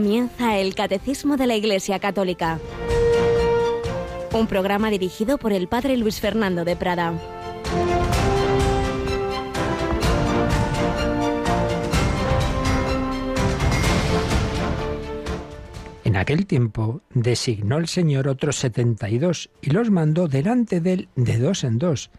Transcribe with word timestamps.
Comienza 0.00 0.56
el 0.56 0.74
Catecismo 0.74 1.36
de 1.36 1.46
la 1.46 1.56
Iglesia 1.56 1.98
Católica, 1.98 2.58
un 4.32 4.46
programa 4.46 4.88
dirigido 4.88 5.36
por 5.36 5.52
el 5.52 5.68
Padre 5.68 5.98
Luis 5.98 6.20
Fernando 6.20 6.64
de 6.64 6.74
Prada. 6.74 7.12
En 16.04 16.16
aquel 16.16 16.46
tiempo 16.46 17.02
designó 17.12 17.76
el 17.76 17.86
Señor 17.86 18.26
otros 18.26 18.56
setenta 18.56 19.10
y 19.10 19.18
dos 19.18 19.50
y 19.60 19.68
los 19.68 19.90
mandó 19.90 20.28
delante 20.28 20.80
de 20.80 20.92
él 20.94 21.08
de 21.14 21.36
dos 21.36 21.62
en 21.62 21.78
dos 21.78 22.10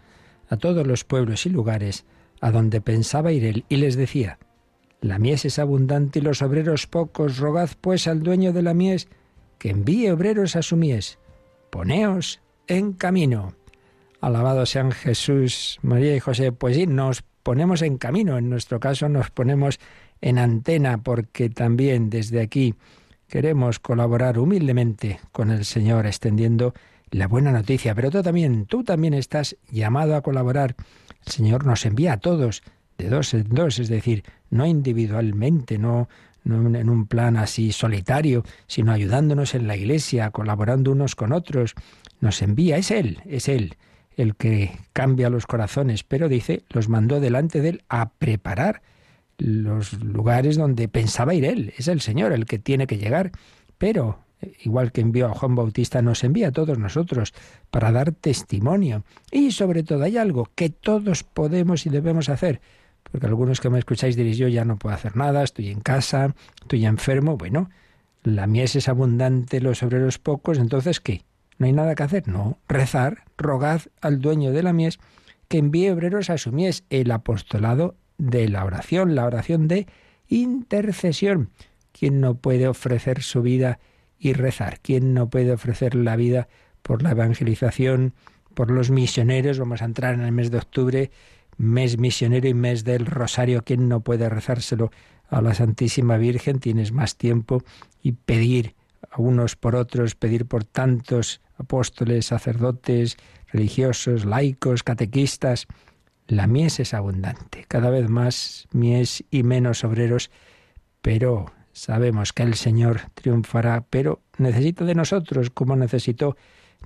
a 0.50 0.58
todos 0.58 0.86
los 0.86 1.04
pueblos 1.04 1.48
y 1.48 1.50
lugares 1.50 2.06
a 2.42 2.52
donde 2.52 2.80
pensaba 2.80 3.32
ir 3.32 3.44
él 3.44 3.66
y 3.70 3.78
les 3.78 3.96
decía, 3.96 4.38
la 5.02 5.18
mies 5.18 5.46
es 5.46 5.58
abundante 5.58 6.20
y 6.20 6.22
los 6.22 6.44
obreros 6.44 6.86
pocos, 6.86 7.38
rogad 7.38 7.70
pues 7.82 8.08
al 8.08 8.22
dueño 8.22 8.54
de 8.54 8.62
la 8.62 8.76
mies 8.76 9.08
que 9.58 9.72
envíe 9.72 10.10
obreros 10.10 10.56
a 10.56 10.62
su 10.62 10.78
mies. 10.78 11.18
Poneos 11.72 12.40
en 12.68 12.94
camino. 12.94 13.56
Alabado 14.22 14.66
sean 14.68 14.92
Jesús, 14.92 15.80
María 15.82 16.16
y 16.16 16.20
José. 16.20 16.52
Pues 16.52 16.76
sí, 16.76 16.86
nos 16.86 17.24
ponemos 17.44 17.82
en 17.82 17.98
camino. 17.98 18.38
En 18.38 18.50
nuestro 18.50 18.80
caso 18.80 19.10
nos 19.10 19.32
ponemos 19.32 19.80
en 20.22 20.38
antena 20.38 21.00
porque 21.00 21.50
también 21.50 22.12
desde 22.12 22.40
aquí 22.40 22.76
queremos 23.28 23.80
colaborar 23.80 24.38
humildemente 24.38 25.20
con 25.32 25.50
el 25.50 25.66
Señor 25.66 26.06
extendiendo 26.06 26.74
la 27.10 27.28
buena 27.28 27.52
noticia, 27.52 27.96
pero 27.96 28.12
tú 28.12 28.22
también, 28.22 28.66
tú 28.68 28.84
también 28.84 29.14
estás 29.14 29.58
llamado 29.70 30.16
a 30.16 30.22
colaborar. 30.22 30.76
El 31.26 31.32
Señor 31.32 31.66
nos 31.66 31.86
envía 31.86 32.14
a 32.14 32.20
todos 32.20 32.62
de 33.02 33.10
dos 33.10 33.34
en 33.34 33.50
dos, 33.50 33.80
es 33.80 33.90
decir, 33.90 34.24
no 34.50 34.66
individualmente, 34.66 35.78
no, 35.78 36.08
no 36.44 36.78
en 36.78 36.90
un 36.90 37.08
plan 37.08 37.38
así 37.38 37.72
solitario, 37.72 38.44
sino 38.68 38.92
ayudándonos 38.92 39.56
en 39.56 39.68
la 39.68 39.76
iglesia, 39.76 40.32
colaborando 40.32 40.92
unos 40.92 41.16
con 41.16 41.34
otros. 41.34 41.76
Nos 42.20 42.42
envía, 42.42 42.78
es 42.78 42.92
Él, 42.92 43.20
es 43.26 43.48
Él 43.48 43.76
el 44.18 44.36
que 44.36 44.78
cambia 44.94 45.30
los 45.30 45.48
corazones, 45.48 46.04
pero 46.04 46.30
dice, 46.30 46.64
los 46.70 46.90
mandó 46.90 47.20
delante 47.20 47.62
de 47.62 47.70
Él 47.70 47.84
a 47.90 48.10
preparar 48.10 48.82
los 49.42 49.94
lugares 50.04 50.56
donde 50.56 50.88
pensaba 50.88 51.34
ir 51.34 51.46
él. 51.46 51.74
Es 51.78 51.88
el 51.88 52.02
Señor 52.02 52.32
el 52.32 52.46
que 52.46 52.60
tiene 52.60 52.88
que 52.88 52.98
llegar. 52.98 53.32
Pero, 53.78 54.20
igual 54.64 54.92
que 54.92 55.02
envió 55.02 55.28
a 55.28 55.34
Juan 55.34 55.56
Bautista, 55.56 56.02
nos 56.02 56.24
envía 56.24 56.50
a 56.50 56.52
todos 56.52 56.78
nosotros 56.78 57.34
para 57.72 57.92
dar 57.92 58.12
testimonio. 58.12 59.04
Y 59.32 59.52
sobre 59.52 59.84
todo 59.84 60.04
hay 60.04 60.18
algo 60.18 60.50
que 60.54 60.70
todos 60.70 61.24
podemos 61.24 61.86
y 61.86 61.90
debemos 61.90 62.30
hacer. 62.30 62.62
Porque 63.10 63.28
algunos 63.28 63.60
que 63.60 63.70
me 63.70 63.80
escucháis 63.80 64.16
diréis, 64.16 64.38
yo 64.38 64.48
ya 64.48 64.66
no 64.66 64.78
puedo 64.78 64.96
hacer 64.96 65.16
nada, 65.16 65.44
estoy 65.44 65.70
en 65.70 65.82
casa, 65.82 66.36
estoy 66.62 66.86
enfermo. 66.86 67.38
Bueno, 67.38 67.70
la 68.24 68.48
mies 68.48 68.76
es 68.76 68.88
abundante, 68.88 69.62
los 69.62 69.84
obreros 69.84 70.20
pocos, 70.20 70.58
entonces 70.58 71.00
¿qué? 71.00 71.24
¿No 71.58 71.66
hay 71.66 71.74
nada 71.74 71.96
que 71.96 72.04
hacer? 72.04 72.28
No, 72.28 72.58
rezar, 72.68 73.24
rogad 73.38 73.82
al 74.02 74.20
dueño 74.20 74.52
de 74.52 74.64
la 74.64 74.74
mies 74.74 75.00
que 75.48 75.58
envíe 75.58 75.90
obreros 75.90 76.30
a 76.30 76.38
su 76.38 76.52
mies. 76.52 76.86
El 76.90 77.12
apostolado 77.12 77.96
de 78.18 78.48
la 78.48 78.64
oración, 78.64 79.16
la 79.16 79.26
oración 79.26 79.68
de 79.68 79.86
intercesión. 80.28 81.50
¿Quién 81.92 82.22
no 82.22 82.36
puede 82.36 82.68
ofrecer 82.68 83.22
su 83.22 83.42
vida 83.42 83.80
y 84.18 84.34
rezar? 84.34 84.80
¿Quién 84.82 85.14
no 85.14 85.30
puede 85.30 85.52
ofrecer 85.52 85.94
la 85.94 86.16
vida 86.16 86.48
por 86.82 87.04
la 87.04 87.12
evangelización, 87.12 88.14
por 88.54 88.72
los 88.72 88.92
misioneros? 88.92 89.60
Vamos 89.60 89.82
a 89.82 89.86
entrar 89.86 90.14
en 90.14 90.22
el 90.22 90.32
mes 90.32 90.52
de 90.52 90.58
octubre, 90.58 91.12
mes 91.62 91.98
misionero 91.98 92.48
y 92.48 92.54
mes 92.54 92.84
del 92.84 93.06
rosario. 93.06 93.64
¿Quién 93.64 93.88
no 93.88 94.02
puede 94.02 94.30
rezárselo 94.30 94.92
a 95.30 95.42
la 95.42 95.54
Santísima 95.54 96.18
Virgen? 96.18 96.60
Tienes 96.60 96.92
más 96.92 97.16
tiempo 97.16 97.64
y 98.02 98.14
pedir 98.14 98.76
a 99.10 99.22
unos 99.22 99.56
por 99.56 99.76
otros, 99.76 100.16
pedir 100.16 100.46
por 100.46 100.64
tantos 100.64 101.42
apóstoles, 101.58 102.26
sacerdotes, 102.26 103.18
religiosos, 103.52 104.26
laicos, 104.26 104.84
catequistas, 104.84 105.68
la 106.28 106.48
mies 106.48 106.80
es 106.80 106.94
abundante, 106.94 107.66
cada 107.68 107.90
vez 107.90 108.10
más 108.10 108.68
mies 108.72 109.24
y 109.30 109.44
menos 109.44 109.84
obreros, 109.84 110.32
pero 111.02 111.52
sabemos 111.74 112.32
que 112.32 112.44
el 112.44 112.56
Señor 112.56 113.02
triunfará, 113.14 113.86
pero 113.90 114.22
necesita 114.38 114.86
de 114.86 114.96
nosotros, 114.96 115.50
como 115.50 115.76
necesitó 115.76 116.38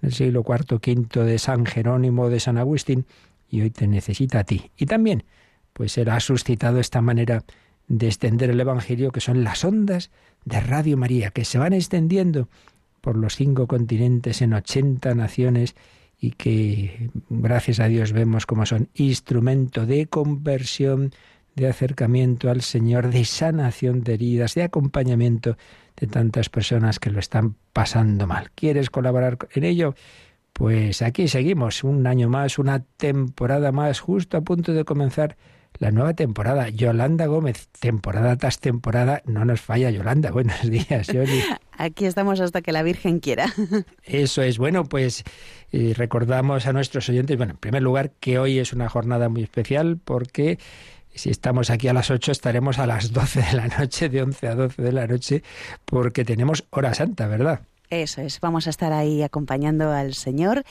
en 0.01 0.07
el 0.07 0.13
siglo 0.13 0.43
IV, 0.47 0.77
V 0.77 1.23
de 1.23 1.39
San 1.39 1.65
Jerónimo, 1.65 2.29
de 2.29 2.39
San 2.39 2.57
Agustín, 2.57 3.05
y 3.55 3.61
hoy 3.61 3.69
te 3.69 3.88
necesita 3.88 4.39
a 4.39 4.43
ti. 4.43 4.71
Y 4.77 4.85
también, 4.85 5.23
pues 5.73 5.97
Él 5.97 6.09
ha 6.09 6.19
suscitado 6.19 6.79
esta 6.79 7.01
manera 7.01 7.43
de 7.88 8.07
extender 8.07 8.49
el 8.49 8.59
Evangelio, 8.59 9.11
que 9.11 9.21
son 9.21 9.43
las 9.43 9.63
ondas 9.63 10.11
de 10.43 10.59
Radio 10.59 10.97
María, 10.97 11.31
que 11.31 11.45
se 11.45 11.57
van 11.57 11.73
extendiendo 11.73 12.49
por 13.01 13.17
los 13.17 13.35
cinco 13.35 13.67
continentes 13.67 14.41
en 14.41 14.53
ochenta 14.53 15.13
naciones 15.13 15.75
y 16.19 16.31
que 16.31 17.09
gracias 17.29 17.79
a 17.79 17.88
Dios 17.88 18.11
vemos 18.11 18.45
como 18.45 18.66
son 18.66 18.89
instrumento 18.95 19.85
de 19.85 20.07
conversión, 20.07 21.11
de 21.55 21.67
acercamiento 21.67 22.49
al 22.49 22.61
Señor, 22.61 23.11
de 23.11 23.23
sanación 23.23 24.01
de 24.01 24.16
heridas, 24.16 24.55
de 24.55 24.63
acompañamiento 24.63 25.57
de 25.95 26.07
tantas 26.07 26.49
personas 26.49 26.99
que 26.99 27.11
lo 27.11 27.19
están 27.19 27.55
pasando 27.72 28.27
mal. 28.27 28.51
¿Quieres 28.55 28.89
colaborar 28.89 29.37
en 29.53 29.63
ello? 29.63 29.95
Pues 30.57 31.01
aquí 31.01 31.27
seguimos, 31.27 31.83
un 31.83 32.07
año 32.07 32.29
más, 32.29 32.57
una 32.59 32.79
temporada 32.79 33.73
más, 33.73 33.99
justo 33.99 34.38
a 34.38 34.41
punto 34.41 34.71
de 34.71 34.85
comenzar 34.85 35.35
la 35.79 35.91
nueva 35.91 36.13
temporada. 36.13 36.69
Yolanda 36.69 37.25
Gómez, 37.25 37.67
temporada 37.81 38.38
tras 38.38 38.61
temporada, 38.61 39.21
no 39.25 39.43
nos 39.43 39.59
falla 39.59 39.91
Yolanda. 39.91 40.31
Buenos 40.31 40.61
días, 40.61 41.07
Yoli. 41.07 41.43
Aquí 41.77 42.05
estamos 42.05 42.39
hasta 42.39 42.61
que 42.61 42.71
la 42.71 42.83
Virgen 42.83 43.19
quiera. 43.19 43.47
Eso 44.05 44.43
es. 44.43 44.57
Bueno, 44.57 44.85
pues 44.85 45.25
eh, 45.73 45.93
recordamos 45.93 46.67
a 46.67 46.72
nuestros 46.72 47.09
oyentes, 47.09 47.35
bueno, 47.35 47.51
en 47.51 47.57
primer 47.57 47.83
lugar, 47.83 48.11
que 48.22 48.39
hoy 48.39 48.57
es 48.57 48.72
una 48.72 48.87
jornada 48.87 49.27
muy 49.27 49.43
especial 49.43 49.99
porque 50.01 50.57
si 51.13 51.31
estamos 51.31 51.69
aquí 51.69 51.89
a 51.89 51.93
las 51.93 52.09
8 52.09 52.31
estaremos 52.31 52.79
a 52.79 52.87
las 52.87 53.11
12 53.11 53.41
de 53.41 53.53
la 53.57 53.67
noche, 53.67 54.07
de 54.07 54.22
11 54.22 54.47
a 54.47 54.55
12 54.55 54.81
de 54.81 54.91
la 54.93 55.05
noche, 55.05 55.43
porque 55.83 56.23
tenemos 56.23 56.63
hora 56.69 56.93
santa, 56.93 57.27
¿verdad? 57.27 57.59
Eso 57.90 58.22
es, 58.22 58.40
vamos 58.40 58.68
a 58.68 58.69
estar 58.69 58.94
ahí 58.94 59.22
acompañando 59.22 59.91
al 59.91 60.13
Señor 60.13 60.63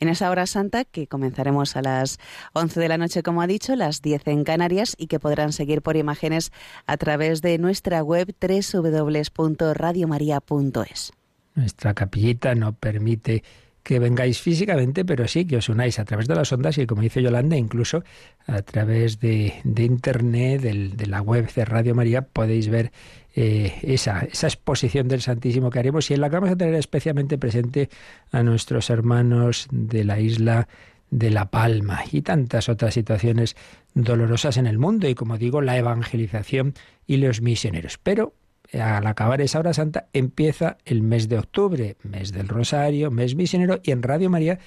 en 0.00 0.08
esa 0.08 0.30
hora 0.30 0.46
santa 0.46 0.84
que 0.84 1.06
comenzaremos 1.06 1.76
a 1.76 1.82
las 1.82 2.18
11 2.54 2.80
de 2.80 2.88
la 2.88 2.98
noche, 2.98 3.22
como 3.22 3.42
ha 3.42 3.46
dicho, 3.46 3.76
las 3.76 4.02
10 4.02 4.26
en 4.28 4.44
Canarias 4.44 4.94
y 4.98 5.06
que 5.06 5.20
podrán 5.20 5.52
seguir 5.52 5.82
por 5.82 5.96
imágenes 5.96 6.50
a 6.86 6.96
través 6.96 7.42
de 7.42 7.58
nuestra 7.58 8.02
web 8.02 8.34
www.radiomaria.es. 8.40 11.12
Nuestra 11.54 11.92
capillita 11.92 12.54
no 12.54 12.72
permite 12.72 13.42
que 13.82 13.98
vengáis 13.98 14.40
físicamente, 14.40 15.04
pero 15.04 15.26
sí 15.26 15.44
que 15.44 15.56
os 15.56 15.68
unáis 15.68 15.98
a 15.98 16.04
través 16.04 16.28
de 16.28 16.34
las 16.34 16.52
ondas 16.52 16.78
y, 16.78 16.86
como 16.86 17.02
dice 17.02 17.22
Yolanda, 17.22 17.56
incluso 17.56 18.04
a 18.46 18.62
través 18.62 19.18
de, 19.18 19.54
Internet, 19.64 20.62
de 20.62 21.06
la 21.06 21.20
web 21.20 21.52
de 21.52 21.64
Radio 21.64 21.94
María, 21.94 22.22
podéis 22.22 22.68
ver 22.68 22.92
eh, 23.34 23.74
esa, 23.82 24.20
esa 24.20 24.46
exposición 24.46 25.08
del 25.08 25.22
Santísimo 25.22 25.70
que 25.70 25.78
haremos. 25.78 26.10
Y 26.10 26.14
en 26.14 26.20
la 26.20 26.30
que 26.30 26.36
vamos 26.36 26.50
a 26.50 26.56
tener 26.56 26.74
especialmente 26.74 27.38
presente 27.38 27.88
a 28.30 28.42
nuestros 28.42 28.90
hermanos 28.90 29.68
de 29.70 30.04
la 30.04 30.20
isla 30.20 30.68
de 31.10 31.30
La 31.30 31.50
Palma 31.50 32.02
y 32.10 32.22
tantas 32.22 32.68
otras 32.68 32.94
situaciones 32.94 33.54
dolorosas 33.94 34.56
en 34.56 34.66
el 34.66 34.78
mundo 34.78 35.08
y 35.08 35.14
como 35.14 35.36
digo 35.36 35.60
la 35.60 35.76
evangelización 35.76 36.74
y 37.06 37.18
los 37.18 37.42
misioneros. 37.42 37.98
Pero 38.02 38.34
al 38.72 39.06
acabar 39.06 39.42
esa 39.42 39.58
hora 39.58 39.74
santa 39.74 40.08
empieza 40.14 40.78
el 40.86 41.02
mes 41.02 41.28
de 41.28 41.38
octubre, 41.38 41.96
mes 42.02 42.32
del 42.32 42.48
Rosario, 42.48 43.10
mes 43.10 43.34
misionero 43.34 43.80
y 43.82 43.90
en 43.90 44.02
Radio 44.02 44.30
María 44.30 44.58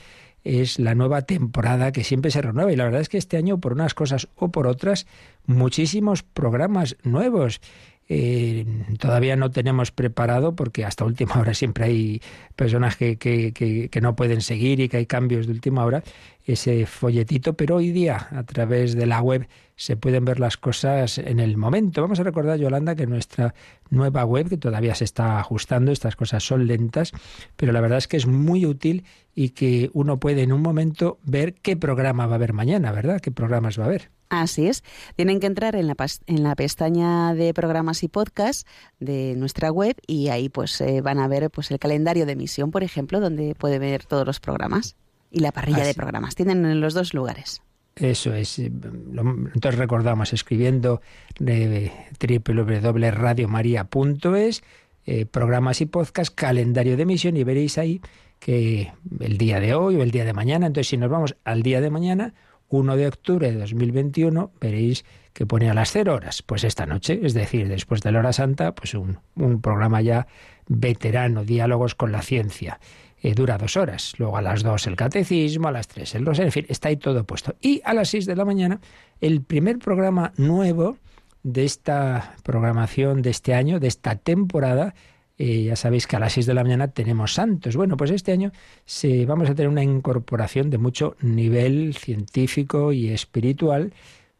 es 0.44 0.78
la 0.78 0.94
nueva 0.94 1.24
temporada 1.24 1.92
que 1.92 2.04
siempre 2.04 2.30
se 2.30 2.42
renueva. 2.42 2.72
Y 2.72 2.75
la 2.75 2.86
verdad 2.86 3.01
es 3.01 3.10
que 3.10 3.18
este 3.18 3.38
año 3.38 3.60
por 3.60 3.74
unas 3.74 3.95
cosas 3.95 4.28
o 4.36 4.51
por 4.51 4.68
otras 4.68 5.07
muchísimos 5.48 6.22
programas 6.22 6.98
nuevos 7.04 7.62
eh, 8.07 8.66
todavía 9.00 9.36
no 9.36 9.50
tenemos 9.50 9.92
preparado, 9.92 10.56
porque 10.56 10.86
hasta 10.86 11.06
última 11.06 11.40
hora 11.40 11.54
siempre 11.54 11.86
hay 11.86 12.22
personas 12.56 12.96
que, 12.96 13.18
que, 13.18 13.52
que, 13.52 14.02
no 14.02 14.16
pueden 14.16 14.42
seguir 14.42 14.80
y 14.80 14.90
que 14.90 14.98
hay 14.98 15.06
cambios 15.07 15.48
de 15.48 15.54
última 15.54 15.84
hora, 15.84 16.04
ese 16.46 16.86
folletito, 16.86 17.54
pero 17.54 17.78
hoy 17.78 17.92
día 17.92 18.28
a 18.31 18.44
través 18.44 18.94
de 18.94 19.07
la 19.07 19.22
web 19.22 19.48
se 19.75 19.98
pueden 19.98 20.24
ver 20.24 20.40
las 20.40 20.57
cosas 20.57 21.18
en 21.18 21.40
el 21.40 21.57
momento. 21.57 22.02
Vamos 22.04 22.19
a 22.19 22.24
recordar, 22.24 22.60
Yolanda, 22.60 22.96
que 22.96 23.07
nuestra 23.07 23.56
nueva 23.90 24.24
web, 24.24 24.50
que 24.50 24.58
todavía 24.58 24.94
se 24.94 25.04
está 25.04 25.40
ajustando, 25.40 25.92
estas 25.92 26.16
cosas 26.16 26.44
son 26.44 26.68
lentas, 26.68 27.12
pero 27.56 27.72
la 27.72 27.81
verdad 27.81 27.98
es 27.98 28.08
que 28.08 28.18
es 28.18 28.28
muy 28.28 28.68
útil 28.68 29.04
y 29.34 29.50
que 29.50 29.90
uno 29.94 30.19
puede 30.19 30.44
en 30.44 30.54
un 30.54 30.62
momento 30.62 31.18
ver 31.24 31.56
qué 31.56 31.75
programa 31.75 32.28
va 32.28 32.34
a 32.34 32.36
haber 32.36 32.54
mañana, 32.54 32.92
¿verdad? 32.92 33.19
¿Qué 33.19 33.31
programas 33.31 33.80
va 33.80 33.84
a 33.84 33.88
haber? 33.88 34.14
Así 34.30 34.68
es. 34.68 34.83
Tienen 35.16 35.39
que 35.39 35.48
entrar 35.48 35.75
en 35.75 35.88
la, 35.88 35.95
en 36.27 36.44
la 36.44 36.56
pestaña 36.56 37.33
de 37.33 37.51
programas 37.54 38.04
y 38.04 38.07
podcast 38.07 38.68
de 39.00 39.33
nuestra 39.38 39.72
web 39.72 39.95
y 40.07 40.30
ahí 40.30 40.50
pues 40.50 40.80
eh, 40.81 41.01
van 41.01 41.19
a 41.19 41.27
ver 41.27 41.51
pues 41.51 41.69
el 41.72 41.80
calendario 41.80 42.25
de 42.25 42.33
emisión, 42.33 42.72
por 42.72 42.83
ejemplo, 42.83 43.19
donde 43.19 43.56
puede 43.56 43.80
ver 43.80 44.06
todos 44.06 44.25
los 44.25 44.39
programas 44.39 44.95
y 45.31 45.39
la 45.39 45.51
parrilla 45.51 45.83
de 45.83 45.94
programas. 45.94 46.36
Tienen 46.36 46.66
en 46.66 46.81
los 46.81 46.94
dos 46.94 47.13
lugares. 47.13 47.62
Eso 47.95 48.33
es. 48.33 48.60
Eh, 48.60 48.66
entonces 48.66 49.77
recordamos 49.77 50.33
escribiendo 50.33 51.01
de 51.39 51.92
www.radiomaria.es 52.19 54.63
eh, 55.07 55.27
programas 55.27 55.81
y 55.81 55.86
podcast, 55.86 56.33
calendario 56.33 56.98
de 56.98 57.04
emisión 57.04 57.38
y 57.38 57.44
veréis 57.44 57.77
ahí 57.77 58.01
que 58.39 58.92
el 59.19 59.38
día 59.38 59.60
de 59.60 59.75
hoy 59.75 59.95
o 59.95 60.04
el 60.04 60.12
día 60.12 60.25
de 60.25 60.33
mañana, 60.33 60.68
entonces 60.68 60.89
si 60.89 60.98
nos 60.98 61.10
vamos 61.10 61.36
al 61.44 61.63
día 61.63 61.80
de 61.80 61.89
mañana, 61.89 62.33
1 62.77 62.95
de 62.95 63.07
octubre 63.07 63.51
de 63.51 63.57
2021, 63.57 64.51
veréis 64.60 65.06
que 65.33 65.45
pone 65.45 65.69
a 65.69 65.74
las 65.74 65.92
cero 65.92 66.16
horas, 66.16 66.42
pues 66.42 66.63
esta 66.63 66.86
noche, 66.86 67.19
es 67.24 67.33
decir, 67.33 67.68
después 67.68 68.01
de 68.01 68.12
la 68.12 68.19
hora 68.19 68.31
santa, 68.31 68.74
pues 68.74 68.94
un, 68.94 69.19
programa 69.62 70.01
ya 70.01 70.27
veterano, 70.68 71.44
diálogos 71.44 71.94
con 71.94 72.12
la 72.12 72.22
ciencia. 72.22 72.80
Eh, 73.22 73.33
dura 73.33 73.57
dos 73.57 73.75
horas. 73.75 74.13
Luego 74.18 74.38
a 74.38 74.42
las 74.42 74.63
dos 74.63 74.88
el 74.88 74.95
catecismo, 74.95 75.68
a 75.68 75.72
las 75.72 75.88
tres 75.88 76.16
el 76.16 76.25
rosario, 76.25 76.48
en 76.48 76.51
fin, 76.51 76.66
está 76.69 76.89
ahí 76.89 76.98
todo 76.98 77.25
puesto. 77.25 77.56
Y 77.60 77.81
a 77.83 77.94
las 77.94 78.10
seis 78.10 78.25
de 78.25 78.36
la 78.36 78.45
mañana, 78.45 78.80
el 79.19 79.42
primer 79.42 79.80
programa 79.80 80.31
nuevo 80.38 80.98
de 81.44 81.66
esta 81.66 82.36
programación 82.44 83.22
de 83.22 83.30
este 83.30 83.54
año, 83.54 83.80
de 83.80 83.88
esta 83.88 84.16
temporada, 84.16 84.95
eh, 85.38 85.64
ya 85.64 85.76
sabéis 85.76 86.08
que 86.08 86.16
a 86.16 86.20
las 86.20 86.34
6 86.34 86.46
de 86.46 86.54
la 86.54 86.64
mañana 86.64 86.90
tenemos 86.90 87.34
santos. 87.34 87.76
Bueno, 87.76 87.98
pues 87.98 88.12
este 88.12 88.32
año 88.32 88.52
se, 88.86 89.26
vamos 89.26 89.50
a 89.50 89.56
tener 89.56 89.70
una 89.70 89.84
incorporación 89.84 90.70
de 90.70 90.78
mucho 90.78 91.18
nivel 91.22 91.96
científico 91.96 92.94
y 92.94 93.10
espiritual, 93.10 93.94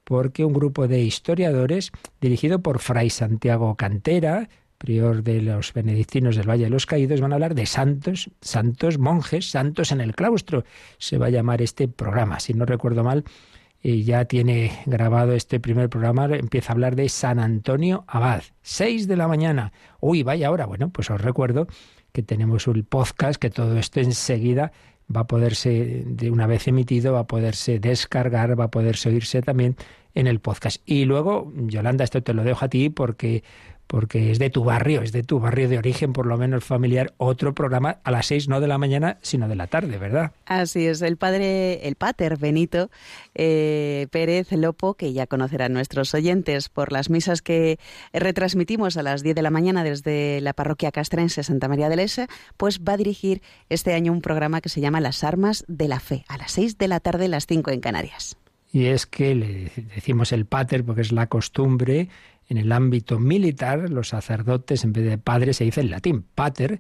porque 0.04 0.46
un 0.46 0.54
grupo 0.54 0.88
de 0.88 1.02
historiadores, 1.02 1.92
dirigido 2.22 2.60
por 2.60 2.80
Fray 2.80 3.10
Santiago 3.10 3.76
Cantera, 3.76 4.50
prior 4.78 5.24
de 5.24 5.42
los 5.42 5.74
benedictinos 5.74 6.36
del 6.36 6.50
Valle 6.50 6.66
de 6.66 6.70
los 6.70 6.86
Caídos, 6.86 7.20
van 7.20 7.32
a 7.32 7.36
hablar 7.36 7.56
de 7.56 7.66
santos, 7.66 8.30
santos, 8.42 8.98
monjes, 8.98 9.50
santos 9.50 9.92
en 9.92 10.00
el 10.00 10.16
claustro. 10.16 10.64
Se 10.98 11.18
va 11.18 11.28
a 11.28 11.32
llamar 11.32 11.62
este 11.62 11.88
programa. 11.88 12.40
Si 12.40 12.54
no 12.54 12.66
recuerdo 12.66 13.04
mal, 13.04 13.26
y 13.88 14.04
ya 14.04 14.26
tiene 14.26 14.72
grabado 14.88 15.34
este 15.34 15.60
primer 15.60 15.90
programa, 15.90 16.26
empieza 16.26 16.72
a 16.72 16.74
hablar 16.74 16.96
de 16.96 17.08
San 17.08 17.38
Antonio 17.38 18.04
Abad. 18.08 18.42
6 18.64 19.08
de 19.08 19.16
la 19.16 19.28
mañana. 19.28 19.74
Uy, 20.00 20.24
vaya 20.24 20.50
hora. 20.50 20.66
Bueno, 20.66 20.90
pues 20.90 21.12
os 21.12 21.22
recuerdo 21.22 21.68
que 22.12 22.24
tenemos 22.24 22.66
un 22.66 22.82
podcast, 22.82 23.40
que 23.40 23.52
todo 23.52 23.78
esto 23.78 24.00
enseguida 24.00 24.72
va 25.16 25.22
a 25.22 25.28
poderse, 25.28 26.02
de 26.04 26.32
una 26.32 26.48
vez 26.48 26.68
emitido, 26.68 27.14
va 27.14 27.20
a 27.20 27.28
poderse 27.28 27.78
descargar, 27.80 28.60
va 28.60 28.64
a 28.64 28.72
poderse 28.72 29.10
oírse 29.10 29.44
también 29.44 29.76
en 30.16 30.26
el 30.26 30.40
podcast. 30.40 30.82
Y 30.88 31.06
luego, 31.06 31.54
Yolanda, 31.56 32.06
esto 32.06 32.24
te 32.24 32.34
lo 32.34 32.44
dejo 32.44 32.66
a 32.66 32.70
ti 32.70 32.90
porque 32.90 33.44
porque 33.88 34.32
es 34.32 34.40
de 34.40 34.50
tu 34.50 34.64
barrio, 34.64 35.02
es 35.02 35.12
de 35.12 35.24
tu 35.24 35.40
barrio 35.40 35.70
de 35.70 35.78
origen, 35.78 36.14
por 36.14 36.26
lo 36.26 36.38
menos 36.38 36.64
familiar, 36.64 37.14
otro 37.18 37.54
programa 37.54 38.00
a 38.04 38.12
las 38.12 38.28
seis, 38.28 38.48
no 38.48 38.60
de 38.60 38.68
la 38.68 38.78
mañana, 38.78 39.18
sino 39.22 39.48
de 39.48 39.56
la 39.56 39.68
tarde, 39.68 39.98
¿verdad? 39.98 40.32
Así 40.46 40.86
es, 40.86 41.02
el 41.02 41.18
padre, 41.18 41.88
el 41.88 41.96
pater 41.96 42.38
Benito 42.38 42.90
eh, 43.34 44.08
Pérez 44.12 44.52
Lopo, 44.52 44.96
que 44.96 45.14
ya 45.14 45.28
conocerán 45.28 45.74
nuestros 45.74 46.14
oyentes 46.14 46.70
por 46.70 46.92
las 46.92 47.10
misas 47.10 47.42
que 47.42 47.80
retransmitimos 48.14 48.98
a 48.98 49.04
las 49.04 49.24
diez 49.24 49.36
de 49.36 49.42
la 49.42 49.52
mañana 49.52 49.84
desde 49.84 50.42
la 50.42 50.54
parroquia 50.54 50.92
castrense 50.92 51.44
Santa 51.44 51.68
María 51.68 51.90
de 51.90 51.98
Lesa, 51.98 52.28
pues 52.58 52.82
va 52.82 52.94
a 52.94 52.98
dirigir 52.98 53.42
este 53.70 53.94
año 53.94 54.12
un 54.12 54.22
programa 54.22 54.62
que 54.62 54.70
se 54.70 54.82
llama 54.82 55.02
Las 55.02 55.24
Armas 55.24 55.64
de 55.68 55.88
la 55.88 56.00
Fe, 56.00 56.26
a 56.28 56.38
las 56.38 56.52
seis 56.52 56.78
de 56.78 56.88
la 56.88 57.00
tarde, 57.00 57.28
las 57.28 57.46
cinco 57.46 57.72
en 57.72 57.80
Canarias. 57.80 58.38
Y 58.72 58.88
es 58.88 59.06
que 59.06 59.36
le 59.36 59.72
decimos 59.96 60.34
el 60.34 60.46
pater 60.46 60.84
porque 60.84 61.02
es 61.02 61.14
la 61.14 61.28
costumbre 61.28 62.10
en 62.48 62.58
el 62.58 62.72
ámbito 62.72 63.20
militar, 63.20 63.90
los 63.90 64.10
sacerdotes, 64.10 64.84
en 64.84 64.94
vez 64.94 65.06
de 65.06 65.18
padre, 65.18 65.54
se 65.54 65.64
dice 65.64 65.82
en 65.82 65.90
latín 65.90 66.26
pater, 66.36 66.80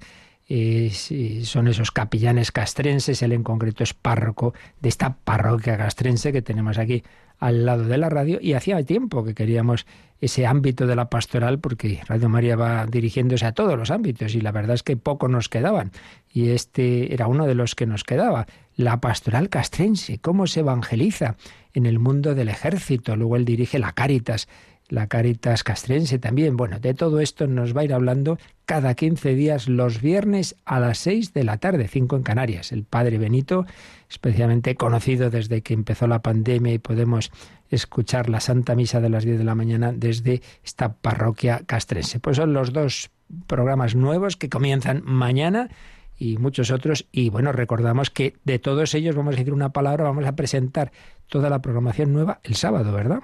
son 1.43 1.67
esos 1.67 1.91
capellanes 1.91 2.51
castrenses, 2.51 3.21
él 3.23 3.31
en 3.31 3.43
concreto 3.43 3.83
es 3.83 3.95
párroco 3.95 4.53
de 4.79 4.89
esta 4.89 5.17
parroquia 5.17 5.75
castrense 5.75 6.31
que 6.31 6.43
tenemos 6.43 6.77
aquí 6.77 7.03
al 7.39 7.65
lado 7.65 7.85
de 7.85 7.97
la 7.97 8.09
radio 8.09 8.37
y 8.39 8.53
hacía 8.53 8.81
tiempo 8.83 9.23
que 9.23 9.33
queríamos 9.33 9.87
ese 10.21 10.45
ámbito 10.45 10.87
de 10.87 10.95
la 10.95 11.09
pastoral 11.09 11.59
porque 11.59 11.99
Radio 12.07 12.29
María 12.29 12.55
va 12.55 12.85
dirigiéndose 12.85 13.45
a 13.45 13.53
todos 13.53 13.77
los 13.77 13.91
ámbitos 13.91 14.35
y 14.35 14.41
la 14.41 14.51
verdad 14.51 14.75
es 14.75 14.83
que 14.83 14.95
poco 14.97 15.27
nos 15.27 15.49
quedaban 15.49 15.91
y 16.31 16.49
este 16.49 17.13
era 17.13 17.27
uno 17.27 17.47
de 17.47 17.55
los 17.55 17.73
que 17.73 17.87
nos 17.87 18.03
quedaba, 18.03 18.45
la 18.75 19.01
pastoral 19.01 19.49
castrense, 19.49 20.19
cómo 20.19 20.45
se 20.47 20.61
evangeliza 20.61 21.35
en 21.73 21.87
el 21.87 21.97
mundo 21.97 22.35
del 22.35 22.49
ejército, 22.49 23.15
luego 23.15 23.35
él 23.35 23.45
dirige 23.45 23.79
la 23.79 23.93
Cáritas 23.93 24.47
la 24.89 25.07
Caritas 25.07 25.63
Castrense 25.63 26.19
también. 26.19 26.57
Bueno, 26.57 26.79
de 26.79 26.93
todo 26.93 27.19
esto 27.19 27.47
nos 27.47 27.75
va 27.75 27.81
a 27.81 27.85
ir 27.85 27.93
hablando 27.93 28.37
cada 28.65 28.93
15 28.95 29.35
días 29.35 29.67
los 29.67 30.01
viernes 30.01 30.55
a 30.65 30.79
las 30.79 30.97
6 30.99 31.33
de 31.33 31.43
la 31.43 31.57
tarde, 31.57 31.87
5 31.87 32.15
en 32.15 32.23
Canarias. 32.23 32.71
El 32.71 32.83
Padre 32.83 33.17
Benito, 33.17 33.65
especialmente 34.09 34.75
conocido 34.75 35.29
desde 35.29 35.61
que 35.61 35.73
empezó 35.73 36.07
la 36.07 36.21
pandemia 36.21 36.73
y 36.73 36.79
podemos 36.79 37.31
escuchar 37.69 38.29
la 38.29 38.39
Santa 38.39 38.75
Misa 38.75 39.01
de 39.01 39.09
las 39.09 39.23
10 39.23 39.39
de 39.39 39.43
la 39.43 39.55
mañana 39.55 39.91
desde 39.93 40.41
esta 40.63 40.93
parroquia 40.93 41.61
castrense. 41.65 42.19
Pues 42.19 42.37
son 42.37 42.53
los 42.53 42.73
dos 42.73 43.11
programas 43.47 43.95
nuevos 43.95 44.37
que 44.37 44.49
comienzan 44.49 45.01
mañana 45.03 45.69
y 46.17 46.37
muchos 46.37 46.71
otros. 46.71 47.07
Y 47.11 47.29
bueno, 47.29 47.51
recordamos 47.51 48.09
que 48.09 48.35
de 48.43 48.59
todos 48.59 48.93
ellos 48.93 49.15
vamos 49.15 49.35
a 49.35 49.37
decir 49.37 49.53
una 49.53 49.73
palabra, 49.73 50.05
vamos 50.05 50.25
a 50.25 50.35
presentar 50.35 50.91
toda 51.27 51.49
la 51.49 51.61
programación 51.61 52.13
nueva 52.13 52.39
el 52.43 52.55
sábado, 52.55 52.91
¿verdad? 52.93 53.19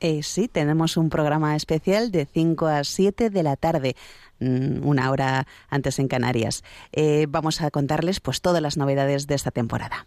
Eh, 0.00 0.22
sí, 0.22 0.48
tenemos 0.48 0.96
un 0.96 1.10
programa 1.10 1.56
especial 1.56 2.10
de 2.10 2.26
5 2.26 2.66
a 2.66 2.84
7 2.84 3.30
de 3.30 3.42
la 3.42 3.56
tarde 3.56 3.96
mm, 4.40 4.86
una 4.86 5.10
hora 5.10 5.46
antes 5.68 5.98
en 5.98 6.08
Canarias. 6.08 6.62
Eh, 6.92 7.26
vamos 7.28 7.60
a 7.60 7.70
contarles 7.70 8.20
pues 8.20 8.40
todas 8.40 8.62
las 8.62 8.76
novedades 8.76 9.26
de 9.26 9.34
esta 9.34 9.50
temporada. 9.50 10.06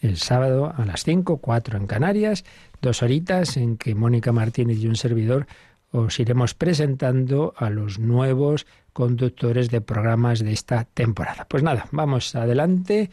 El 0.00 0.16
sábado 0.16 0.72
a 0.76 0.84
las 0.86 1.04
5, 1.04 1.38
4 1.38 1.76
en 1.76 1.86
Canarias, 1.86 2.44
dos 2.80 3.02
horitas 3.02 3.56
en 3.56 3.76
que 3.76 3.94
Mónica 3.94 4.32
Martínez 4.32 4.78
y 4.78 4.86
un 4.86 4.96
servidor 4.96 5.46
os 5.92 6.18
iremos 6.20 6.54
presentando 6.54 7.52
a 7.56 7.68
los 7.68 7.98
nuevos 7.98 8.66
conductores 8.92 9.70
de 9.70 9.80
programas 9.80 10.40
de 10.40 10.52
esta 10.52 10.84
temporada. 10.84 11.46
Pues 11.48 11.62
nada, 11.62 11.86
vamos 11.90 12.34
adelante 12.34 13.10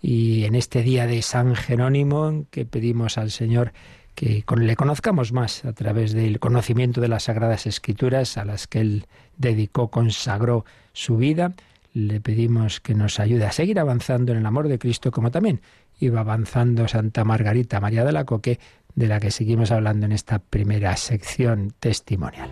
y 0.00 0.44
en 0.44 0.54
este 0.54 0.82
día 0.82 1.06
de 1.06 1.22
San 1.22 1.54
Jerónimo 1.54 2.46
que 2.50 2.64
pedimos 2.64 3.18
al 3.18 3.30
Señor 3.30 3.72
que 4.14 4.44
le 4.56 4.76
conozcamos 4.76 5.32
más 5.32 5.64
a 5.64 5.72
través 5.72 6.12
del 6.12 6.38
conocimiento 6.38 7.00
de 7.00 7.08
las 7.08 7.24
Sagradas 7.24 7.66
Escrituras 7.66 8.36
a 8.36 8.44
las 8.44 8.66
que 8.66 8.80
él 8.80 9.06
dedicó, 9.36 9.88
consagró 9.88 10.64
su 10.92 11.16
vida. 11.16 11.52
Le 11.94 12.20
pedimos 12.20 12.80
que 12.80 12.94
nos 12.94 13.20
ayude 13.20 13.44
a 13.44 13.52
seguir 13.52 13.78
avanzando 13.78 14.32
en 14.32 14.38
el 14.38 14.46
amor 14.46 14.68
de 14.68 14.78
Cristo, 14.78 15.10
como 15.10 15.30
también 15.30 15.60
iba 15.98 16.20
avanzando 16.20 16.88
Santa 16.88 17.24
Margarita 17.24 17.80
María 17.80 18.04
de 18.04 18.12
la 18.12 18.24
Coque, 18.24 18.58
de 18.94 19.08
la 19.08 19.20
que 19.20 19.30
seguimos 19.30 19.70
hablando 19.70 20.06
en 20.06 20.12
esta 20.12 20.38
primera 20.38 20.96
sección 20.96 21.72
testimonial. 21.78 22.50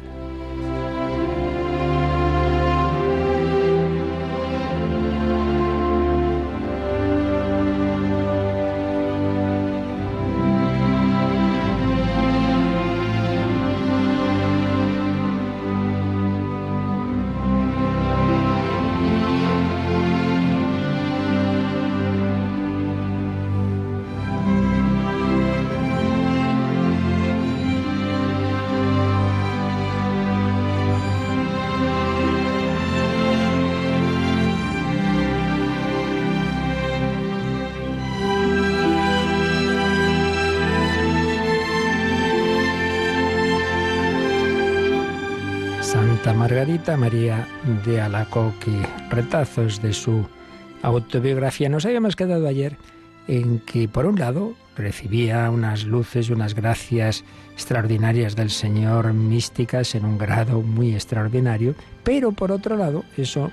María 46.99 47.49
de 47.87 48.03
Alacoque, 48.03 48.71
retazos 49.09 49.81
de 49.81 49.95
su 49.95 50.27
autobiografía. 50.83 51.71
Nos 51.71 51.87
habíamos 51.87 52.17
quedado 52.17 52.47
ayer 52.47 52.77
en 53.29 53.61
que, 53.61 53.89
por 53.89 54.05
un 54.05 54.19
lado, 54.19 54.53
recibía 54.77 55.51
unas 55.51 55.85
luces, 55.85 56.29
unas 56.29 56.55
gracias 56.55 57.25
extraordinarias 57.55 58.37
del 58.37 58.51
Señor, 58.51 59.15
místicas 59.15 59.95
en 59.95 60.05
un 60.05 60.19
grado 60.19 60.61
muy 60.61 60.93
extraordinario, 60.93 61.75
pero 62.05 62.33
por 62.33 62.53
otro 62.53 62.77
lado, 62.77 63.05
eso 63.17 63.51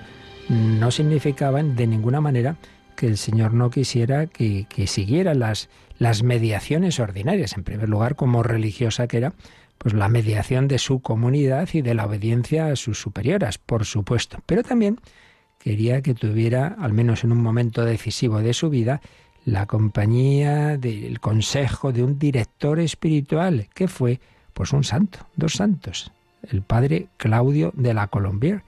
no 0.49 0.91
significaba 0.91 1.63
de 1.63 1.87
ninguna 1.87 2.19
manera 2.19 2.57
que 2.97 3.07
el 3.07 3.17
Señor 3.17 3.53
no 3.53 3.69
quisiera 3.69 4.27
que, 4.27 4.65
siguiera 4.85 5.33
las 5.33 6.23
mediaciones 6.23 6.99
ordinarias, 6.99 7.55
en 7.55 7.63
primer 7.63 7.87
lugar 7.87 8.17
como 8.17 8.43
religiosa 8.43 9.07
que 9.07 9.17
era, 9.17 9.33
pues 9.77 9.93
la 9.93 10.09
mediación 10.09 10.67
de 10.67 10.79
su 10.79 10.99
comunidad 10.99 11.69
y 11.73 11.81
de 11.81 11.93
la 11.93 12.05
obediencia 12.05 12.67
a 12.67 12.75
sus 12.75 12.99
superioras, 12.99 13.57
por 13.57 13.85
supuesto. 13.85 14.39
Pero 14.45 14.63
también 14.63 14.99
quería 15.59 16.01
que 16.01 16.13
tuviera, 16.13 16.75
al 16.79 16.93
menos 16.93 17.23
en 17.23 17.31
un 17.31 17.41
momento 17.41 17.85
decisivo 17.85 18.39
de 18.39 18.53
su 18.53 18.69
vida, 18.69 19.01
la 19.45 19.65
compañía 19.65 20.77
del 20.77 21.19
consejo 21.19 21.93
de 21.93 22.03
un 22.03 22.19
director 22.19 22.79
espiritual, 22.79 23.67
que 23.73 23.87
fue 23.87 24.19
pues 24.53 24.73
un 24.73 24.83
santo, 24.83 25.19
dos 25.35 25.53
santos, 25.53 26.11
el 26.43 26.61
padre 26.61 27.07
Claudio 27.17 27.71
de 27.75 27.93
la 27.93 28.07
Colombier, 28.07 28.63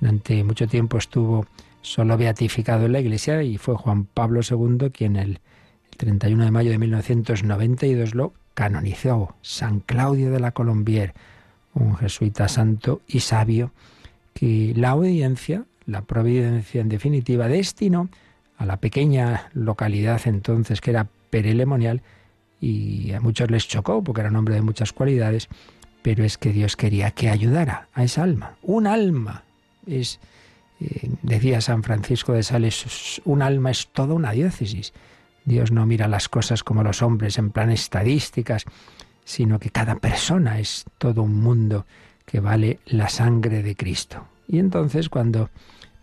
Durante 0.00 0.42
mucho 0.42 0.66
tiempo 0.66 0.98
estuvo 0.98 1.46
solo 1.80 2.16
beatificado 2.16 2.86
en 2.86 2.92
la 2.92 3.00
Iglesia 3.00 3.42
y 3.42 3.58
fue 3.58 3.76
Juan 3.76 4.04
Pablo 4.04 4.40
II 4.48 4.90
quien 4.90 5.16
el 5.16 5.40
31 5.96 6.44
de 6.44 6.50
mayo 6.50 6.70
de 6.70 6.78
1992 6.78 8.14
lo 8.14 8.32
canonizó. 8.54 9.34
San 9.42 9.80
Claudio 9.80 10.30
de 10.30 10.40
la 10.40 10.52
Colombier, 10.52 11.14
un 11.74 11.96
jesuita 11.96 12.48
santo 12.48 13.00
y 13.06 13.20
sabio, 13.20 13.72
que 14.34 14.72
la 14.76 14.90
audiencia, 14.90 15.64
la 15.86 16.02
providencia 16.02 16.80
en 16.80 16.88
definitiva, 16.88 17.48
destinó 17.48 18.08
a 18.56 18.66
la 18.66 18.76
pequeña 18.78 19.50
localidad 19.54 20.20
entonces 20.26 20.80
que 20.80 20.90
era 20.90 21.08
Perelemonial, 21.30 22.02
y 22.60 23.12
a 23.12 23.20
muchos 23.20 23.50
les 23.50 23.66
chocó 23.66 24.04
porque 24.04 24.20
era 24.20 24.30
un 24.30 24.36
hombre 24.36 24.54
de 24.54 24.62
muchas 24.62 24.92
cualidades, 24.92 25.48
pero 26.02 26.24
es 26.24 26.38
que 26.38 26.52
Dios 26.52 26.76
quería 26.76 27.10
que 27.10 27.28
ayudara 27.28 27.88
a 27.92 28.04
esa 28.04 28.22
alma. 28.22 28.56
Un 28.62 28.86
alma 28.86 29.42
es, 29.86 30.20
eh, 30.80 31.10
decía 31.22 31.60
San 31.60 31.82
Francisco 31.82 32.32
de 32.32 32.44
Sales, 32.44 33.20
un 33.24 33.42
alma 33.42 33.72
es 33.72 33.88
toda 33.88 34.14
una 34.14 34.30
diócesis. 34.30 34.92
Dios 35.44 35.72
no 35.72 35.86
mira 35.86 36.08
las 36.08 36.28
cosas 36.28 36.62
como 36.62 36.82
los 36.82 37.02
hombres 37.02 37.38
en 37.38 37.50
plan 37.50 37.70
estadísticas, 37.70 38.64
sino 39.24 39.58
que 39.58 39.70
cada 39.70 39.96
persona 39.96 40.58
es 40.58 40.84
todo 40.98 41.22
un 41.22 41.40
mundo 41.40 41.86
que 42.26 42.40
vale 42.40 42.80
la 42.86 43.08
sangre 43.08 43.62
de 43.62 43.74
Cristo. 43.74 44.26
Y 44.48 44.58
entonces 44.58 45.08
cuando 45.08 45.50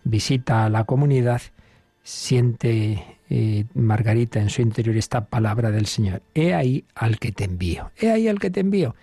visita 0.04 0.66
a 0.66 0.70
la 0.70 0.84
comunidad, 0.84 1.42
siente 2.04 3.18
eh, 3.30 3.66
Margarita 3.74 4.40
en 4.40 4.50
su 4.50 4.62
interior 4.62 4.98
esta 4.98 5.26
palabra 5.26 5.72
del 5.72 5.86
Señor. 5.86 6.22
He 6.34 6.54
ahí 6.54 6.86
al 6.96 7.20
que 7.20 7.32
te 7.32 7.46
envío. 7.46 7.92
He 8.00 8.12
ahí 8.12 8.28
al 8.28 8.40
que 8.40 8.50
te 8.50 8.62
envío. 8.62 8.96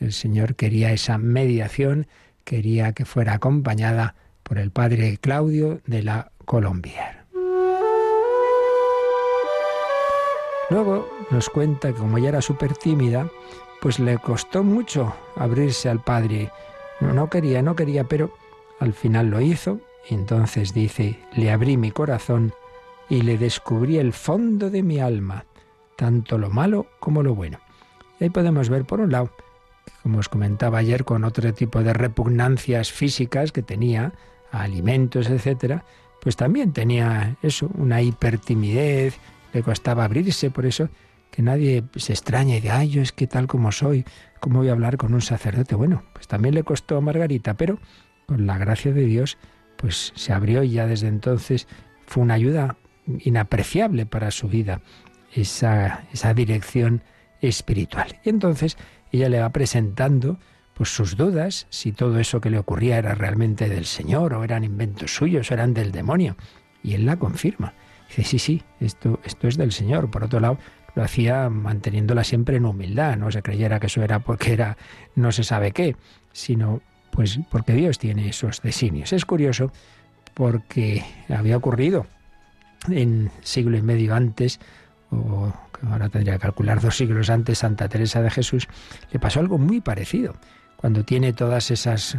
El 0.00 0.12
Señor 0.12 0.54
quería 0.54 0.92
esa 0.92 1.18
mediación, 1.18 2.06
quería 2.44 2.92
que 2.92 3.04
fuera 3.04 3.34
acompañada 3.34 4.14
por 4.42 4.58
el 4.58 4.70
padre 4.70 5.18
Claudio 5.18 5.80
de 5.86 6.02
la 6.02 6.32
Colombier. 6.44 7.21
Luego 10.72 11.06
nos 11.30 11.50
cuenta 11.50 11.92
que 11.92 11.98
como 11.98 12.16
ella 12.16 12.30
era 12.30 12.40
súper 12.40 12.74
tímida, 12.74 13.28
pues 13.82 13.98
le 13.98 14.16
costó 14.16 14.64
mucho 14.64 15.14
abrirse 15.36 15.90
al 15.90 16.00
padre. 16.02 16.50
No, 16.98 17.12
no 17.12 17.28
quería, 17.28 17.60
no 17.60 17.76
quería, 17.76 18.04
pero 18.04 18.32
al 18.80 18.94
final 18.94 19.28
lo 19.28 19.42
hizo. 19.42 19.80
Y 20.08 20.14
entonces 20.14 20.72
dice, 20.72 21.18
le 21.34 21.50
abrí 21.50 21.76
mi 21.76 21.90
corazón 21.90 22.54
y 23.10 23.20
le 23.20 23.36
descubrí 23.36 23.98
el 23.98 24.14
fondo 24.14 24.70
de 24.70 24.82
mi 24.82 24.98
alma, 24.98 25.44
tanto 25.94 26.38
lo 26.38 26.48
malo 26.48 26.86
como 27.00 27.22
lo 27.22 27.34
bueno. 27.34 27.58
Y 28.18 28.24
ahí 28.24 28.30
podemos 28.30 28.70
ver, 28.70 28.86
por 28.86 29.00
un 29.00 29.12
lado, 29.12 29.28
como 30.02 30.20
os 30.20 30.30
comentaba 30.30 30.78
ayer, 30.78 31.04
con 31.04 31.24
otro 31.24 31.52
tipo 31.52 31.82
de 31.82 31.92
repugnancias 31.92 32.90
físicas 32.92 33.52
que 33.52 33.62
tenía 33.62 34.14
alimentos, 34.50 35.28
etcétera, 35.28 35.84
pues 36.22 36.36
también 36.36 36.72
tenía 36.72 37.36
eso, 37.42 37.68
una 37.74 38.00
hipertimidez, 38.00 39.18
le 39.52 39.62
costaba 39.62 40.04
abrirse, 40.04 40.50
por 40.50 40.66
eso 40.66 40.88
que 41.30 41.42
nadie 41.42 41.84
se 41.96 42.12
extrañe 42.12 42.60
de, 42.60 42.70
ay, 42.70 42.90
yo 42.90 43.02
es 43.02 43.12
que 43.12 43.26
tal 43.26 43.46
como 43.46 43.72
soy, 43.72 44.04
¿cómo 44.40 44.58
voy 44.58 44.68
a 44.68 44.72
hablar 44.72 44.98
con 44.98 45.14
un 45.14 45.22
sacerdote? 45.22 45.74
Bueno, 45.74 46.02
pues 46.12 46.28
también 46.28 46.54
le 46.54 46.62
costó 46.62 46.98
a 46.98 47.00
Margarita, 47.00 47.54
pero 47.54 47.78
con 48.26 48.46
la 48.46 48.58
gracia 48.58 48.92
de 48.92 49.06
Dios, 49.06 49.38
pues 49.76 50.12
se 50.14 50.32
abrió 50.32 50.62
y 50.62 50.72
ya 50.72 50.86
desde 50.86 51.08
entonces 51.08 51.66
fue 52.06 52.22
una 52.22 52.34
ayuda 52.34 52.76
inapreciable 53.06 54.04
para 54.04 54.30
su 54.30 54.48
vida 54.48 54.82
esa, 55.34 56.04
esa 56.12 56.34
dirección 56.34 57.02
espiritual. 57.40 58.20
Y 58.24 58.28
entonces 58.28 58.76
ella 59.10 59.28
le 59.28 59.40
va 59.40 59.50
presentando 59.50 60.38
pues 60.74 60.88
sus 60.88 61.16
dudas, 61.16 61.66
si 61.70 61.92
todo 61.92 62.18
eso 62.18 62.40
que 62.40 62.50
le 62.50 62.58
ocurría 62.58 62.98
era 62.98 63.14
realmente 63.14 63.68
del 63.68 63.84
Señor, 63.84 64.34
o 64.34 64.44
eran 64.44 64.64
inventos 64.64 65.14
suyos, 65.14 65.50
o 65.50 65.54
eran 65.54 65.74
del 65.74 65.92
demonio. 65.92 66.36
Y 66.82 66.94
él 66.94 67.06
la 67.06 67.18
confirma. 67.18 67.74
Dice, 68.16 68.24
sí, 68.24 68.38
sí, 68.38 68.62
esto, 68.80 69.20
esto 69.24 69.48
es 69.48 69.56
del 69.56 69.72
Señor. 69.72 70.10
Por 70.10 70.24
otro 70.24 70.38
lado, 70.38 70.58
lo 70.94 71.02
hacía 71.02 71.48
manteniéndola 71.48 72.24
siempre 72.24 72.56
en 72.56 72.66
humildad, 72.66 73.16
no 73.16 73.30
se 73.30 73.42
creyera 73.42 73.80
que 73.80 73.86
eso 73.86 74.02
era 74.02 74.18
porque 74.18 74.52
era 74.52 74.76
no 75.14 75.32
se 75.32 75.44
sabe 75.44 75.72
qué, 75.72 75.96
sino 76.32 76.82
pues 77.10 77.40
porque 77.50 77.72
Dios 77.72 77.98
tiene 77.98 78.28
esos 78.28 78.60
designios. 78.60 79.12
Es 79.12 79.24
curioso 79.24 79.72
porque 80.34 81.04
había 81.28 81.56
ocurrido 81.56 82.06
en 82.88 83.30
siglo 83.42 83.76
y 83.76 83.82
medio 83.82 84.14
antes, 84.14 84.60
o 85.10 85.52
ahora 85.88 86.08
tendría 86.08 86.34
que 86.34 86.40
calcular 86.40 86.80
dos 86.80 86.96
siglos 86.96 87.30
antes, 87.30 87.58
Santa 87.58 87.88
Teresa 87.88 88.22
de 88.22 88.30
Jesús, 88.30 88.68
le 89.10 89.18
pasó 89.18 89.40
algo 89.40 89.58
muy 89.58 89.80
parecido. 89.80 90.34
Cuando 90.76 91.04
tiene 91.04 91.32
todas 91.32 91.70
esas 91.70 92.18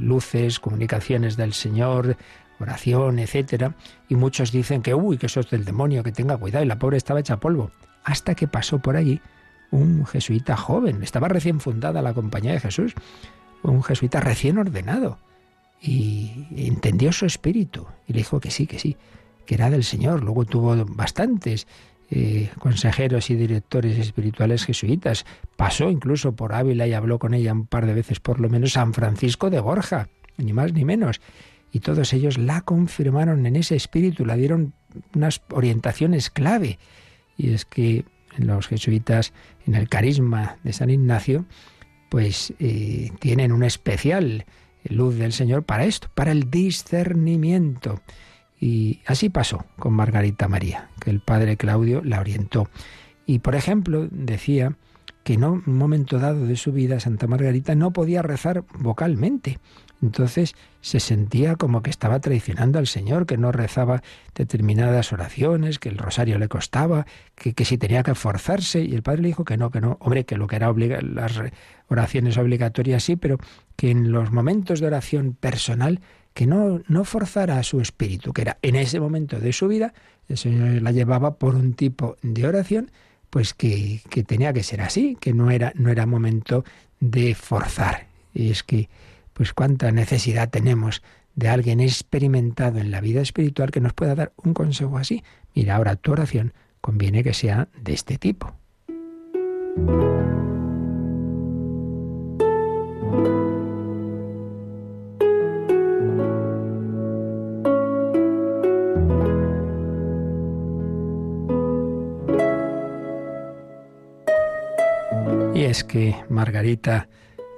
luces, 0.00 0.58
comunicaciones 0.58 1.36
del 1.36 1.52
Señor, 1.52 2.16
oración, 2.60 3.18
etcétera, 3.18 3.74
y 4.08 4.14
muchos 4.14 4.52
dicen 4.52 4.82
que 4.82 4.94
uy, 4.94 5.18
que 5.18 5.26
eso 5.26 5.40
es 5.40 5.50
del 5.50 5.64
demonio, 5.64 6.02
que 6.02 6.12
tenga 6.12 6.36
cuidado, 6.36 6.64
y 6.64 6.68
la 6.68 6.78
pobre 6.78 6.96
estaba 6.96 7.20
hecha 7.20 7.38
polvo. 7.38 7.70
Hasta 8.04 8.34
que 8.34 8.48
pasó 8.48 8.78
por 8.78 8.96
allí 8.96 9.20
un 9.70 10.06
jesuita 10.06 10.56
joven, 10.56 11.02
estaba 11.02 11.28
recién 11.28 11.60
fundada 11.60 12.02
la 12.02 12.14
Compañía 12.14 12.52
de 12.52 12.60
Jesús, 12.60 12.94
un 13.62 13.82
jesuita 13.82 14.20
recién 14.20 14.58
ordenado, 14.58 15.18
y 15.80 16.46
entendió 16.56 17.12
su 17.12 17.26
espíritu, 17.26 17.86
y 18.06 18.12
le 18.12 18.18
dijo 18.18 18.40
que 18.40 18.50
sí, 18.50 18.66
que 18.66 18.78
sí, 18.78 18.96
que 19.44 19.54
era 19.54 19.70
del 19.70 19.84
Señor. 19.84 20.22
Luego 20.22 20.44
tuvo 20.44 20.84
bastantes 20.86 21.66
eh, 22.10 22.50
consejeros 22.58 23.30
y 23.30 23.34
directores 23.34 23.98
espirituales 23.98 24.64
jesuitas. 24.64 25.24
Pasó 25.56 25.90
incluso 25.90 26.34
por 26.34 26.54
Ávila 26.54 26.86
y 26.86 26.92
habló 26.92 27.18
con 27.18 27.34
ella 27.34 27.52
un 27.52 27.66
par 27.66 27.86
de 27.86 27.94
veces, 27.94 28.20
por 28.20 28.40
lo 28.40 28.48
menos, 28.48 28.72
San 28.72 28.94
Francisco 28.94 29.50
de 29.50 29.60
Borja, 29.60 30.08
ni 30.36 30.52
más 30.52 30.72
ni 30.72 30.84
menos. 30.84 31.20
Y 31.74 31.80
todos 31.80 32.12
ellos 32.12 32.38
la 32.38 32.60
confirmaron 32.60 33.46
en 33.46 33.56
ese 33.56 33.74
espíritu, 33.74 34.24
la 34.24 34.36
dieron 34.36 34.74
unas 35.12 35.42
orientaciones 35.50 36.30
clave. 36.30 36.78
Y 37.36 37.52
es 37.52 37.64
que 37.64 38.04
los 38.38 38.68
jesuitas, 38.68 39.32
en 39.66 39.74
el 39.74 39.88
carisma 39.88 40.56
de 40.62 40.72
San 40.72 40.88
Ignacio, 40.88 41.46
pues 42.10 42.54
eh, 42.60 43.10
tienen 43.18 43.50
una 43.50 43.66
especial 43.66 44.44
luz 44.84 45.16
del 45.16 45.32
Señor 45.32 45.64
para 45.64 45.84
esto, 45.84 46.08
para 46.14 46.30
el 46.30 46.48
discernimiento. 46.48 48.00
Y 48.60 49.00
así 49.04 49.28
pasó 49.28 49.66
con 49.76 49.94
Margarita 49.94 50.46
María, 50.46 50.90
que 51.00 51.10
el 51.10 51.20
padre 51.20 51.56
Claudio 51.56 52.02
la 52.04 52.20
orientó. 52.20 52.70
Y 53.26 53.40
por 53.40 53.56
ejemplo, 53.56 54.06
decía 54.12 54.76
que 55.24 55.32
en 55.32 55.42
un 55.42 55.64
momento 55.66 56.20
dado 56.20 56.46
de 56.46 56.54
su 56.54 56.70
vida 56.70 57.00
Santa 57.00 57.26
Margarita 57.26 57.74
no 57.74 57.92
podía 57.92 58.22
rezar 58.22 58.62
vocalmente. 58.78 59.58
Entonces 60.02 60.54
se 60.80 61.00
sentía 61.00 61.56
como 61.56 61.82
que 61.82 61.90
estaba 61.90 62.20
traicionando 62.20 62.78
al 62.78 62.86
Señor, 62.86 63.26
que 63.26 63.38
no 63.38 63.52
rezaba 63.52 64.02
determinadas 64.34 65.12
oraciones, 65.12 65.78
que 65.78 65.88
el 65.88 65.98
rosario 65.98 66.38
le 66.38 66.48
costaba, 66.48 67.06
que, 67.34 67.54
que 67.54 67.64
si 67.64 67.78
tenía 67.78 68.02
que 68.02 68.14
forzarse. 68.14 68.82
Y 68.82 68.94
el 68.94 69.02
padre 69.02 69.22
le 69.22 69.28
dijo 69.28 69.44
que 69.44 69.56
no, 69.56 69.70
que 69.70 69.80
no. 69.80 69.96
Hombre, 70.00 70.24
que 70.24 70.36
lo 70.36 70.46
que 70.46 70.56
era 70.56 70.72
las 70.72 71.40
oraciones 71.88 72.36
obligatorias 72.36 73.04
sí, 73.04 73.16
pero 73.16 73.38
que 73.76 73.90
en 73.90 74.12
los 74.12 74.30
momentos 74.30 74.80
de 74.80 74.86
oración 74.86 75.36
personal 75.38 76.00
que 76.34 76.46
no, 76.46 76.82
no 76.88 77.04
forzara 77.04 77.58
a 77.58 77.62
su 77.62 77.80
espíritu, 77.80 78.32
que 78.32 78.42
era 78.42 78.58
en 78.60 78.74
ese 78.74 78.98
momento 79.00 79.38
de 79.38 79.52
su 79.52 79.68
vida, 79.68 79.94
el 80.28 80.36
Señor 80.36 80.82
la 80.82 80.90
llevaba 80.90 81.36
por 81.36 81.54
un 81.54 81.74
tipo 81.74 82.16
de 82.22 82.46
oración, 82.46 82.90
pues 83.30 83.54
que, 83.54 84.00
que 84.10 84.24
tenía 84.24 84.52
que 84.52 84.64
ser 84.64 84.80
así, 84.80 85.16
que 85.20 85.32
no 85.32 85.50
era, 85.50 85.72
no 85.76 85.90
era 85.90 86.06
momento 86.06 86.64
de 87.00 87.34
forzar. 87.34 88.08
Y 88.34 88.50
es 88.50 88.64
que, 88.64 88.88
pues 89.34 89.52
cuánta 89.52 89.92
necesidad 89.92 90.48
tenemos 90.48 91.02
de 91.34 91.48
alguien 91.48 91.80
experimentado 91.80 92.78
en 92.78 92.90
la 92.90 93.00
vida 93.02 93.20
espiritual 93.20 93.70
que 93.70 93.80
nos 93.80 93.92
pueda 93.92 94.14
dar 94.14 94.32
un 94.36 94.54
consejo 94.54 94.96
así. 94.96 95.22
Mira, 95.54 95.76
ahora 95.76 95.96
tu 95.96 96.12
oración 96.12 96.54
conviene 96.80 97.22
que 97.22 97.34
sea 97.34 97.68
de 97.82 97.92
este 97.92 98.16
tipo. 98.16 98.54
es 115.74 115.82
que 115.82 116.14
Margarita, 116.28 117.08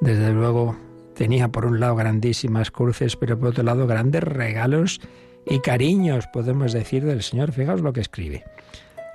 desde 0.00 0.33
luego, 0.33 0.75
tenía 1.16 1.49
por 1.49 1.64
un 1.64 1.80
lado 1.80 1.96
grandísimas 1.96 2.70
cruces, 2.70 3.16
pero 3.16 3.38
por 3.38 3.49
otro 3.49 3.64
lado 3.64 3.87
grandes 3.87 4.23
regalos 4.23 5.00
y 5.46 5.61
cariños, 5.61 6.26
podemos 6.32 6.73
decir, 6.73 7.04
del 7.04 7.23
Señor. 7.23 7.52
Fijaos 7.52 7.80
lo 7.80 7.92
que 7.92 8.00
escribe. 8.00 8.44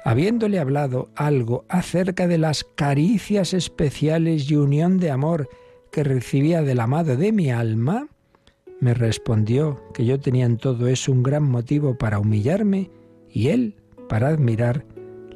Habiéndole 0.03 0.59
hablado 0.59 1.09
algo 1.15 1.63
acerca 1.69 2.27
de 2.27 2.39
las 2.39 2.63
caricias 2.63 3.53
especiales 3.53 4.49
y 4.49 4.55
unión 4.55 4.97
de 4.97 5.11
amor 5.11 5.47
que 5.91 6.03
recibía 6.03 6.63
del 6.63 6.79
amado 6.79 7.15
de 7.17 7.31
mi 7.31 7.51
alma, 7.51 8.07
me 8.79 8.95
respondió 8.95 9.83
que 9.93 10.05
yo 10.05 10.19
tenía 10.19 10.45
en 10.45 10.57
todo 10.57 10.87
eso 10.87 11.11
un 11.11 11.21
gran 11.21 11.43
motivo 11.43 11.95
para 11.97 12.17
humillarme 12.17 12.89
y 13.29 13.49
él 13.49 13.75
para 14.09 14.29
admirar 14.29 14.85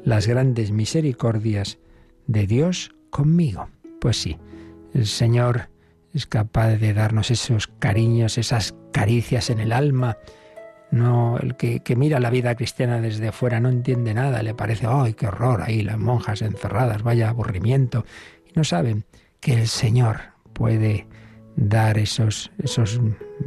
las 0.02 0.26
grandes 0.26 0.72
misericordias 0.72 1.78
de 2.26 2.46
Dios 2.48 2.90
conmigo. 3.10 3.68
Pues 4.00 4.16
sí, 4.16 4.36
el 4.94 5.06
Señor 5.06 5.68
es 6.16 6.26
capaz 6.26 6.76
de 6.76 6.94
darnos 6.94 7.30
esos 7.30 7.66
cariños, 7.66 8.38
esas 8.38 8.74
caricias 8.90 9.50
en 9.50 9.60
el 9.60 9.70
alma. 9.70 10.16
No, 10.90 11.36
el 11.38 11.56
que, 11.56 11.82
mira 11.94 12.20
la 12.20 12.30
vida 12.30 12.54
cristiana 12.54 13.02
desde 13.02 13.32
fuera 13.32 13.60
no 13.60 13.68
entiende 13.68 14.14
nada, 14.14 14.42
le 14.42 14.54
parece, 14.54 14.86
¡ay, 14.88 15.12
qué 15.12 15.26
horror! 15.26 15.62
Ahí 15.62 15.82
las 15.82 15.98
monjas 15.98 16.40
encerradas, 16.40 17.02
vaya 17.02 17.28
aburrimiento. 17.28 18.06
Y 18.46 18.52
no 18.54 18.64
saben 18.64 19.04
que 19.40 19.52
el 19.52 19.68
Señor 19.68 20.20
puede 20.54 21.06
dar 21.56 21.98
esos, 21.98 22.50
esos, 22.62 22.98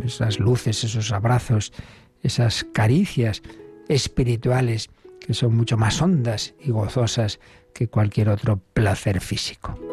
esas 0.03 0.39
luces, 0.39 0.83
esos 0.83 1.11
abrazos, 1.11 1.73
esas 2.21 2.65
caricias 2.71 3.41
espirituales 3.87 4.91
que 5.19 5.33
son 5.33 5.55
mucho 5.55 5.75
más 5.75 6.01
hondas 6.03 6.53
y 6.59 6.69
gozosas 6.69 7.39
que 7.73 7.87
cualquier 7.87 8.29
otro 8.29 8.61
placer 8.73 9.21
físico. 9.21 9.88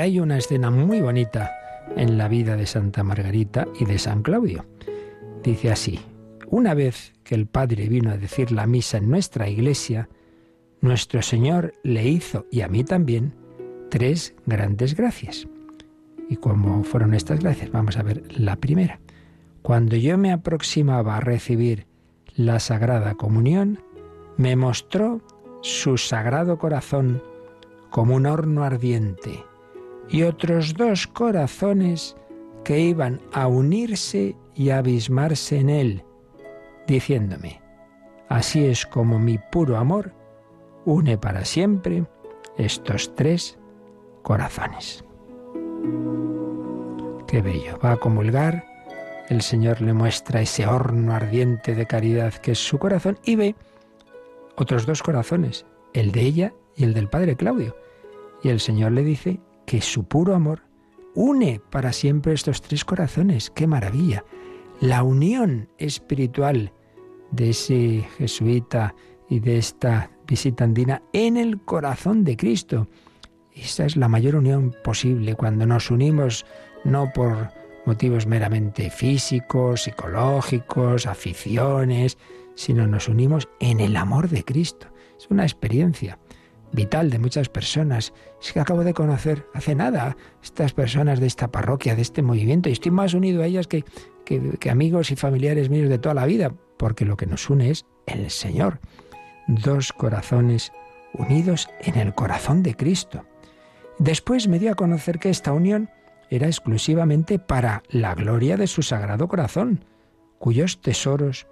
Hay 0.00 0.18
una 0.18 0.38
escena 0.38 0.70
muy 0.70 1.02
bonita 1.02 1.52
en 1.94 2.16
la 2.16 2.26
vida 2.26 2.56
de 2.56 2.64
Santa 2.64 3.04
Margarita 3.04 3.68
y 3.78 3.84
de 3.84 3.98
San 3.98 4.22
Claudio. 4.22 4.64
Dice 5.42 5.70
así, 5.70 6.00
una 6.46 6.72
vez 6.72 7.12
que 7.22 7.34
el 7.34 7.46
Padre 7.46 7.86
vino 7.86 8.10
a 8.10 8.16
decir 8.16 8.50
la 8.50 8.66
misa 8.66 8.96
en 8.96 9.10
nuestra 9.10 9.50
iglesia, 9.50 10.08
nuestro 10.80 11.20
Señor 11.20 11.74
le 11.82 12.08
hizo, 12.08 12.46
y 12.50 12.62
a 12.62 12.68
mí 12.68 12.82
también, 12.82 13.34
tres 13.90 14.34
grandes 14.46 14.96
gracias. 14.96 15.46
¿Y 16.30 16.36
cómo 16.36 16.82
fueron 16.82 17.12
estas 17.12 17.40
gracias? 17.40 17.70
Vamos 17.70 17.98
a 17.98 18.02
ver 18.02 18.22
la 18.38 18.56
primera. 18.56 19.00
Cuando 19.60 19.96
yo 19.96 20.16
me 20.16 20.32
aproximaba 20.32 21.18
a 21.18 21.20
recibir 21.20 21.86
la 22.36 22.58
Sagrada 22.58 23.16
Comunión, 23.16 23.80
me 24.38 24.56
mostró 24.56 25.20
su 25.60 25.98
sagrado 25.98 26.58
corazón 26.58 27.22
como 27.90 28.14
un 28.14 28.24
horno 28.24 28.64
ardiente 28.64 29.44
y 30.10 30.24
otros 30.24 30.74
dos 30.74 31.06
corazones 31.06 32.16
que 32.64 32.80
iban 32.80 33.20
a 33.32 33.46
unirse 33.46 34.36
y 34.54 34.70
abismarse 34.70 35.58
en 35.58 35.70
él, 35.70 36.04
diciéndome, 36.86 37.60
así 38.28 38.66
es 38.66 38.84
como 38.86 39.18
mi 39.18 39.38
puro 39.50 39.76
amor 39.76 40.12
une 40.84 41.16
para 41.18 41.44
siempre 41.44 42.04
estos 42.56 43.14
tres 43.14 43.58
corazones. 44.22 45.04
Qué 47.26 47.40
bello. 47.42 47.78
Va 47.78 47.92
a 47.92 47.96
comulgar, 47.96 48.64
el 49.28 49.42
Señor 49.42 49.80
le 49.80 49.92
muestra 49.92 50.40
ese 50.40 50.66
horno 50.66 51.14
ardiente 51.14 51.74
de 51.74 51.86
caridad 51.86 52.34
que 52.34 52.52
es 52.52 52.58
su 52.58 52.78
corazón 52.78 53.18
y 53.24 53.36
ve 53.36 53.54
otros 54.56 54.84
dos 54.84 55.02
corazones, 55.02 55.64
el 55.94 56.10
de 56.12 56.22
ella 56.22 56.54
y 56.74 56.84
el 56.84 56.92
del 56.92 57.08
Padre 57.08 57.36
Claudio. 57.36 57.76
Y 58.42 58.48
el 58.48 58.58
Señor 58.58 58.92
le 58.92 59.04
dice 59.04 59.38
que 59.70 59.80
su 59.80 60.02
puro 60.02 60.34
amor 60.34 60.64
une 61.14 61.60
para 61.70 61.92
siempre 61.92 62.32
estos 62.32 62.60
tres 62.60 62.84
corazones. 62.84 63.50
¡Qué 63.50 63.68
maravilla! 63.68 64.24
La 64.80 65.04
unión 65.04 65.68
espiritual 65.78 66.72
de 67.30 67.50
ese 67.50 68.04
jesuita 68.18 68.96
y 69.28 69.38
de 69.38 69.58
esta 69.58 70.10
visita 70.26 70.64
andina 70.64 71.04
en 71.12 71.36
el 71.36 71.60
corazón 71.60 72.24
de 72.24 72.36
Cristo. 72.36 72.88
Esa 73.54 73.84
es 73.84 73.96
la 73.96 74.08
mayor 74.08 74.34
unión 74.34 74.74
posible 74.82 75.36
cuando 75.36 75.66
nos 75.66 75.92
unimos 75.92 76.44
no 76.82 77.12
por 77.12 77.50
motivos 77.86 78.26
meramente 78.26 78.90
físicos, 78.90 79.84
psicológicos, 79.84 81.06
aficiones, 81.06 82.18
sino 82.56 82.88
nos 82.88 83.08
unimos 83.08 83.48
en 83.60 83.78
el 83.78 83.94
amor 83.94 84.30
de 84.30 84.42
Cristo. 84.42 84.88
Es 85.16 85.28
una 85.30 85.44
experiencia 85.44 86.18
vital 86.72 87.10
de 87.10 87.18
muchas 87.18 87.48
personas. 87.48 88.12
Es 88.42 88.52
que 88.52 88.60
acabo 88.60 88.84
de 88.84 88.94
conocer 88.94 89.46
hace 89.54 89.74
nada 89.74 90.16
estas 90.42 90.72
personas 90.72 91.20
de 91.20 91.26
esta 91.26 91.48
parroquia, 91.48 91.94
de 91.94 92.02
este 92.02 92.22
movimiento, 92.22 92.68
y 92.68 92.72
estoy 92.72 92.92
más 92.92 93.14
unido 93.14 93.42
a 93.42 93.46
ellas 93.46 93.66
que, 93.66 93.84
que 94.24 94.70
amigos 94.70 95.10
y 95.10 95.16
familiares 95.16 95.70
míos 95.70 95.88
de 95.88 95.98
toda 95.98 96.14
la 96.14 96.26
vida, 96.26 96.54
porque 96.76 97.04
lo 97.04 97.16
que 97.16 97.26
nos 97.26 97.50
une 97.50 97.70
es 97.70 97.84
el 98.06 98.30
Señor 98.30 98.80
dos 99.54 99.92
corazones 99.92 100.72
unidos 101.12 101.68
en 101.80 101.96
el 101.96 102.14
corazón 102.14 102.62
de 102.62 102.76
Cristo. 102.76 103.24
Después 103.98 104.48
me 104.48 104.58
dio 104.58 104.72
a 104.72 104.76
conocer 104.76 105.18
que 105.18 105.30
esta 105.30 105.52
unión 105.52 105.90
era 106.30 106.46
exclusivamente 106.46 107.38
para 107.38 107.82
la 107.88 108.14
gloria 108.14 108.56
de 108.56 108.66
su 108.66 108.82
sagrado 108.82 109.28
corazón, 109.28 109.84
cuyos 110.38 110.80
tesoros 110.80 111.46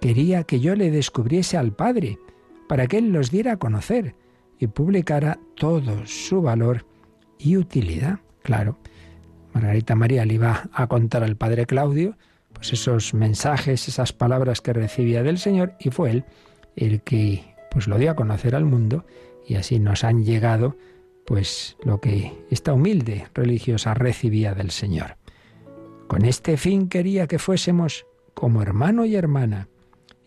quería 0.00 0.42
que 0.44 0.60
yo 0.60 0.74
le 0.74 0.90
descubriese 0.90 1.56
al 1.56 1.72
Padre, 1.72 2.18
para 2.68 2.86
que 2.86 2.98
Él 2.98 3.12
los 3.12 3.30
diera 3.30 3.52
a 3.52 3.56
conocer 3.58 4.16
publicara 4.68 5.38
todo 5.56 6.06
su 6.06 6.42
valor 6.42 6.86
y 7.38 7.56
utilidad. 7.56 8.20
Claro, 8.42 8.78
Margarita 9.52 9.94
María 9.94 10.24
le 10.24 10.34
iba 10.34 10.68
a 10.72 10.86
contar 10.86 11.22
al 11.22 11.36
Padre 11.36 11.66
Claudio 11.66 12.16
pues 12.52 12.72
esos 12.72 13.14
mensajes, 13.14 13.88
esas 13.88 14.12
palabras 14.12 14.60
que 14.60 14.72
recibía 14.72 15.22
del 15.22 15.38
Señor, 15.38 15.74
y 15.80 15.90
fue 15.90 16.10
Él 16.10 16.24
el 16.76 17.02
que 17.02 17.54
pues 17.70 17.88
lo 17.88 17.98
dio 17.98 18.10
a 18.10 18.16
conocer 18.16 18.54
al 18.54 18.64
mundo 18.64 19.04
y 19.46 19.56
así 19.56 19.78
nos 19.78 20.04
han 20.04 20.24
llegado 20.24 20.76
pues 21.26 21.76
lo 21.82 22.00
que 22.00 22.32
esta 22.50 22.72
humilde 22.72 23.26
religiosa 23.34 23.94
recibía 23.94 24.54
del 24.54 24.70
Señor. 24.70 25.16
Con 26.06 26.24
este 26.24 26.56
fin 26.56 26.88
quería 26.88 27.26
que 27.26 27.38
fuésemos 27.38 28.06
como 28.34 28.62
hermano 28.62 29.04
y 29.04 29.16
hermana, 29.16 29.68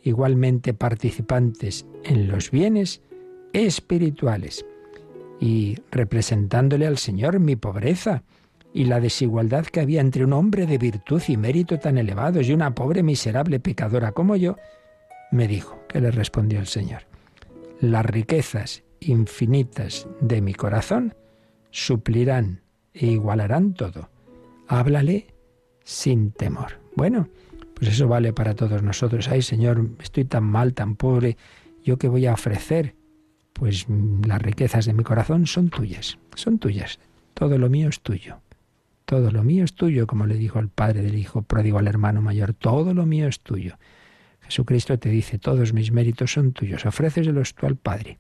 igualmente 0.03 0.73
participantes 0.73 1.85
en 2.03 2.27
los 2.27 2.51
bienes 2.51 3.01
espirituales 3.53 4.65
y 5.39 5.77
representándole 5.91 6.87
al 6.87 6.97
Señor 6.97 7.39
mi 7.39 7.55
pobreza 7.55 8.23
y 8.73 8.85
la 8.85 8.99
desigualdad 8.99 9.65
que 9.65 9.79
había 9.79 10.01
entre 10.01 10.23
un 10.23 10.33
hombre 10.33 10.65
de 10.65 10.77
virtud 10.77 11.21
y 11.27 11.37
mérito 11.37 11.79
tan 11.79 11.97
elevados 11.97 12.47
y 12.47 12.53
una 12.53 12.75
pobre 12.75 13.03
miserable 13.03 13.59
pecadora 13.59 14.11
como 14.11 14.35
yo, 14.35 14.55
me 15.31 15.47
dijo, 15.47 15.79
que 15.89 16.01
le 16.01 16.11
respondió 16.11 16.59
el 16.59 16.67
Señor, 16.67 17.03
las 17.79 18.05
riquezas 18.05 18.83
infinitas 18.99 20.07
de 20.21 20.41
mi 20.41 20.53
corazón 20.53 21.15
suplirán 21.71 22.61
e 22.93 23.07
igualarán 23.07 23.73
todo. 23.73 24.09
Háblale 24.67 25.27
sin 25.83 26.31
temor. 26.31 26.79
Bueno, 26.95 27.29
pues 27.73 27.91
eso 27.91 28.07
vale 28.07 28.33
para 28.33 28.55
todos 28.55 28.81
nosotros. 28.83 29.27
Ay, 29.29 29.41
Señor, 29.41 29.89
estoy 30.01 30.25
tan 30.25 30.43
mal, 30.43 30.73
tan 30.73 30.95
pobre, 30.95 31.37
¿yo 31.83 31.97
qué 31.97 32.07
voy 32.07 32.25
a 32.25 32.33
ofrecer? 32.33 32.95
Pues 33.57 33.87
las 34.27 34.39
riquezas 34.39 34.85
de 34.85 34.93
mi 34.93 35.03
corazón 35.03 35.47
son 35.47 35.69
tuyas, 35.69 36.19
son 36.35 36.59
tuyas. 36.59 36.99
Todo 37.33 37.57
lo 37.57 37.69
mío 37.69 37.89
es 37.89 38.01
tuyo. 38.01 38.39
Todo 39.05 39.31
lo 39.31 39.43
mío 39.43 39.63
es 39.63 39.73
tuyo, 39.73 40.05
como 40.05 40.27
le 40.27 40.35
dijo 40.35 40.59
el 40.59 40.69
padre 40.69 41.01
del 41.01 41.17
hijo 41.17 41.41
pródigo 41.41 41.79
al 41.79 41.87
hermano 41.87 42.21
mayor. 42.21 42.53
Todo 42.53 42.93
lo 42.93 43.07
mío 43.07 43.27
es 43.27 43.39
tuyo. 43.39 43.77
Jesucristo 44.41 44.99
te 44.99 45.09
dice, 45.09 45.39
todos 45.39 45.73
mis 45.73 45.91
méritos 45.91 46.33
son 46.33 46.53
tuyos, 46.53 46.85
ofréceselos 46.85 47.55
tú 47.55 47.65
al 47.65 47.77
Padre. 47.77 48.19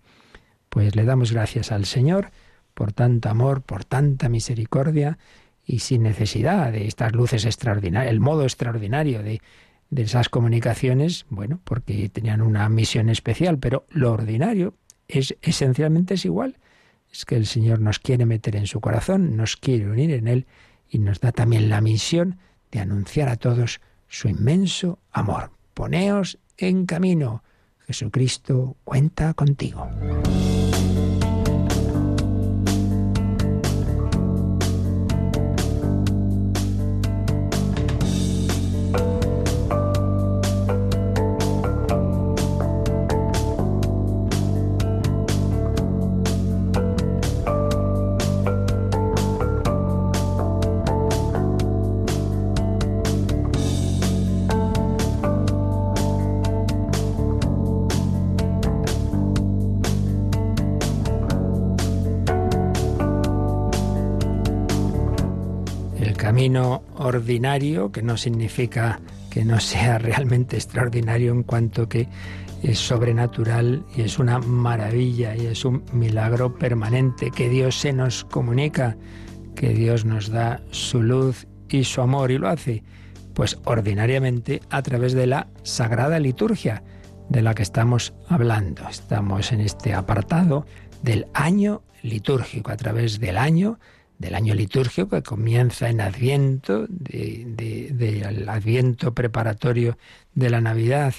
Pues 0.69 0.95
le 0.95 1.05
damos 1.05 1.31
gracias 1.31 1.71
al 1.71 1.85
Señor 1.85 2.31
por 2.73 2.91
tanto 2.91 3.29
amor, 3.29 3.61
por 3.61 3.85
tanta 3.85 4.29
misericordia 4.29 5.19
y 5.63 5.79
sin 5.79 6.03
necesidad 6.03 6.71
de 6.71 6.87
estas 6.87 7.13
luces 7.13 7.45
extraordinarias, 7.45 8.11
el 8.11 8.19
modo 8.19 8.43
extraordinario 8.43 9.21
de 9.21 9.39
esas 9.95 10.29
comunicaciones, 10.29 11.27
bueno, 11.29 11.59
porque 11.63 12.09
tenían 12.09 12.41
una 12.41 12.67
misión 12.69 13.09
especial, 13.09 13.59
pero 13.59 13.85
lo 13.89 14.11
ordinario 14.11 14.73
es 15.07 15.35
esencialmente 15.41 16.15
es 16.15 16.25
igual. 16.25 16.57
Es 17.11 17.25
que 17.25 17.35
el 17.35 17.45
Señor 17.45 17.79
nos 17.79 17.99
quiere 17.99 18.25
meter 18.25 18.55
en 18.55 18.67
su 18.67 18.81
corazón, 18.81 19.37
nos 19.37 19.55
quiere 19.55 19.89
unir 19.89 20.11
en 20.11 20.27
él 20.27 20.45
y 20.89 20.99
nos 20.99 21.19
da 21.19 21.31
también 21.31 21.69
la 21.69 21.81
misión 21.81 22.39
de 22.71 22.79
anunciar 22.79 23.29
a 23.29 23.37
todos 23.37 23.79
su 24.07 24.27
inmenso 24.27 24.99
amor. 25.11 25.51
Poneos 25.73 26.37
en 26.57 26.85
camino. 26.85 27.43
Jesucristo 27.85 28.75
cuenta 28.83 29.33
contigo. 29.33 29.87
Que 67.91 68.01
no 68.01 68.15
significa 68.15 69.01
que 69.29 69.43
no 69.43 69.59
sea 69.59 69.97
realmente 69.99 70.55
extraordinario 70.55 71.33
en 71.33 71.43
cuanto 71.43 71.89
que 71.89 72.07
es 72.63 72.79
sobrenatural 72.79 73.85
y 73.95 74.01
es 74.01 74.17
una 74.17 74.39
maravilla 74.39 75.35
y 75.35 75.45
es 75.45 75.65
un 75.65 75.83
milagro 75.91 76.55
permanente 76.55 77.29
que 77.29 77.49
Dios 77.49 77.75
se 77.75 77.91
nos 77.91 78.23
comunica, 78.23 78.95
que 79.55 79.73
Dios 79.73 80.05
nos 80.05 80.29
da 80.29 80.61
su 80.71 81.03
luz 81.03 81.47
y 81.69 81.83
su 81.83 82.01
amor 82.01 82.31
y 82.31 82.37
lo 82.37 82.47
hace 82.47 82.83
pues 83.33 83.59
ordinariamente 83.65 84.61
a 84.69 84.81
través 84.81 85.13
de 85.13 85.27
la 85.27 85.47
sagrada 85.63 86.19
liturgia 86.19 86.81
de 87.29 87.41
la 87.41 87.53
que 87.53 87.61
estamos 87.61 88.13
hablando. 88.29 88.87
Estamos 88.89 89.51
en 89.51 89.59
este 89.59 89.93
apartado 89.93 90.65
del 91.03 91.27
año 91.33 91.83
litúrgico, 92.01 92.71
a 92.71 92.77
través 92.77 93.19
del 93.19 93.37
año, 93.37 93.79
del 94.19 94.35
año 94.35 94.53
litúrgico 94.53 95.09
que 95.09 95.23
comienza 95.23 95.89
en 95.89 96.01
Adviento, 96.01 96.85
del 96.87 98.49
Adviento 98.49 99.13
preparatorio 99.13 99.97
de 100.33 100.49
la 100.49 100.59
Navidad 100.61 101.13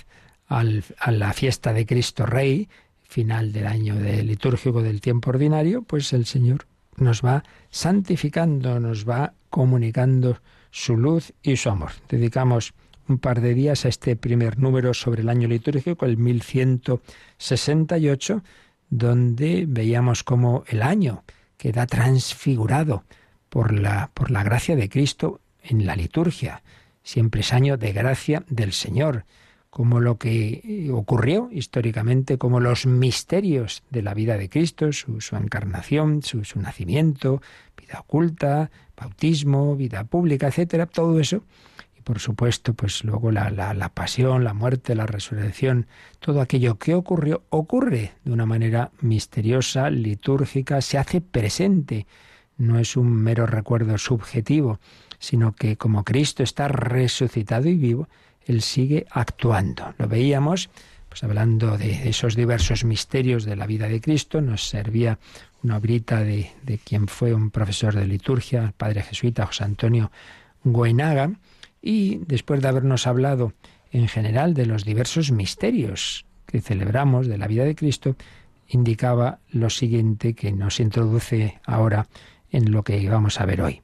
a 0.48 0.64
la 1.10 1.32
fiesta 1.32 1.72
de 1.72 1.86
Cristo 1.86 2.26
Rey, 2.26 2.68
final 3.02 3.52
del 3.52 3.66
año 3.66 3.96
de 3.96 4.22
litúrgico 4.22 4.82
del 4.82 5.00
tiempo 5.00 5.30
ordinario, 5.30 5.82
pues 5.82 6.12
el 6.12 6.26
Señor 6.26 6.66
nos 6.96 7.24
va 7.24 7.42
santificando, 7.70 8.78
nos 8.80 9.08
va 9.08 9.34
comunicando 9.50 10.40
su 10.70 10.96
luz 10.96 11.32
y 11.42 11.56
su 11.56 11.70
amor. 11.70 11.92
Dedicamos 12.08 12.74
un 13.08 13.18
par 13.18 13.40
de 13.40 13.54
días 13.54 13.84
a 13.84 13.88
este 13.88 14.14
primer 14.16 14.58
número 14.58 14.92
sobre 14.94 15.22
el 15.22 15.28
año 15.28 15.46
litúrgico, 15.48 16.04
el 16.04 16.18
1168, 16.18 18.42
donde 18.90 19.64
veíamos 19.66 20.22
cómo 20.24 20.64
el 20.68 20.82
año 20.82 21.24
queda 21.58 21.86
transfigurado 21.86 23.04
por 23.50 23.78
la, 23.78 24.10
por 24.14 24.30
la 24.30 24.42
gracia 24.42 24.76
de 24.76 24.88
Cristo 24.88 25.40
en 25.62 25.84
la 25.84 25.96
liturgia. 25.96 26.62
Siempre 27.02 27.42
es 27.42 27.52
año 27.52 27.76
de 27.76 27.92
gracia 27.92 28.44
del 28.48 28.72
Señor, 28.72 29.24
como 29.70 30.00
lo 30.00 30.16
que 30.16 30.88
ocurrió 30.92 31.50
históricamente, 31.52 32.38
como 32.38 32.60
los 32.60 32.86
misterios 32.86 33.82
de 33.90 34.02
la 34.02 34.14
vida 34.14 34.38
de 34.38 34.48
Cristo, 34.48 34.92
su, 34.92 35.18
encarnación, 35.36 36.22
su, 36.22 36.44
su 36.44 36.60
nacimiento, 36.60 37.42
vida 37.76 38.00
oculta, 38.00 38.70
bautismo, 38.96 39.76
vida 39.76 40.04
pública, 40.04 40.48
etcétera, 40.48 40.86
todo 40.86 41.20
eso. 41.20 41.42
Por 42.08 42.20
supuesto, 42.20 42.72
pues 42.72 43.04
luego 43.04 43.30
la, 43.30 43.50
la, 43.50 43.74
la, 43.74 43.90
pasión, 43.90 44.42
la 44.42 44.54
muerte, 44.54 44.94
la 44.94 45.04
resurrección, 45.04 45.86
todo 46.20 46.40
aquello 46.40 46.78
que 46.78 46.94
ocurrió, 46.94 47.42
ocurre 47.50 48.14
de 48.24 48.32
una 48.32 48.46
manera 48.46 48.92
misteriosa, 49.02 49.90
litúrgica, 49.90 50.80
se 50.80 50.96
hace 50.96 51.20
presente. 51.20 52.06
No 52.56 52.78
es 52.78 52.96
un 52.96 53.12
mero 53.12 53.44
recuerdo 53.46 53.98
subjetivo, 53.98 54.80
sino 55.18 55.52
que 55.52 55.76
como 55.76 56.02
Cristo 56.02 56.42
está 56.42 56.66
resucitado 56.68 57.68
y 57.68 57.74
vivo, 57.74 58.08
Él 58.46 58.62
sigue 58.62 59.06
actuando. 59.10 59.94
Lo 59.98 60.08
veíamos 60.08 60.70
pues 61.10 61.22
hablando 61.24 61.76
de 61.76 62.08
esos 62.08 62.36
diversos 62.36 62.84
misterios 62.84 63.44
de 63.44 63.54
la 63.54 63.66
vida 63.66 63.86
de 63.86 64.00
Cristo, 64.00 64.40
nos 64.40 64.66
servía 64.66 65.18
una 65.62 65.76
obrita 65.76 66.20
de, 66.20 66.52
de 66.62 66.78
quien 66.78 67.06
fue 67.06 67.34
un 67.34 67.50
profesor 67.50 67.94
de 67.94 68.06
liturgia, 68.06 68.64
el 68.64 68.72
padre 68.72 69.02
jesuita 69.02 69.44
José 69.44 69.64
Antonio 69.64 70.10
Goenaga, 70.64 71.32
y 71.80 72.18
después 72.26 72.60
de 72.60 72.68
habernos 72.68 73.06
hablado 73.06 73.52
en 73.90 74.08
general 74.08 74.54
de 74.54 74.66
los 74.66 74.84
diversos 74.84 75.30
misterios 75.30 76.26
que 76.46 76.60
celebramos 76.60 77.26
de 77.26 77.38
la 77.38 77.46
vida 77.46 77.64
de 77.64 77.74
Cristo, 77.74 78.16
indicaba 78.68 79.40
lo 79.50 79.70
siguiente 79.70 80.34
que 80.34 80.52
nos 80.52 80.80
introduce 80.80 81.60
ahora 81.64 82.08
en 82.50 82.70
lo 82.70 82.82
que 82.84 83.08
vamos 83.08 83.40
a 83.40 83.46
ver 83.46 83.62
hoy. 83.62 83.82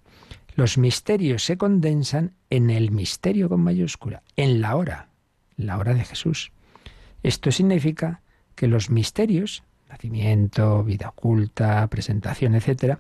Los 0.57 0.79
misterios 0.79 1.45
se 1.45 1.57
condensan 1.57 2.35
en 2.51 2.71
el 2.71 2.91
misterio 2.91 3.49
con 3.49 3.61
mayúscula, 3.61 4.23
en 4.37 4.61
la 4.61 4.77
hora, 4.77 5.09
la 5.57 5.79
hora 5.79 5.95
de 5.95 6.05
Jesús. 6.05 6.53
Esto 7.23 7.51
significa 7.51 8.21
que 8.55 8.69
los 8.69 8.91
misterios 8.91 9.65
nacimiento, 9.95 10.83
vida 10.83 11.11
oculta, 11.11 11.87
presentación, 11.89 12.55
etc., 12.55 12.99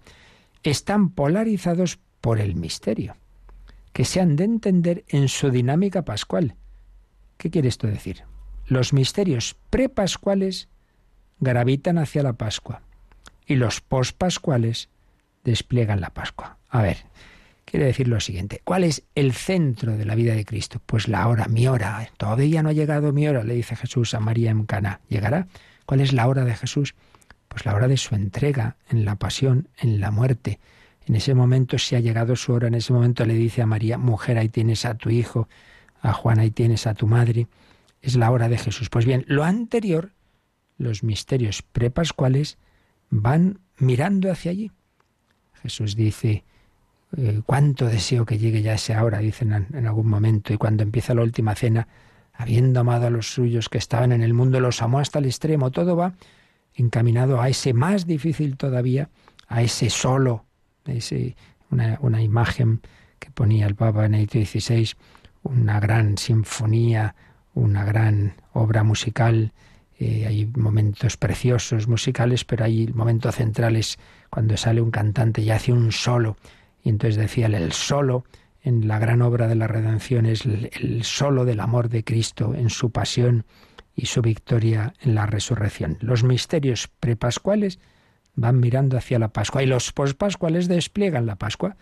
están 0.62 1.10
polarizados 1.10 1.98
por 2.20 2.40
el 2.40 2.54
misterio, 2.54 3.16
que 3.94 4.04
se 4.04 4.20
han 4.20 4.36
de 4.36 4.44
entender 4.44 5.04
en 5.08 5.28
su 5.28 5.50
dinámica 5.50 6.04
pascual. 6.04 6.56
¿Qué 7.38 7.48
quiere 7.48 7.68
esto 7.68 7.86
decir? 7.86 8.24
Los 8.66 8.92
misterios 8.92 9.56
prepascuales 9.70 10.68
gravitan 11.38 11.98
hacia 11.98 12.24
la 12.24 12.32
Pascua 12.32 12.82
y 13.46 13.54
los 13.54 13.80
pospascuales 13.80 14.88
despliegan 15.44 16.00
la 16.00 16.10
Pascua. 16.10 16.58
A 16.70 16.82
ver, 16.82 16.98
quiere 17.64 17.86
decir 17.86 18.08
lo 18.08 18.18
siguiente. 18.18 18.60
¿Cuál 18.64 18.82
es 18.82 19.04
el 19.14 19.32
centro 19.32 19.96
de 19.96 20.04
la 20.04 20.16
vida 20.16 20.34
de 20.34 20.44
Cristo? 20.44 20.82
Pues 20.84 21.06
la 21.06 21.28
hora, 21.28 21.46
mi 21.46 21.68
hora. 21.68 22.10
Todavía 22.16 22.64
no 22.64 22.70
ha 22.70 22.74
llegado 22.74 23.12
mi 23.12 23.28
hora, 23.28 23.44
le 23.44 23.54
dice 23.54 23.76
Jesús 23.76 24.12
a 24.14 24.20
María 24.20 24.50
en 24.50 24.64
Cana. 24.64 25.02
¿Llegará? 25.08 25.46
¿Cuál 25.86 26.00
es 26.00 26.12
la 26.12 26.26
hora 26.26 26.44
de 26.44 26.56
Jesús? 26.56 26.96
Pues 27.46 27.64
la 27.64 27.76
hora 27.76 27.86
de 27.86 27.96
su 27.96 28.16
entrega, 28.16 28.76
en 28.88 29.04
la 29.04 29.14
pasión, 29.14 29.68
en 29.78 30.00
la 30.00 30.10
muerte. 30.10 30.58
En 31.06 31.16
ese 31.16 31.34
momento, 31.34 31.78
si 31.78 31.96
ha 31.96 32.00
llegado 32.00 32.34
su 32.36 32.52
hora, 32.52 32.68
en 32.68 32.74
ese 32.74 32.92
momento 32.92 33.24
le 33.24 33.34
dice 33.34 33.62
a 33.62 33.66
María, 33.66 33.98
mujer, 33.98 34.38
ahí 34.38 34.48
tienes 34.48 34.84
a 34.84 34.94
tu 34.94 35.10
hijo, 35.10 35.48
a 36.00 36.12
Juan, 36.12 36.38
ahí 36.38 36.50
tienes 36.50 36.86
a 36.86 36.94
tu 36.94 37.06
madre. 37.06 37.46
Es 38.00 38.16
la 38.16 38.30
hora 38.30 38.48
de 38.48 38.58
Jesús. 38.58 38.88
Pues 38.88 39.04
bien, 39.04 39.24
lo 39.28 39.44
anterior, 39.44 40.12
los 40.78 41.02
misterios 41.02 41.62
prepascuales, 41.62 42.58
van 43.10 43.60
mirando 43.78 44.30
hacia 44.30 44.50
allí. 44.50 44.70
Jesús 45.62 45.94
dice, 45.96 46.44
eh, 47.16 47.42
cuánto 47.44 47.86
deseo 47.86 48.24
que 48.24 48.38
llegue 48.38 48.62
ya 48.62 48.74
esa 48.74 49.02
hora, 49.04 49.18
dicen 49.18 49.52
en 49.52 49.86
algún 49.86 50.08
momento, 50.08 50.52
y 50.52 50.56
cuando 50.56 50.82
empieza 50.82 51.14
la 51.14 51.22
última 51.22 51.54
cena, 51.54 51.86
habiendo 52.32 52.80
amado 52.80 53.06
a 53.06 53.10
los 53.10 53.32
suyos 53.32 53.68
que 53.68 53.78
estaban 53.78 54.12
en 54.12 54.22
el 54.22 54.34
mundo, 54.34 54.60
los 54.60 54.82
amó 54.82 54.98
hasta 54.98 55.18
el 55.18 55.26
extremo. 55.26 55.70
Todo 55.70 55.96
va 55.96 56.14
encaminado 56.74 57.40
a 57.40 57.48
ese 57.48 57.72
más 57.72 58.06
difícil 58.06 58.56
todavía, 58.56 59.10
a 59.46 59.62
ese 59.62 59.90
solo, 59.90 60.44
una, 61.70 61.98
una 62.00 62.22
imagen 62.22 62.80
que 63.18 63.30
ponía 63.30 63.66
el 63.66 63.74
Papa 63.74 64.02
Benedicto 64.02 64.38
XVI, 64.38 64.90
una 65.42 65.80
gran 65.80 66.18
sinfonía, 66.18 67.14
una 67.54 67.84
gran 67.84 68.34
obra 68.52 68.82
musical. 68.82 69.52
Eh, 69.98 70.26
hay 70.26 70.46
momentos 70.46 71.16
preciosos 71.16 71.88
musicales, 71.88 72.44
pero 72.44 72.64
hay 72.64 72.84
el 72.84 72.94
momento 72.94 73.30
central 73.32 73.76
es 73.76 73.98
cuando 74.30 74.56
sale 74.56 74.80
un 74.80 74.90
cantante 74.90 75.40
y 75.42 75.50
hace 75.50 75.72
un 75.72 75.92
solo. 75.92 76.36
Y 76.82 76.90
entonces 76.90 77.16
decía 77.16 77.46
el 77.46 77.72
solo 77.72 78.24
en 78.64 78.88
la 78.88 78.98
gran 78.98 79.22
obra 79.22 79.46
de 79.46 79.54
la 79.54 79.66
redención 79.66 80.26
es 80.26 80.44
el, 80.46 81.04
solo 81.04 81.44
del 81.44 81.60
amor 81.60 81.90
de 81.90 82.02
Cristo 82.02 82.54
en 82.54 82.70
su 82.70 82.90
pasión 82.90 83.44
y 83.94 84.06
su 84.06 84.22
victoria 84.22 84.94
en 85.02 85.14
la 85.14 85.26
resurrección. 85.26 85.98
Los 86.00 86.24
misterios 86.24 86.88
prepascuales 86.98 87.78
van 88.36 88.60
mirando 88.60 88.96
hacia 88.96 89.18
la 89.18 89.28
Pascua 89.28 89.62
y 89.62 89.66
los 89.66 89.92
pospascuales 89.92 90.68
despliegan 90.68 91.26
la 91.26 91.36
Pascua. 91.36 91.76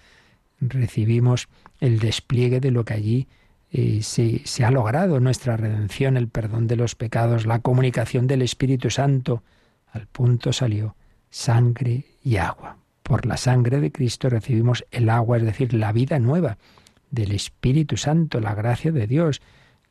Recibimos 0.60 1.48
el 1.80 1.98
despliegue 1.98 2.60
de 2.60 2.70
lo 2.70 2.84
que 2.84 2.94
allí 2.94 3.28
eh, 3.70 4.00
se, 4.02 4.42
se 4.44 4.64
ha 4.64 4.70
logrado, 4.70 5.18
nuestra 5.18 5.56
redención, 5.56 6.16
el 6.16 6.28
perdón 6.28 6.66
de 6.66 6.76
los 6.76 6.94
pecados, 6.94 7.46
la 7.46 7.60
comunicación 7.60 8.26
del 8.26 8.42
Espíritu 8.42 8.90
Santo. 8.90 9.42
Al 9.90 10.06
punto 10.06 10.52
salió 10.52 10.94
sangre 11.30 12.04
y 12.22 12.36
agua. 12.36 12.76
Por 13.02 13.26
la 13.26 13.36
sangre 13.36 13.80
de 13.80 13.90
Cristo 13.90 14.28
recibimos 14.28 14.84
el 14.90 15.08
agua, 15.08 15.38
es 15.38 15.42
decir, 15.42 15.74
la 15.74 15.92
vida 15.92 16.18
nueva 16.18 16.58
del 17.10 17.32
Espíritu 17.32 17.96
Santo, 17.96 18.40
la 18.40 18.54
gracia 18.54 18.92
de 18.92 19.06
Dios, 19.06 19.40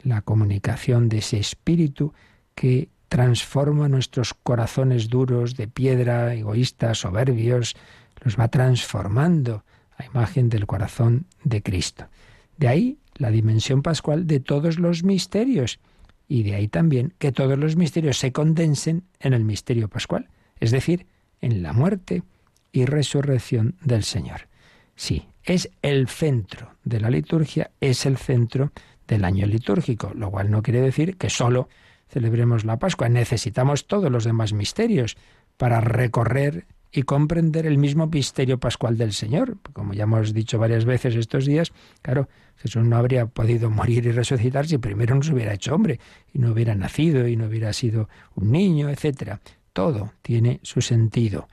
la 0.04 0.22
comunicación 0.22 1.10
de 1.10 1.20
ese 1.20 1.40
Espíritu 1.40 2.14
que 2.56 2.90
transforma 3.12 3.90
nuestros 3.90 4.34
corazones 4.34 5.10
duros 5.10 5.58
de 5.58 5.68
piedra, 5.68 6.34
egoístas, 6.34 7.00
soberbios, 7.00 7.76
los 8.22 8.40
va 8.40 8.48
transformando 8.48 9.66
a 9.98 10.06
imagen 10.06 10.48
del 10.48 10.66
corazón 10.66 11.26
de 11.44 11.62
Cristo. 11.62 12.08
De 12.56 12.70
ahí 12.70 13.00
la 13.16 13.30
dimensión 13.30 13.82
pascual 13.82 14.28
de 14.28 14.40
todos 14.40 14.80
los 14.80 15.04
misterios 15.04 15.82
y 16.30 16.44
de 16.44 16.56
ahí 16.56 16.70
también 16.70 17.14
que 17.18 17.34
todos 17.34 17.60
los 17.60 17.76
misterios 17.76 18.18
se 18.18 18.32
condensen 18.32 19.04
en 19.20 19.34
el 19.34 19.44
misterio 19.44 19.90
pascual, 19.90 20.30
es 20.62 20.72
decir, 20.72 21.06
en 21.42 21.64
la 21.64 21.74
muerte, 21.74 22.24
y 22.72 22.86
resurrección 22.86 23.76
del 23.82 24.06
Señor. 24.06 24.48
Sí, 24.96 25.28
es 25.44 25.70
el 25.82 26.08
centro 26.08 26.76
de 26.86 27.02
la 27.02 27.10
liturgia, 27.10 27.72
es 27.82 28.06
el 28.06 28.16
centro 28.16 28.72
del 29.06 29.26
año 29.26 29.48
litúrgico, 29.48 30.14
lo 30.16 30.32
cual 30.32 30.50
no 30.50 30.64
quiere 30.64 30.80
decir 30.80 31.18
que 31.18 31.30
solo 31.30 31.68
celebremos 32.12 32.66
la 32.66 32.78
Pascua. 32.78 33.10
Necesitamos 33.10 33.88
todos 33.88 34.12
los 34.12 34.24
demás 34.26 34.54
misterios 34.54 35.18
para 35.58 35.82
recorrer 35.82 36.66
y 36.92 37.04
comprender 37.04 37.66
el 37.66 37.78
mismo 37.78 38.08
misterio 38.08 38.60
pascual 38.60 38.98
del 38.98 39.14
Señor. 39.14 39.58
Como 39.74 39.94
ya 39.94 40.04
hemos 40.04 40.34
dicho 40.34 40.60
varias 40.60 40.84
veces 40.84 41.16
estos 41.16 41.46
días, 41.46 41.72
claro, 42.02 42.28
Jesús 42.58 42.84
no 42.84 42.98
habría 42.98 43.28
podido 43.28 43.70
morir 43.70 44.06
y 44.06 44.12
resucitar 44.12 44.68
si 44.68 44.78
primero 44.78 45.16
no 45.16 45.24
se 45.24 45.34
hubiera 45.34 45.54
hecho 45.54 45.74
hombre 45.74 46.00
y 46.34 46.40
no 46.40 46.52
hubiera 46.52 46.76
nacido 46.76 47.28
y 47.28 47.38
no 47.38 47.46
hubiera 47.46 47.72
sido 47.72 48.10
un 48.36 48.52
niño, 48.52 48.90
etcétera. 48.90 49.40
Todo 49.72 50.12
tiene 50.22 50.60
su 50.64 50.82
sentido. 50.82 51.48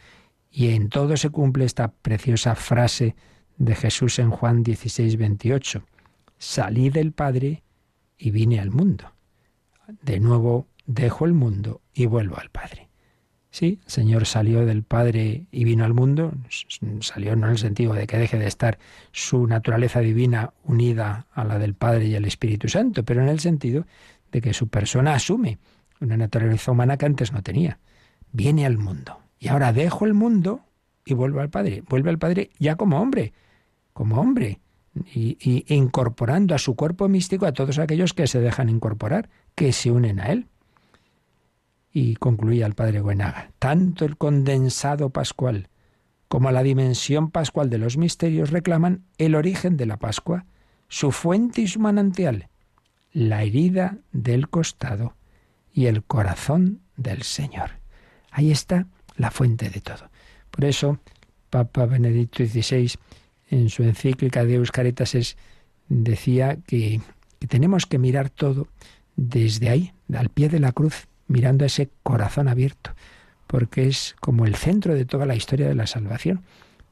Y 0.50 0.70
en 0.70 0.88
todo 0.88 1.16
se 1.16 1.30
cumple 1.30 1.64
esta 1.64 1.88
preciosa 1.88 2.56
frase 2.56 3.14
de 3.58 3.76
Jesús 3.76 4.18
en 4.18 4.30
Juan 4.30 4.64
16, 4.64 5.16
28. 5.16 5.84
Salí 6.36 6.90
del 6.90 7.12
Padre 7.12 7.62
y 8.16 8.32
vine 8.32 8.58
al 8.58 8.70
mundo. 8.70 9.12
De 10.02 10.20
nuevo 10.20 10.66
dejo 10.86 11.24
el 11.24 11.32
mundo 11.32 11.80
y 11.94 12.06
vuelvo 12.06 12.36
al 12.38 12.50
Padre. 12.50 12.88
Sí, 13.50 13.80
el 13.84 13.90
Señor 13.90 14.26
salió 14.26 14.66
del 14.66 14.82
Padre 14.82 15.46
y 15.50 15.64
vino 15.64 15.84
al 15.84 15.94
mundo, 15.94 16.32
salió 17.00 17.34
no 17.34 17.46
en 17.46 17.52
el 17.52 17.58
sentido 17.58 17.94
de 17.94 18.06
que 18.06 18.18
deje 18.18 18.38
de 18.38 18.46
estar 18.46 18.78
su 19.10 19.46
naturaleza 19.46 20.00
divina 20.00 20.52
unida 20.64 21.26
a 21.32 21.44
la 21.44 21.58
del 21.58 21.74
Padre 21.74 22.06
y 22.06 22.14
el 22.14 22.26
Espíritu 22.26 22.68
Santo, 22.68 23.04
pero 23.04 23.22
en 23.22 23.28
el 23.28 23.40
sentido 23.40 23.86
de 24.30 24.42
que 24.42 24.52
su 24.52 24.68
persona 24.68 25.14
asume 25.14 25.58
una 26.00 26.16
naturaleza 26.16 26.70
humana 26.70 26.98
que 26.98 27.06
antes 27.06 27.32
no 27.32 27.42
tenía. 27.42 27.78
Viene 28.32 28.66
al 28.66 28.76
mundo. 28.76 29.18
Y 29.38 29.48
ahora 29.48 29.72
dejo 29.72 30.04
el 30.04 30.14
mundo 30.14 30.60
y 31.04 31.14
vuelvo 31.14 31.40
al 31.40 31.48
Padre. 31.48 31.82
Vuelve 31.88 32.10
al 32.10 32.18
Padre 32.18 32.50
ya 32.58 32.76
como 32.76 33.00
hombre, 33.00 33.32
como 33.94 34.20
hombre, 34.20 34.60
y, 35.14 35.64
incorporando 35.74 36.54
a 36.54 36.58
su 36.58 36.76
cuerpo 36.76 37.08
místico 37.08 37.46
a 37.46 37.52
todos 37.52 37.78
aquellos 37.78 38.14
que 38.14 38.26
se 38.26 38.40
dejan 38.40 38.68
incorporar, 38.68 39.28
que 39.58 39.72
se 39.72 39.90
unen 39.90 40.20
a 40.20 40.26
Él. 40.26 40.46
Y 41.92 42.14
concluía 42.14 42.64
el 42.64 42.74
Padre 42.74 43.00
Buenaga, 43.00 43.50
tanto 43.58 44.04
el 44.04 44.16
condensado 44.16 45.10
pascual 45.10 45.68
como 46.28 46.52
la 46.52 46.62
dimensión 46.62 47.30
pascual 47.30 47.70
de 47.70 47.78
los 47.78 47.96
misterios 47.96 48.50
reclaman 48.50 49.02
el 49.16 49.34
origen 49.34 49.76
de 49.76 49.86
la 49.86 49.96
Pascua, 49.96 50.44
su 50.88 51.10
fuente 51.10 51.62
y 51.62 51.66
su 51.66 51.80
manantial, 51.80 52.48
la 53.12 53.42
herida 53.42 53.98
del 54.12 54.48
costado 54.48 55.16
y 55.72 55.86
el 55.86 56.04
corazón 56.04 56.80
del 56.96 57.22
Señor. 57.22 57.70
Ahí 58.30 58.52
está 58.52 58.86
la 59.16 59.30
fuente 59.30 59.70
de 59.70 59.80
todo. 59.80 60.10
Por 60.50 60.66
eso, 60.66 61.00
Papa 61.50 61.86
Benedicto 61.86 62.44
XVI, 62.44 62.92
en 63.50 63.70
su 63.70 63.82
encíclica 63.82 64.44
de 64.44 64.62
Caritas, 64.70 65.36
decía 65.88 66.58
que, 66.66 67.00
que 67.40 67.46
tenemos 67.46 67.86
que 67.86 67.98
mirar 67.98 68.28
todo 68.28 68.68
desde 69.18 69.68
ahí, 69.68 69.92
al 70.14 70.28
pie 70.28 70.48
de 70.48 70.60
la 70.60 70.70
cruz, 70.70 71.08
mirando 71.26 71.64
ese 71.64 71.90
corazón 72.04 72.46
abierto, 72.46 72.92
porque 73.48 73.88
es 73.88 74.14
como 74.20 74.46
el 74.46 74.54
centro 74.54 74.94
de 74.94 75.04
toda 75.04 75.26
la 75.26 75.34
historia 75.34 75.68
de 75.68 75.74
la 75.74 75.88
salvación. 75.88 76.44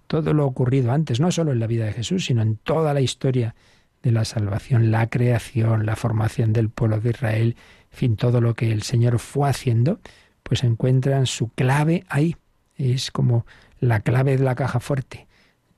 Todo 0.08 0.34
lo 0.34 0.44
ocurrido 0.44 0.90
antes, 0.90 1.20
no 1.20 1.30
solo 1.30 1.52
en 1.52 1.60
la 1.60 1.68
vida 1.68 1.86
de 1.86 1.92
Jesús, 1.92 2.26
sino 2.26 2.42
en 2.42 2.56
toda 2.56 2.94
la 2.94 3.00
historia 3.00 3.54
de 4.02 4.10
la 4.10 4.24
salvación, 4.24 4.90
la 4.90 5.06
creación, 5.08 5.86
la 5.86 5.94
formación 5.94 6.52
del 6.52 6.68
pueblo 6.68 7.00
de 7.00 7.10
Israel, 7.10 7.56
en 7.92 7.96
fin, 7.96 8.16
todo 8.16 8.40
lo 8.40 8.54
que 8.54 8.72
el 8.72 8.82
Señor 8.82 9.20
fue 9.20 9.48
haciendo, 9.48 10.00
pues 10.42 10.64
encuentran 10.64 11.26
su 11.26 11.50
clave 11.50 12.04
ahí. 12.08 12.36
Es 12.76 13.12
como 13.12 13.46
la 13.78 14.00
clave 14.00 14.36
de 14.36 14.44
la 14.44 14.56
caja 14.56 14.80
fuerte. 14.80 15.28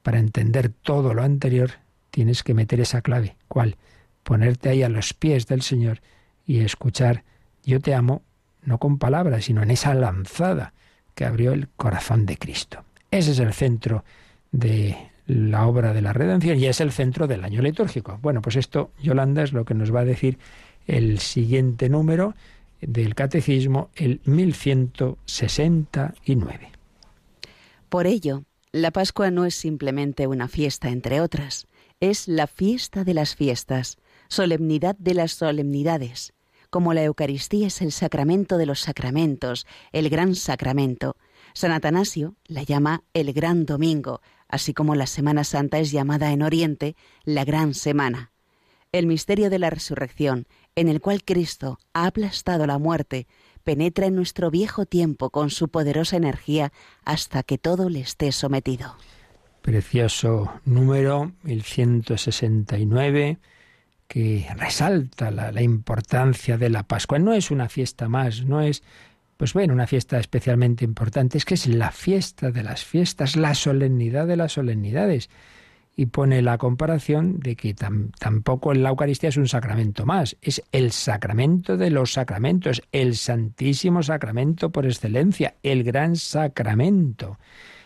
Para 0.02 0.18
entender 0.18 0.70
todo 0.70 1.12
lo 1.12 1.22
anterior, 1.22 1.72
tienes 2.10 2.42
que 2.42 2.54
meter 2.54 2.80
esa 2.80 3.02
clave. 3.02 3.36
¿Cuál? 3.48 3.76
Ponerte 4.22 4.70
ahí 4.70 4.82
a 4.82 4.88
los 4.88 5.12
pies 5.12 5.46
del 5.46 5.60
Señor 5.60 6.00
y 6.48 6.58
escuchar, 6.60 7.22
yo 7.62 7.78
te 7.78 7.94
amo, 7.94 8.22
no 8.62 8.78
con 8.78 8.98
palabras, 8.98 9.44
sino 9.44 9.62
en 9.62 9.70
esa 9.70 9.94
lanzada 9.94 10.72
que 11.14 11.24
abrió 11.26 11.52
el 11.52 11.68
corazón 11.68 12.26
de 12.26 12.38
Cristo. 12.38 12.82
Ese 13.10 13.32
es 13.32 13.38
el 13.38 13.52
centro 13.52 14.02
de 14.50 14.96
la 15.26 15.66
obra 15.66 15.92
de 15.92 16.00
la 16.00 16.14
redención 16.14 16.58
y 16.58 16.64
es 16.64 16.80
el 16.80 16.90
centro 16.90 17.26
del 17.26 17.44
año 17.44 17.60
litúrgico. 17.60 18.18
Bueno, 18.22 18.40
pues 18.40 18.56
esto, 18.56 18.92
Yolanda, 19.02 19.42
es 19.42 19.52
lo 19.52 19.66
que 19.66 19.74
nos 19.74 19.94
va 19.94 20.00
a 20.00 20.06
decir 20.06 20.38
el 20.86 21.18
siguiente 21.18 21.90
número 21.90 22.32
del 22.80 23.14
Catecismo, 23.14 23.90
el 23.94 24.22
1169. 24.24 26.70
Por 27.90 28.06
ello, 28.06 28.44
la 28.72 28.90
Pascua 28.90 29.30
no 29.30 29.44
es 29.44 29.54
simplemente 29.54 30.26
una 30.26 30.48
fiesta 30.48 30.88
entre 30.88 31.20
otras, 31.20 31.66
es 32.00 32.26
la 32.26 32.46
fiesta 32.46 33.04
de 33.04 33.12
las 33.12 33.36
fiestas, 33.36 33.98
solemnidad 34.28 34.96
de 34.98 35.12
las 35.14 35.32
solemnidades, 35.32 36.32
como 36.70 36.94
la 36.94 37.04
Eucaristía 37.04 37.66
es 37.66 37.80
el 37.82 37.92
sacramento 37.92 38.58
de 38.58 38.66
los 38.66 38.80
sacramentos, 38.80 39.66
el 39.92 40.08
gran 40.08 40.34
sacramento. 40.34 41.16
San 41.54 41.72
Atanasio 41.72 42.36
la 42.46 42.62
llama 42.62 43.02
el 43.14 43.32
gran 43.32 43.66
domingo, 43.66 44.20
así 44.48 44.74
como 44.74 44.94
la 44.94 45.06
Semana 45.06 45.44
Santa 45.44 45.78
es 45.78 45.90
llamada 45.90 46.32
en 46.32 46.42
Oriente 46.42 46.96
la 47.24 47.44
Gran 47.44 47.74
Semana. 47.74 48.32
El 48.92 49.06
misterio 49.06 49.50
de 49.50 49.58
la 49.58 49.70
resurrección, 49.70 50.46
en 50.74 50.88
el 50.88 51.00
cual 51.00 51.24
Cristo 51.24 51.78
ha 51.92 52.06
aplastado 52.06 52.66
la 52.66 52.78
muerte, 52.78 53.26
penetra 53.62 54.06
en 54.06 54.14
nuestro 54.14 54.50
viejo 54.50 54.86
tiempo 54.86 55.30
con 55.30 55.50
su 55.50 55.68
poderosa 55.68 56.16
energía 56.16 56.72
hasta 57.04 57.42
que 57.42 57.58
todo 57.58 57.90
le 57.90 58.00
esté 58.00 58.32
sometido. 58.32 58.96
Precioso 59.60 60.50
número 60.64 61.32
1169 61.42 63.38
que 64.08 64.46
resalta 64.56 65.30
la, 65.30 65.52
la, 65.52 65.62
importancia 65.62 66.58
de 66.58 66.70
la 66.70 66.82
Pascua. 66.82 67.18
No 67.18 67.34
es 67.34 67.50
una 67.50 67.68
fiesta 67.68 68.08
más, 68.08 68.44
no 68.44 68.62
es 68.62 68.82
pues 69.38 69.52
bueno, 69.52 69.72
una 69.72 69.86
fiesta 69.86 70.18
especialmente 70.18 70.84
importante 70.84 71.38
es 71.38 71.44
que 71.44 71.54
es 71.54 71.68
la 71.68 71.92
fiesta 71.92 72.50
de 72.50 72.64
las 72.64 72.84
fiestas, 72.84 73.36
la 73.36 73.54
solemnidad 73.54 74.26
de 74.26 74.36
las 74.36 74.52
solemnidades. 74.52 75.30
Y 75.94 76.06
pone 76.06 76.42
la 76.42 76.58
comparación 76.58 77.38
de 77.38 77.54
que 77.56 77.74
tampoco 77.74 78.74
la 78.74 78.88
Eucaristía 78.88 79.28
es 79.28 79.36
un 79.36 79.48
sacramento 79.48 80.06
más, 80.06 80.36
es 80.42 80.62
el 80.70 80.92
sacramento 80.92 81.76
de 81.76 81.90
los 81.90 82.12
sacramentos, 82.12 82.82
el 82.92 83.16
santísimo 83.16 84.02
sacramento 84.02 84.70
por 84.70 84.86
excelencia, 84.86 85.54
el 85.62 85.84
gran 85.84 86.16
sacramento. 86.16 87.38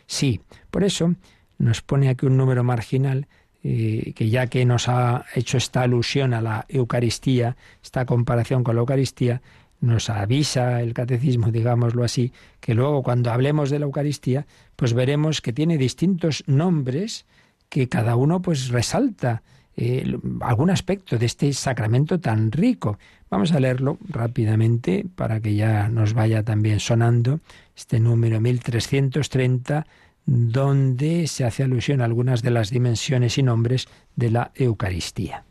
Sí, 0.07 0.41
por 0.71 0.85
eso 0.85 1.15
nos 1.59 1.81
pone 1.83 2.09
aquí 2.09 2.27
un 2.27 2.37
número 2.37 2.65
marginal 2.65 3.29
eh, 3.65 4.13
que 4.15 4.29
ya 4.29 4.49
que 4.49 4.65
nos 4.65 4.89
ha 4.89 5.25
hecho 5.35 5.57
esta 5.57 5.83
alusión 5.83 6.35
a 6.35 6.41
la 6.41 6.67
Eucaristía, 6.69 7.57
esta 7.83 8.05
comparación 8.05 8.65
con 8.65 8.75
la 8.75 8.81
Eucaristía, 8.81 9.41
nos 9.81 10.11
avisa 10.11 10.81
el 10.81 10.95
catecismo, 10.95 11.51
digámoslo 11.51 12.05
así, 12.05 12.33
que 12.61 12.75
luego 12.75 13.03
cuando 13.03 13.33
hablemos 13.33 13.69
de 13.71 13.81
la 13.81 13.85
Eucaristía, 13.85 14.47
pues 14.77 14.95
veremos 14.95 15.41
que 15.41 15.53
tiene 15.53 15.77
distintos 15.77 16.45
nombres 16.47 17.27
que 17.69 17.89
cada 17.89 18.17
uno 18.17 18.43
pues 18.43 18.69
resalta 18.69 19.43
eh, 19.77 20.19
algún 20.41 20.71
aspecto 20.71 21.17
de 21.17 21.27
este 21.27 21.53
sacramento 21.53 22.21
tan 22.21 22.53
rico. 22.53 22.99
Vamos 23.31 23.53
a 23.53 23.61
leerlo 23.61 23.99
rápidamente 24.09 25.07
para 25.15 25.41
que 25.41 25.55
ya 25.55 25.89
nos 25.89 26.13
vaya 26.13 26.43
también 26.43 26.79
sonando 26.79 27.41
este 27.75 27.99
número 27.99 28.41
1330 28.41 29.87
donde 30.27 31.27
se 31.27 31.45
hace 31.45 31.63
alusión 31.63 32.01
a 32.01 32.05
algunas 32.05 32.43
de 32.43 32.51
las 32.51 32.71
dimensiones 32.71 33.39
y 33.39 33.43
nombres 33.43 33.89
de 34.17 34.31
la 34.31 34.53
Eucaristía. 34.55 35.45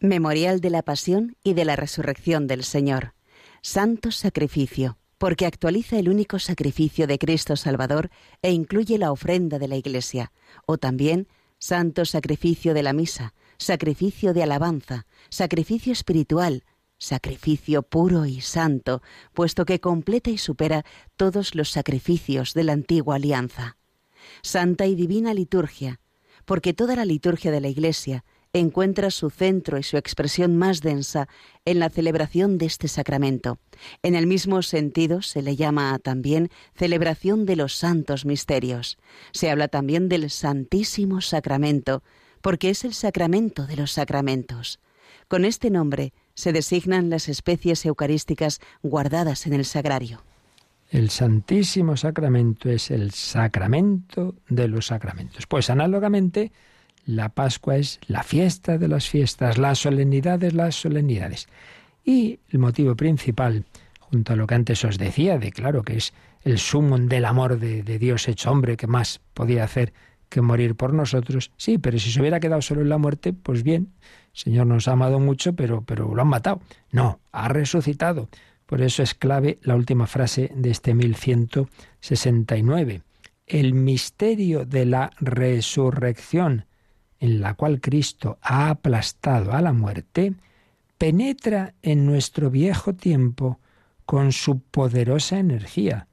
Memorial 0.00 0.60
de 0.60 0.70
la 0.70 0.82
Pasión 0.82 1.36
y 1.44 1.54
de 1.54 1.64
la 1.64 1.76
Resurrección 1.76 2.46
del 2.46 2.64
Señor 2.64 3.12
santo 3.62 4.10
sacrificio, 4.10 4.98
porque 5.18 5.46
actualiza 5.46 5.98
el 5.98 6.08
único 6.08 6.38
sacrificio 6.38 7.06
de 7.06 7.18
Cristo 7.18 7.56
Salvador 7.56 8.10
e 8.42 8.52
incluye 8.52 8.98
la 8.98 9.12
ofrenda 9.12 9.58
de 9.58 9.68
la 9.68 9.76
Iglesia, 9.76 10.32
o 10.66 10.78
también 10.78 11.28
santo 11.58 12.04
sacrificio 12.04 12.72
de 12.72 12.82
la 12.82 12.92
misa, 12.92 13.34
sacrificio 13.58 14.32
de 14.32 14.42
alabanza, 14.42 15.06
sacrificio 15.28 15.92
espiritual, 15.92 16.64
sacrificio 16.98 17.82
puro 17.82 18.24
y 18.24 18.40
santo, 18.40 19.02
puesto 19.34 19.64
que 19.64 19.80
completa 19.80 20.30
y 20.30 20.38
supera 20.38 20.84
todos 21.16 21.54
los 21.54 21.70
sacrificios 21.70 22.54
de 22.54 22.64
la 22.64 22.72
antigua 22.72 23.16
alianza. 23.16 23.76
Santa 24.42 24.86
y 24.86 24.94
divina 24.94 25.34
liturgia, 25.34 26.00
porque 26.44 26.74
toda 26.74 26.96
la 26.96 27.04
liturgia 27.04 27.50
de 27.50 27.60
la 27.60 27.68
Iglesia 27.68 28.24
encuentra 28.52 29.10
su 29.10 29.30
centro 29.30 29.78
y 29.78 29.82
su 29.82 29.96
expresión 29.96 30.56
más 30.56 30.80
densa 30.80 31.28
en 31.64 31.78
la 31.78 31.88
celebración 31.88 32.58
de 32.58 32.66
este 32.66 32.88
sacramento. 32.88 33.58
En 34.02 34.14
el 34.14 34.26
mismo 34.26 34.62
sentido 34.62 35.22
se 35.22 35.42
le 35.42 35.56
llama 35.56 35.98
también 35.98 36.50
celebración 36.74 37.46
de 37.46 37.56
los 37.56 37.74
santos 37.74 38.24
misterios. 38.24 38.98
Se 39.32 39.50
habla 39.50 39.68
también 39.68 40.08
del 40.08 40.28
Santísimo 40.30 41.20
Sacramento, 41.20 42.02
porque 42.40 42.70
es 42.70 42.84
el 42.84 42.94
sacramento 42.94 43.66
de 43.66 43.76
los 43.76 43.92
sacramentos. 43.92 44.80
Con 45.28 45.44
este 45.44 45.70
nombre 45.70 46.12
se 46.34 46.52
designan 46.52 47.10
las 47.10 47.28
especies 47.28 47.84
eucarísticas 47.86 48.60
guardadas 48.82 49.46
en 49.46 49.52
el 49.52 49.64
sagrario. 49.64 50.24
El 50.90 51.10
Santísimo 51.10 51.96
Sacramento 51.96 52.68
es 52.68 52.90
el 52.90 53.12
sacramento 53.12 54.34
de 54.48 54.66
los 54.66 54.86
sacramentos. 54.86 55.46
Pues 55.46 55.70
análogamente, 55.70 56.50
la 57.06 57.28
Pascua 57.28 57.76
es 57.76 58.00
la 58.08 58.24
fiesta 58.24 58.76
de 58.76 58.88
las 58.88 59.08
fiestas, 59.08 59.56
la 59.56 59.76
solemnidad 59.76 60.40
de 60.40 60.50
las 60.50 60.74
solemnidades. 60.74 61.46
Y 62.04 62.40
el 62.48 62.58
motivo 62.58 62.96
principal, 62.96 63.66
junto 64.00 64.32
a 64.32 64.36
lo 64.36 64.48
que 64.48 64.56
antes 64.56 64.84
os 64.84 64.98
decía, 64.98 65.38
de 65.38 65.52
claro 65.52 65.84
que 65.84 65.96
es 65.96 66.12
el 66.42 66.58
sumo 66.58 66.98
del 66.98 67.24
amor 67.24 67.60
de, 67.60 67.82
Dios 67.82 68.26
hecho 68.26 68.50
hombre, 68.50 68.76
que 68.76 68.88
más 68.88 69.20
podía 69.32 69.62
hacer 69.62 69.92
que 70.28 70.40
morir 70.40 70.74
por 70.74 70.92
nosotros. 70.92 71.52
Sí, 71.56 71.78
pero 71.78 72.00
si 72.00 72.10
se 72.10 72.20
hubiera 72.20 72.40
quedado 72.40 72.62
solo 72.62 72.80
en 72.80 72.88
la 72.88 72.98
muerte, 72.98 73.32
pues 73.32 73.62
bien, 73.62 73.92
el 74.34 74.40
Señor 74.40 74.66
nos 74.66 74.88
ha 74.88 74.92
amado 74.92 75.20
mucho, 75.20 75.54
pero, 75.54 75.82
pero 75.82 76.12
lo 76.12 76.22
han 76.22 76.28
matado. 76.28 76.60
No, 76.90 77.20
ha 77.30 77.48
resucitado. 77.48 78.28
Por 78.70 78.80
eso 78.82 79.02
es 79.02 79.14
clave 79.14 79.58
la 79.62 79.74
última 79.74 80.06
frase 80.06 80.52
de 80.54 80.70
este 80.70 80.94
1169. 80.94 83.02
El 83.48 83.74
misterio 83.74 84.64
de 84.64 84.86
la 84.86 85.10
resurrección 85.18 86.66
en 87.18 87.40
la 87.40 87.54
cual 87.54 87.80
Cristo 87.80 88.38
ha 88.42 88.70
aplastado 88.70 89.54
a 89.54 89.60
la 89.60 89.72
muerte, 89.72 90.34
penetra 90.98 91.74
en 91.82 92.06
nuestro 92.06 92.48
viejo 92.48 92.94
tiempo 92.94 93.58
con 94.06 94.30
su 94.30 94.60
poderosa 94.60 95.40
energía, 95.40 96.06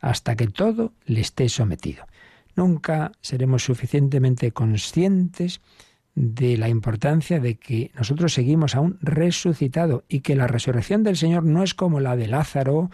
hasta 0.00 0.34
que 0.34 0.46
todo 0.46 0.94
le 1.04 1.20
esté 1.20 1.50
sometido. 1.50 2.06
Nunca 2.56 3.12
seremos 3.20 3.64
suficientemente 3.64 4.52
conscientes 4.52 5.60
de 6.18 6.56
la 6.56 6.68
importancia 6.68 7.38
de 7.38 7.54
que 7.58 7.92
nosotros 7.94 8.34
seguimos 8.34 8.74
a 8.74 8.80
un 8.80 8.98
resucitado 9.00 10.04
y 10.08 10.18
que 10.18 10.34
la 10.34 10.48
resurrección 10.48 11.04
del 11.04 11.16
Señor 11.16 11.44
no 11.44 11.62
es 11.62 11.74
como 11.74 12.00
la 12.00 12.16
de 12.16 12.26
Lázaro 12.26 12.90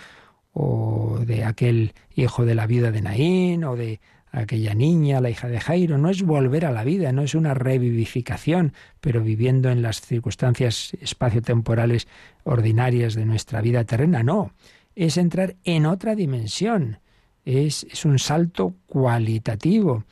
o 0.53 1.19
de 1.25 1.45
aquel 1.45 1.95
hijo 2.15 2.45
de 2.45 2.55
la 2.55 2.67
viuda 2.67 2.91
de 2.91 3.01
Naín 3.01 3.65
o 3.65 3.77
de 3.77 4.01
aquella 4.31 4.75
niña, 4.75 5.23
la 5.23 5.31
hija 5.31 5.49
de 5.49 5.59
Jairo, 5.59 5.97
no 5.97 6.11
es 6.11 6.23
volver 6.23 6.67
a 6.67 6.71
la 6.71 6.85
vida, 6.85 7.13
no 7.13 7.23
es 7.23 7.35
una 7.35 7.55
revivificación, 7.55 8.75
pero 9.01 9.23
viviendo 9.23 9.71
en 9.71 9.81
las 9.81 10.03
circunstancias 10.03 10.93
espaciotemporales 11.01 12.09
ordinarias 12.43 13.15
de 13.15 13.25
nuestra 13.25 13.63
vida 13.63 13.85
terrena, 13.85 14.23
no, 14.23 14.53
es 14.97 15.17
entrar 15.17 15.57
en 15.65 15.87
otra 15.87 16.15
dimensión, 16.15 16.99
es, 17.47 17.85
es 17.85 18.05
un 18.05 18.19
salto 18.19 18.75
cualitativo, 18.87 20.05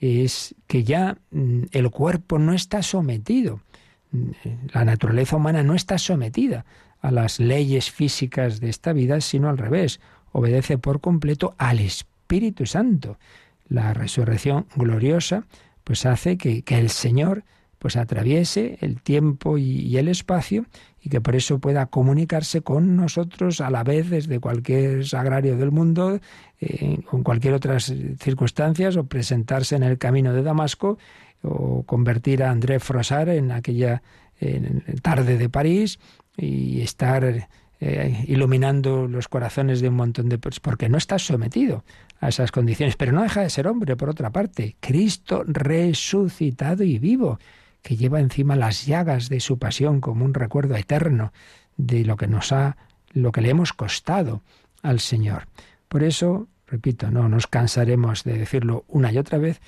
es 0.00 0.54
que 0.66 0.82
ya 0.82 1.18
mm, 1.30 1.64
el 1.72 1.90
cuerpo 1.90 2.38
no 2.38 2.52
está 2.52 2.82
sometido, 2.82 3.60
mm, 4.12 4.30
la 4.72 4.84
naturaleza 4.84 5.36
humana 5.36 5.62
no 5.62 5.74
está 5.74 5.98
sometida 5.98 6.64
a 7.00 7.10
las 7.10 7.38
leyes 7.40 7.90
físicas 7.90 8.60
de 8.60 8.68
esta 8.68 8.92
vida, 8.92 9.20
sino 9.20 9.48
al 9.48 9.58
revés, 9.58 10.00
obedece 10.32 10.78
por 10.78 11.00
completo 11.00 11.54
al 11.58 11.78
Espíritu 11.80 12.66
Santo. 12.66 13.18
La 13.68 13.94
resurrección 13.94 14.66
gloriosa 14.74 15.44
pues 15.84 16.06
hace 16.06 16.36
que, 16.36 16.62
que 16.62 16.78
el 16.78 16.90
Señor 16.90 17.44
pues 17.80 17.96
atraviese 17.96 18.76
el 18.82 19.00
tiempo 19.00 19.56
y, 19.56 19.96
el 19.96 20.08
espacio 20.08 20.66
y 21.02 21.08
que 21.08 21.20
por 21.20 21.36
eso 21.36 21.58
pueda 21.58 21.86
comunicarse 21.86 22.62
con 22.62 22.96
nosotros 22.96 23.60
a 23.60 23.70
la 23.70 23.84
vez 23.84 24.10
desde 24.10 24.40
cualquier 24.40 25.06
sagrario 25.06 25.56
del 25.56 25.70
mundo, 25.70 26.20
eh, 26.60 26.98
con 27.08 27.22
cualquier 27.22 27.54
otras 27.54 27.92
circunstancias, 28.18 28.96
o 28.96 29.04
presentarse 29.04 29.76
en 29.76 29.82
el 29.82 29.98
camino 29.98 30.32
de 30.32 30.42
Damasco, 30.42 30.98
o 31.42 31.84
convertir 31.84 32.42
a 32.42 32.50
André 32.50 32.80
Frossard 32.80 33.30
en 33.30 33.50
aquella 33.50 34.02
tarde 35.02 35.36
de 35.36 35.50
París 35.50 35.98
y 36.36 36.80
estar 36.80 37.48
eh, 37.82 38.24
iluminando 38.26 39.08
los 39.08 39.28
corazones 39.28 39.80
de 39.80 39.88
un 39.88 39.94
montón 39.94 40.28
de 40.28 40.36
personas, 40.36 40.60
porque 40.60 40.90
no 40.90 40.98
está 40.98 41.18
sometido 41.18 41.82
a 42.20 42.28
esas 42.28 42.52
condiciones, 42.52 42.96
pero 42.96 43.12
no 43.12 43.22
deja 43.22 43.40
de 43.40 43.48
ser 43.48 43.66
hombre, 43.66 43.96
por 43.96 44.10
otra 44.10 44.28
parte, 44.28 44.76
Cristo 44.80 45.44
resucitado 45.46 46.84
y 46.84 46.98
vivo 46.98 47.38
que 47.82 47.96
lleva 47.96 48.20
encima 48.20 48.56
las 48.56 48.86
llagas 48.86 49.28
de 49.28 49.40
su 49.40 49.58
pasión 49.58 50.00
como 50.00 50.24
un 50.24 50.34
recuerdo 50.34 50.76
eterno 50.76 51.32
de 51.76 52.04
lo 52.04 52.16
que 52.16 52.26
nos 52.26 52.52
ha, 52.52 52.76
lo 53.12 53.32
que 53.32 53.40
le 53.40 53.50
hemos 53.50 53.72
costado 53.72 54.42
al 54.82 55.00
Señor. 55.00 55.46
Por 55.88 56.02
eso, 56.02 56.48
repito, 56.66 57.10
no 57.10 57.28
nos 57.28 57.46
cansaremos 57.46 58.24
de 58.24 58.38
decirlo 58.38 58.84
una 58.88 59.12
y 59.12 59.18
otra 59.18 59.38
vez, 59.38 59.60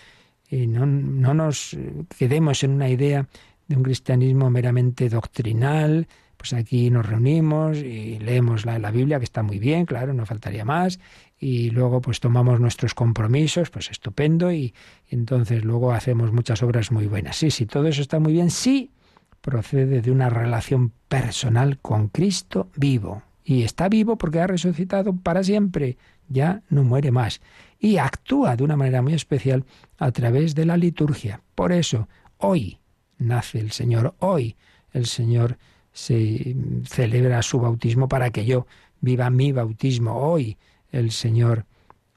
y 0.49 0.67
no, 0.67 0.87
no 0.87 1.35
nos 1.35 1.77
quedemos 2.19 2.63
en 2.63 2.73
una 2.73 2.89
idea 2.89 3.27
de 3.67 3.77
un 3.77 3.83
cristianismo 3.83 4.51
meramente 4.51 5.09
doctrinal, 5.09 6.07
pues 6.37 6.53
aquí 6.53 6.91
nos 6.91 7.07
reunimos 7.07 7.79
y 7.79 8.19
leemos 8.19 8.67
la, 8.67 8.79
la, 8.79 8.91
Biblia, 8.91 9.19
que 9.19 9.25
está 9.25 9.43
muy 9.43 9.59
bien, 9.59 9.87
claro, 9.87 10.13
no 10.13 10.27
faltaría 10.27 10.65
más, 10.65 10.99
y 11.43 11.71
luego 11.71 12.01
pues 12.01 12.21
tomamos 12.21 12.61
nuestros 12.61 12.95
compromisos, 12.95 13.69
pues 13.69 13.91
estupendo, 13.91 14.53
y, 14.53 14.73
entonces 15.09 15.65
luego 15.65 15.91
hacemos 15.91 16.33
muchas 16.33 16.63
obras 16.63 16.93
muy 16.93 17.09
buenas. 17.09 17.37
Sí, 17.37 17.51
sí, 17.51 17.67
todo 17.67 17.89
eso 17.89 18.01
está 18.01 18.21
muy 18.21 18.33
bien, 18.33 18.49
sí 18.49 18.93
procede 19.41 20.03
de 20.03 20.13
una 20.13 20.31
relación 20.31 20.93
personal 21.09 21.81
con 21.81 22.07
Cristo 22.07 22.71
vivo. 22.77 23.25
Y 23.43 23.65
está 23.65 23.89
vivo 23.89 24.17
porque 24.17 24.39
ha 24.39 24.47
resucitado 24.47 25.17
para 25.17 25.43
siempre, 25.43 25.99
ya 26.29 26.63
no 26.71 26.85
muere 26.85 27.11
más. 27.11 27.41
Y 27.81 27.97
actúa 27.97 28.55
de 28.55 28.63
una 28.63 28.77
manera 28.77 29.03
muy 29.03 29.15
especial 29.15 29.65
a 29.99 30.13
través 30.13 30.55
de 30.55 30.65
la 30.65 30.77
liturgia. 30.77 31.41
Por 31.57 31.73
eso, 31.73 32.09
hoy 32.39 32.79
nace 33.19 33.59
el 33.59 33.73
Señor, 33.73 34.15
hoy 34.21 34.55
el 34.93 35.07
Señor 35.07 35.59
se 35.93 36.55
celebra 36.85 37.43
su 37.43 37.59
bautismo 37.59 38.07
para 38.07 38.31
que 38.31 38.45
yo 38.45 38.69
viva 39.01 39.29
mi 39.29 39.51
bautismo 39.51 40.19
hoy 40.19 40.57
el 40.93 41.11
Señor 41.11 41.65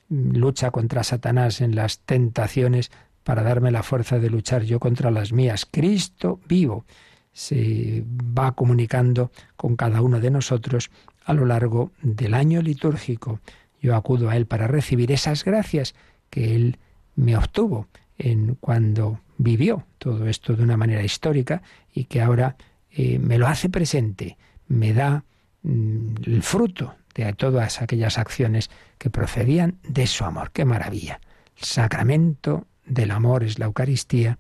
lucha 0.09 0.71
contra 0.71 1.03
Satanás 1.03 1.61
en 1.61 1.75
las 1.75 1.99
tentaciones 1.99 2.91
para 3.23 3.41
darme 3.41 3.71
la 3.71 3.81
fuerza 3.81 4.19
de 4.19 4.29
luchar 4.29 4.63
yo 4.63 4.79
contra 4.79 5.09
las 5.09 5.33
mías. 5.33 5.67
Cristo 5.69 6.39
vivo 6.47 6.85
se 7.33 8.03
va 8.05 8.53
comunicando 8.53 9.31
con 9.57 9.75
cada 9.75 10.01
uno 10.01 10.19
de 10.19 10.29
nosotros 10.29 10.91
a 11.25 11.33
lo 11.33 11.45
largo 11.45 11.91
del 12.01 12.33
año 12.33 12.61
litúrgico. 12.61 13.39
Yo 13.81 13.95
acudo 13.95 14.29
a 14.29 14.37
Él 14.37 14.45
para 14.45 14.67
recibir 14.67 15.11
esas 15.11 15.43
gracias 15.43 15.95
que 16.29 16.55
Él 16.55 16.77
me 17.15 17.35
obtuvo 17.35 17.87
en 18.17 18.55
cuando 18.55 19.19
vivió 19.37 19.85
todo 19.97 20.27
esto 20.27 20.55
de 20.55 20.63
una 20.63 20.77
manera 20.77 21.03
histórica 21.03 21.61
y 21.93 22.05
que 22.05 22.21
ahora 22.21 22.55
eh, 22.91 23.19
me 23.19 23.37
lo 23.37 23.47
hace 23.47 23.69
presente, 23.69 24.37
me 24.67 24.93
da 24.93 25.25
mm, 25.63 26.15
el 26.25 26.43
fruto 26.43 26.95
de 27.15 27.33
todas 27.33 27.81
aquellas 27.81 28.17
acciones 28.17 28.69
que 28.97 29.09
procedían 29.09 29.79
de 29.83 30.05
su 30.07 30.23
amor. 30.25 30.51
¡Qué 30.51 30.65
maravilla! 30.65 31.21
El 31.57 31.63
sacramento 31.63 32.67
del 32.85 33.11
amor 33.11 33.43
es 33.43 33.57
la 33.57 33.65
Eucaristía 33.65 34.37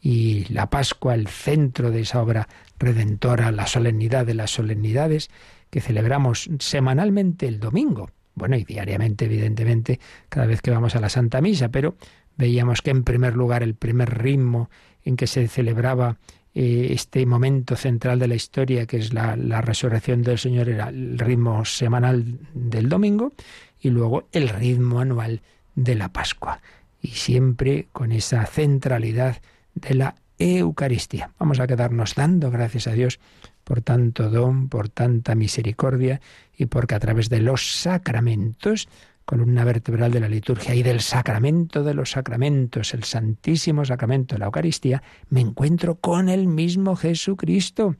y 0.00 0.44
la 0.52 0.70
Pascua, 0.70 1.14
el 1.14 1.28
centro 1.28 1.90
de 1.90 2.00
esa 2.00 2.22
obra 2.22 2.48
redentora, 2.78 3.50
la 3.52 3.66
solemnidad 3.66 4.26
de 4.26 4.34
las 4.34 4.50
solemnidades 4.50 5.30
que 5.70 5.80
celebramos 5.80 6.48
semanalmente 6.58 7.46
el 7.46 7.60
domingo. 7.60 8.10
Bueno, 8.34 8.56
y 8.56 8.64
diariamente, 8.64 9.26
evidentemente, 9.26 10.00
cada 10.28 10.46
vez 10.46 10.62
que 10.62 10.70
vamos 10.70 10.96
a 10.96 11.00
la 11.00 11.08
Santa 11.08 11.40
Misa, 11.40 11.68
pero 11.68 11.96
veíamos 12.36 12.80
que 12.80 12.90
en 12.90 13.04
primer 13.04 13.36
lugar 13.36 13.62
el 13.62 13.74
primer 13.74 14.22
ritmo 14.22 14.70
en 15.04 15.16
que 15.16 15.26
se 15.26 15.46
celebraba 15.48 16.16
eh, 16.54 16.88
este 16.90 17.24
momento 17.26 17.76
central 17.76 18.18
de 18.18 18.28
la 18.28 18.34
historia, 18.34 18.86
que 18.86 18.98
es 18.98 19.12
la, 19.12 19.36
la, 19.36 19.60
resurrección 19.60 20.22
del 20.22 20.38
Señor, 20.38 20.68
era 20.68 20.88
el 20.88 21.18
ritmo 21.18 21.64
semanal 21.64 22.38
del 22.54 22.88
domingo 22.88 23.32
y 23.80 23.90
luego 23.90 24.28
el 24.32 24.48
ritmo 24.48 25.00
anual 25.00 25.42
de 25.74 25.94
la 25.94 26.12
Pascua. 26.12 26.60
Y 27.00 27.08
siempre 27.08 27.88
con 27.92 28.12
esa 28.12 28.44
centralidad 28.46 29.40
de 29.74 29.94
la 29.94 30.16
Eucaristía. 30.40 31.30
Vamos 31.38 31.60
a 31.60 31.66
quedarnos 31.66 32.14
dando 32.14 32.50
gracias 32.50 32.86
a 32.86 32.92
Dios 32.92 33.20
por 33.62 33.82
tanto 33.82 34.30
don, 34.30 34.68
por 34.68 34.88
tanta 34.88 35.34
misericordia 35.34 36.20
y 36.56 36.66
porque 36.66 36.94
a 36.94 36.98
través 36.98 37.28
de 37.28 37.40
los 37.40 37.80
sacramentos 37.80 38.88
columna 39.30 39.62
vertebral 39.62 40.10
de 40.10 40.18
la 40.18 40.28
liturgia 40.28 40.74
y 40.74 40.82
del 40.82 41.00
sacramento 41.00 41.84
de 41.84 41.94
los 41.94 42.10
sacramentos, 42.10 42.94
el 42.94 43.04
santísimo 43.04 43.84
sacramento 43.84 44.34
de 44.34 44.40
la 44.40 44.46
Eucaristía, 44.46 45.04
me 45.28 45.40
encuentro 45.40 45.94
con 45.94 46.28
el 46.28 46.48
mismo 46.48 46.96
Jesucristo. 46.96 47.94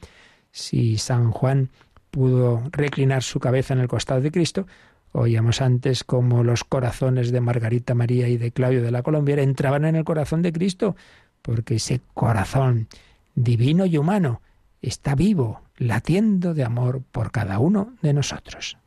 Si 0.50 0.98
San 0.98 1.30
Juan 1.30 1.68
pudo 2.10 2.64
reclinar 2.72 3.22
su 3.22 3.38
cabeza 3.38 3.74
en 3.74 3.78
el 3.78 3.86
costado 3.86 4.20
de 4.20 4.32
Cristo, 4.32 4.66
oíamos 5.12 5.60
antes 5.60 6.02
como 6.02 6.42
los 6.42 6.64
corazones 6.64 7.30
de 7.30 7.40
Margarita 7.40 7.94
María 7.94 8.26
y 8.26 8.36
de 8.36 8.50
Claudio 8.50 8.82
de 8.82 8.90
la 8.90 9.04
Colombiera 9.04 9.42
entraban 9.42 9.84
en 9.84 9.94
el 9.94 10.02
corazón 10.02 10.42
de 10.42 10.52
Cristo, 10.52 10.96
porque 11.42 11.76
ese 11.76 12.00
corazón 12.12 12.88
divino 13.36 13.86
y 13.86 13.98
humano 13.98 14.42
está 14.82 15.14
vivo, 15.14 15.60
latiendo 15.76 16.54
de 16.54 16.64
amor 16.64 17.02
por 17.12 17.30
cada 17.30 17.60
uno 17.60 17.94
de 18.02 18.14
nosotros. 18.14 18.79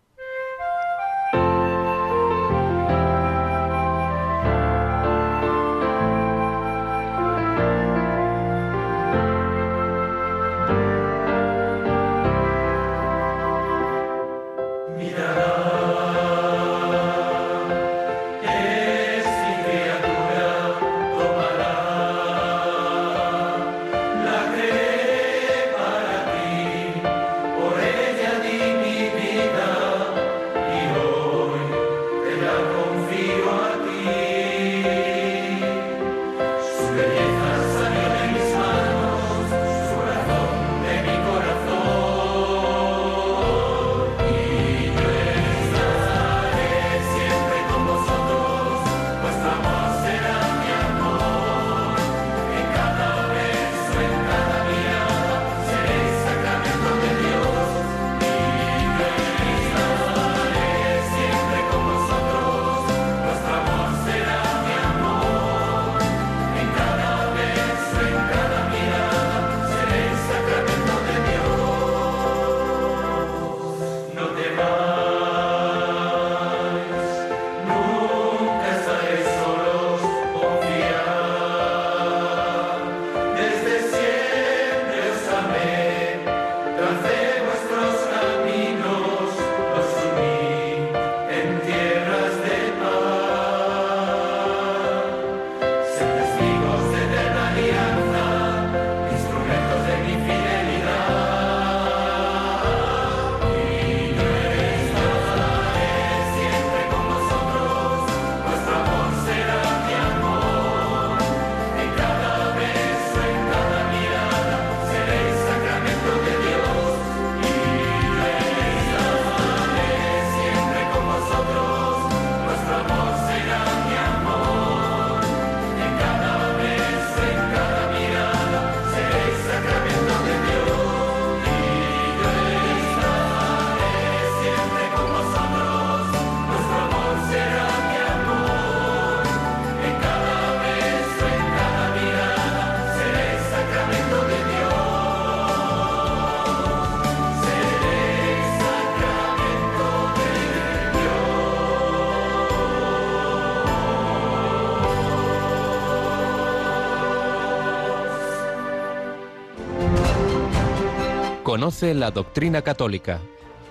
Conoce 161.53 161.93
la 161.93 162.09
doctrina 162.09 162.63
católica. 162.63 163.19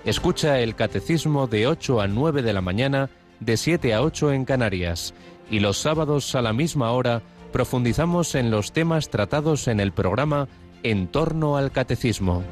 Escucha 0.05 0.61
el 0.61 0.77
catecismo 0.77 1.49
de 1.49 1.67
8 1.67 2.01
a 2.01 2.07
9 2.07 2.43
de 2.43 2.53
la 2.53 2.61
mañana, 2.61 3.11
de 3.41 3.57
7 3.57 3.93
a 3.93 4.03
8 4.03 4.35
en 4.35 4.45
Canarias. 4.45 5.15
Y 5.51 5.59
los 5.59 5.79
sábados 5.79 6.37
a 6.37 6.43
la 6.43 6.53
misma 6.53 6.93
hora 6.93 7.23
profundizamos 7.53 8.37
en 8.37 8.53
los 8.53 8.71
temas 8.71 9.11
tratados 9.11 9.67
en 9.67 9.81
el 9.81 9.91
programa 9.91 10.47
En 10.85 11.09
torno 11.09 11.57
al 11.57 11.73
catecismo. 11.73 12.45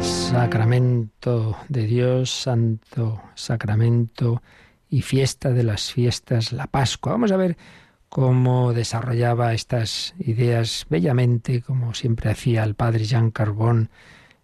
Sacramento 0.00 1.56
de 1.70 1.86
Dios, 1.86 2.28
Santo 2.28 3.22
Sacramento 3.34 4.42
y 4.90 5.00
fiesta 5.00 5.52
de 5.52 5.62
las 5.62 5.90
fiestas, 5.90 6.52
la 6.52 6.66
Pascua. 6.66 7.12
Vamos 7.12 7.32
a 7.32 7.38
ver 7.38 7.56
cómo 8.10 8.74
desarrollaba 8.74 9.54
estas 9.54 10.14
ideas 10.18 10.84
bellamente, 10.90 11.62
como 11.62 11.94
siempre 11.94 12.28
hacía 12.28 12.64
el 12.64 12.74
padre 12.74 13.04
Jean 13.04 13.30
Carbón 13.30 13.88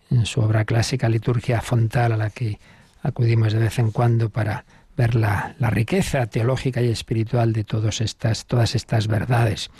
en 0.09 0.25
su 0.25 0.41
obra 0.41 0.65
clásica 0.65 1.09
Liturgia 1.09 1.61
Fontal, 1.61 2.13
a 2.13 2.17
la 2.17 2.31
que 2.31 2.61
acudimos 3.03 3.53
de 3.53 3.59
vez 3.59 3.79
en 3.81 3.91
cuando 3.91 4.31
para 4.31 4.65
ver 4.97 5.17
la, 5.17 5.57
riqueza 5.59 6.27
teológica 6.27 6.81
y 6.81 6.89
espiritual 6.89 7.53
de 7.53 7.65
todas 7.65 8.01
estas, 8.01 9.09
verdades. 9.09 9.71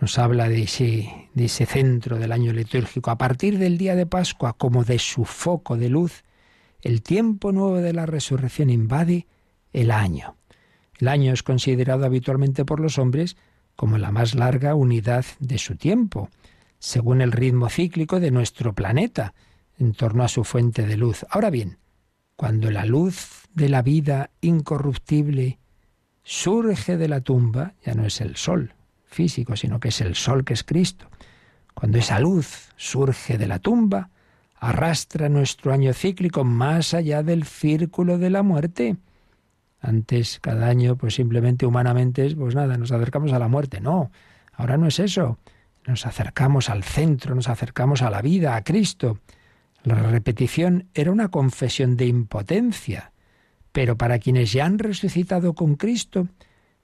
Nos 0.00 0.18
habla 0.18 0.48
de 0.48 0.62
ese 0.62 1.66
centro 1.66 2.18
del 2.18 2.32
año 2.32 2.52
litúrgico. 2.52 3.12
A 3.12 3.18
partir 3.18 3.58
del 3.58 3.78
día 3.78 3.94
de 3.94 4.06
Pascua, 4.06 4.54
como 4.54 4.82
de 4.82 4.98
su 4.98 5.24
foco 5.24 5.76
de 5.76 5.88
luz, 5.88 6.24
el 6.82 7.02
tiempo 7.02 7.52
nuevo 7.52 7.76
de 7.76 7.92
la 7.92 8.06
resurrección 8.06 8.70
invade 8.70 9.28
el 9.72 9.92
año. 9.92 10.39
El 11.00 11.08
año 11.08 11.32
es 11.32 11.42
considerado 11.42 12.04
habitualmente 12.04 12.64
por 12.64 12.78
los 12.78 12.98
hombres 12.98 13.36
como 13.74 13.96
la 13.96 14.10
más 14.10 14.34
larga 14.34 14.74
unidad 14.74 15.24
de 15.38 15.56
su 15.56 15.76
tiempo, 15.76 16.28
según 16.78 17.22
el 17.22 17.32
ritmo 17.32 17.70
cíclico 17.70 18.20
de 18.20 18.30
nuestro 18.30 18.74
planeta, 18.74 19.32
en 19.78 19.94
torno 19.94 20.24
a 20.24 20.28
su 20.28 20.44
fuente 20.44 20.86
de 20.86 20.98
luz. 20.98 21.24
Ahora 21.30 21.48
bien, 21.48 21.78
cuando 22.36 22.70
la 22.70 22.84
luz 22.84 23.48
de 23.54 23.70
la 23.70 23.80
vida 23.80 24.30
incorruptible 24.42 25.58
surge 26.22 26.98
de 26.98 27.08
la 27.08 27.22
tumba, 27.22 27.74
ya 27.84 27.94
no 27.94 28.04
es 28.04 28.20
el 28.20 28.36
sol 28.36 28.74
físico, 29.06 29.56
sino 29.56 29.80
que 29.80 29.88
es 29.88 30.00
el 30.02 30.14
sol 30.14 30.44
que 30.44 30.52
es 30.52 30.62
Cristo. 30.62 31.08
Cuando 31.74 31.96
esa 31.96 32.20
luz 32.20 32.68
surge 32.76 33.38
de 33.38 33.48
la 33.48 33.58
tumba, 33.58 34.10
arrastra 34.56 35.30
nuestro 35.30 35.72
año 35.72 35.94
cíclico 35.94 36.44
más 36.44 36.92
allá 36.92 37.22
del 37.22 37.44
círculo 37.44 38.18
de 38.18 38.28
la 38.28 38.42
muerte. 38.42 38.96
Antes, 39.80 40.40
cada 40.40 40.68
año, 40.68 40.96
pues 40.96 41.14
simplemente 41.14 41.66
humanamente, 41.66 42.34
pues 42.36 42.54
nada, 42.54 42.76
nos 42.76 42.92
acercamos 42.92 43.32
a 43.32 43.38
la 43.38 43.48
muerte. 43.48 43.80
No, 43.80 44.10
ahora 44.52 44.76
no 44.76 44.86
es 44.86 44.98
eso. 44.98 45.38
Nos 45.86 46.06
acercamos 46.06 46.68
al 46.68 46.84
centro, 46.84 47.34
nos 47.34 47.48
acercamos 47.48 48.02
a 48.02 48.10
la 48.10 48.20
vida, 48.20 48.56
a 48.56 48.62
Cristo. 48.62 49.18
La 49.82 49.94
repetición 49.94 50.88
era 50.92 51.10
una 51.10 51.28
confesión 51.28 51.96
de 51.96 52.06
impotencia, 52.06 53.12
pero 53.72 53.96
para 53.96 54.18
quienes 54.18 54.52
ya 54.52 54.66
han 54.66 54.78
resucitado 54.78 55.54
con 55.54 55.76
Cristo, 55.76 56.28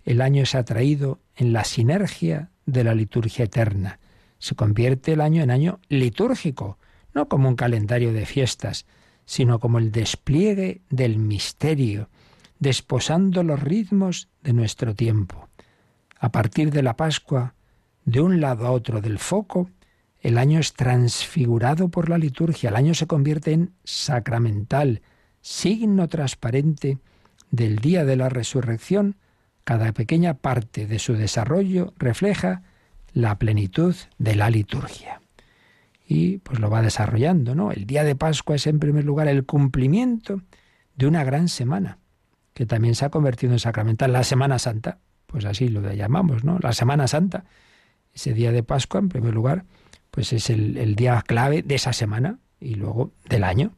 el 0.04 0.22
año 0.22 0.46
se 0.46 0.56
ha 0.56 0.64
traído 0.64 1.20
en 1.34 1.52
la 1.52 1.64
sinergia 1.64 2.50
de 2.64 2.84
la 2.84 2.94
liturgia 2.94 3.44
eterna. 3.44 3.98
Se 4.38 4.54
convierte 4.54 5.12
el 5.12 5.20
año 5.20 5.42
en 5.42 5.50
año 5.50 5.80
litúrgico, 5.88 6.78
no 7.12 7.28
como 7.28 7.48
un 7.48 7.56
calendario 7.56 8.12
de 8.12 8.24
fiestas, 8.24 8.86
sino 9.26 9.58
como 9.58 9.78
el 9.78 9.92
despliegue 9.92 10.80
del 10.88 11.18
misterio, 11.18 12.08
desposando 12.58 13.42
los 13.42 13.60
ritmos 13.60 14.28
de 14.42 14.52
nuestro 14.52 14.94
tiempo. 14.94 15.48
A 16.18 16.30
partir 16.30 16.70
de 16.70 16.82
la 16.82 16.96
Pascua, 16.96 17.54
de 18.04 18.20
un 18.20 18.40
lado 18.40 18.66
a 18.66 18.70
otro 18.70 19.00
del 19.00 19.18
foco, 19.18 19.70
el 20.20 20.38
año 20.38 20.58
es 20.58 20.72
transfigurado 20.72 21.88
por 21.88 22.08
la 22.08 22.18
liturgia, 22.18 22.70
el 22.70 22.76
año 22.76 22.94
se 22.94 23.06
convierte 23.06 23.52
en 23.52 23.72
sacramental, 23.84 25.02
signo 25.40 26.08
transparente 26.08 26.98
del 27.50 27.78
día 27.78 28.04
de 28.04 28.16
la 28.16 28.28
resurrección, 28.28 29.16
cada 29.64 29.92
pequeña 29.92 30.34
parte 30.34 30.86
de 30.86 30.98
su 30.98 31.14
desarrollo 31.14 31.92
refleja 31.96 32.62
la 33.12 33.38
plenitud 33.38 33.94
de 34.18 34.34
la 34.34 34.50
liturgia. 34.50 35.20
Y 36.06 36.38
pues 36.38 36.60
lo 36.60 36.70
va 36.70 36.82
desarrollando, 36.82 37.54
¿no? 37.54 37.72
El 37.72 37.86
día 37.86 38.04
de 38.04 38.14
Pascua 38.14 38.56
es 38.56 38.66
en 38.66 38.78
primer 38.78 39.04
lugar 39.04 39.26
el 39.28 39.44
cumplimiento 39.44 40.42
de 40.94 41.06
una 41.06 41.24
gran 41.24 41.48
semana, 41.48 41.98
que 42.56 42.64
también 42.64 42.94
se 42.94 43.04
ha 43.04 43.10
convertido 43.10 43.52
en 43.52 43.58
sacramental, 43.58 44.14
la 44.14 44.24
Semana 44.24 44.58
Santa, 44.58 44.96
pues 45.26 45.44
así 45.44 45.68
lo 45.68 45.82
llamamos, 45.92 46.42
¿no? 46.42 46.58
La 46.58 46.72
Semana 46.72 47.06
Santa, 47.06 47.44
ese 48.14 48.32
día 48.32 48.50
de 48.50 48.62
Pascua, 48.62 48.98
en 48.98 49.10
primer 49.10 49.34
lugar, 49.34 49.66
pues 50.10 50.32
es 50.32 50.48
el, 50.48 50.96
día 50.96 51.22
clave 51.26 51.60
de 51.60 51.74
esa 51.74 51.92
semana 51.92 52.38
y 52.58 52.76
luego 52.76 53.12
del 53.28 53.44
año. 53.44 53.74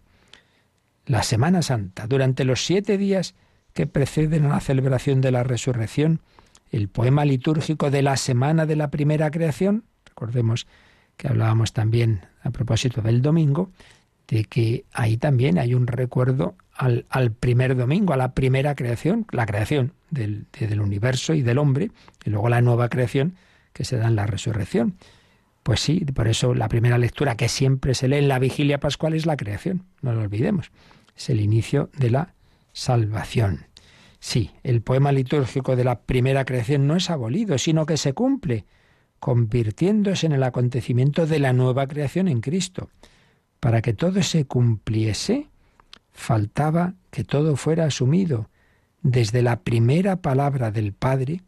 La 1.06 1.24
Semana 1.24 1.60
Santa, 1.62 2.06
durante 2.06 2.44
los 2.44 2.64
siete 2.64 2.98
días 2.98 3.34
que 3.72 3.88
preceden 3.88 4.44
a 4.44 4.50
la 4.50 4.60
celebración 4.60 5.22
de 5.22 5.32
la 5.32 5.42
resurrección, 5.42 6.20
el 6.70 6.88
poema 6.88 7.24
litúrgico 7.24 7.90
de 7.90 8.02
la 8.02 8.16
semana 8.16 8.64
de 8.64 8.76
la 8.76 8.92
primera 8.92 9.32
creación, 9.32 9.86
recordemos 10.06 10.68
que 11.16 11.26
hablábamos 11.26 11.72
también 11.72 12.20
a 12.42 12.50
propósito 12.52 13.02
del 13.02 13.22
domingo, 13.22 13.72
de 14.28 14.44
que 14.44 14.84
ahí 14.92 15.16
también 15.16 15.58
hay 15.58 15.74
un 15.74 15.86
recuerdo 15.86 16.54
al, 16.74 17.06
al, 17.08 17.32
primer 17.32 17.76
domingo, 17.76 18.12
a 18.12 18.16
la 18.16 18.32
primera 18.32 18.74
creación, 18.74 19.26
la 19.32 19.46
creación 19.46 19.92
del, 20.10 20.46
del, 20.58 20.80
universo 20.80 21.34
y 21.34 21.42
del 21.42 21.58
hombre, 21.58 21.90
y 22.24 22.30
luego 22.30 22.48
la 22.48 22.60
nueva 22.60 22.88
creación 22.88 23.36
que 23.72 23.84
se 23.84 23.96
da 23.96 24.06
en 24.06 24.16
la 24.16 24.26
resurrección. 24.26 24.96
Pues 25.62 25.80
sí, 25.80 26.04
por 26.14 26.28
eso 26.28 26.54
la 26.54 26.68
primera 26.68 26.98
lectura 26.98 27.36
que 27.36 27.48
siempre 27.48 27.94
se 27.94 28.06
lee 28.08 28.18
en 28.18 28.28
la 28.28 28.38
vigilia 28.38 28.78
pascual 28.78 29.14
es 29.14 29.26
la 29.26 29.36
creación, 29.36 29.84
no 30.02 30.12
lo 30.12 30.20
olvidemos. 30.20 30.70
Es 31.16 31.30
el 31.30 31.40
inicio 31.40 31.90
de 31.96 32.10
la 32.10 32.34
salvación. 32.72 33.66
Sí, 34.20 34.50
el 34.62 34.82
poema 34.82 35.10
litúrgico 35.12 35.74
de 35.74 35.84
la 35.84 36.00
primera 36.00 36.44
creación 36.44 36.86
no 36.86 36.96
es 36.96 37.10
abolido, 37.10 37.56
sino 37.58 37.86
que 37.86 37.96
se 37.96 38.12
cumple, 38.12 38.66
convirtiéndose 39.20 40.26
en 40.26 40.32
el 40.32 40.42
acontecimiento 40.42 41.26
de 41.26 41.38
la 41.38 41.52
nueva 41.52 41.86
creación 41.86 42.28
en 42.28 42.40
Cristo. 42.40 42.90
Para 43.60 43.82
que 43.82 43.92
todo 43.92 44.22
se 44.22 44.44
cumpliese, 44.44 45.48
faltaba 46.12 46.94
que 47.10 47.24
todo 47.24 47.56
fuera 47.56 47.84
asumido, 47.86 48.48
desde 49.02 49.42
la 49.42 49.60
primera 49.60 50.16
palabra 50.16 50.70
del 50.70 50.92
Padre, 50.92 51.42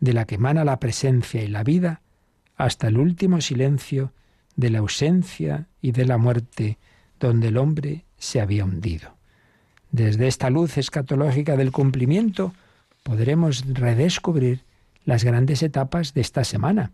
de 0.00 0.12
la 0.12 0.24
que 0.24 0.36
emana 0.36 0.64
la 0.64 0.80
presencia 0.80 1.42
y 1.42 1.48
la 1.48 1.62
vida, 1.62 2.00
hasta 2.56 2.88
el 2.88 2.98
último 2.98 3.40
silencio 3.40 4.12
de 4.56 4.70
la 4.70 4.78
ausencia 4.78 5.66
y 5.80 5.92
de 5.92 6.04
la 6.04 6.18
muerte, 6.18 6.78
donde 7.18 7.48
el 7.48 7.56
hombre 7.56 8.04
se 8.18 8.40
había 8.40 8.64
hundido. 8.64 9.14
Desde 9.90 10.26
esta 10.28 10.50
luz 10.50 10.78
escatológica 10.78 11.56
del 11.56 11.72
cumplimiento 11.72 12.54
podremos 13.02 13.64
redescubrir 13.66 14.64
las 15.04 15.24
grandes 15.24 15.62
etapas 15.62 16.14
de 16.14 16.20
esta 16.20 16.44
semana, 16.44 16.92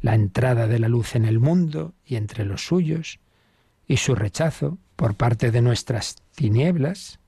la 0.00 0.14
entrada 0.14 0.66
de 0.66 0.78
la 0.78 0.88
luz 0.88 1.14
en 1.14 1.24
el 1.24 1.40
mundo 1.40 1.94
y 2.06 2.16
entre 2.16 2.44
los 2.44 2.66
suyos, 2.66 3.18
y 3.90 3.96
su 3.96 4.14
rechazo 4.14 4.78
por 4.94 5.16
parte 5.16 5.50
de 5.50 5.62
nuestras 5.62 6.14
tinieblas. 6.36 7.18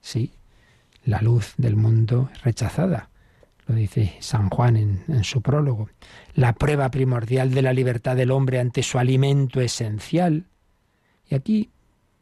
Sí, 0.00 0.32
la 1.04 1.20
luz 1.20 1.52
del 1.58 1.76
mundo 1.76 2.30
rechazada, 2.42 3.10
lo 3.66 3.74
dice 3.74 4.16
San 4.20 4.48
Juan 4.48 4.78
en, 4.78 5.04
en, 5.06 5.22
su 5.22 5.42
prólogo. 5.42 5.90
La 6.32 6.54
prueba 6.54 6.90
primordial 6.90 7.52
de 7.52 7.60
la 7.60 7.74
libertad 7.74 8.16
del 8.16 8.30
hombre 8.30 8.58
ante 8.58 8.82
su 8.82 8.98
alimento 8.98 9.60
esencial. 9.60 10.46
Y 11.28 11.34
aquí 11.34 11.72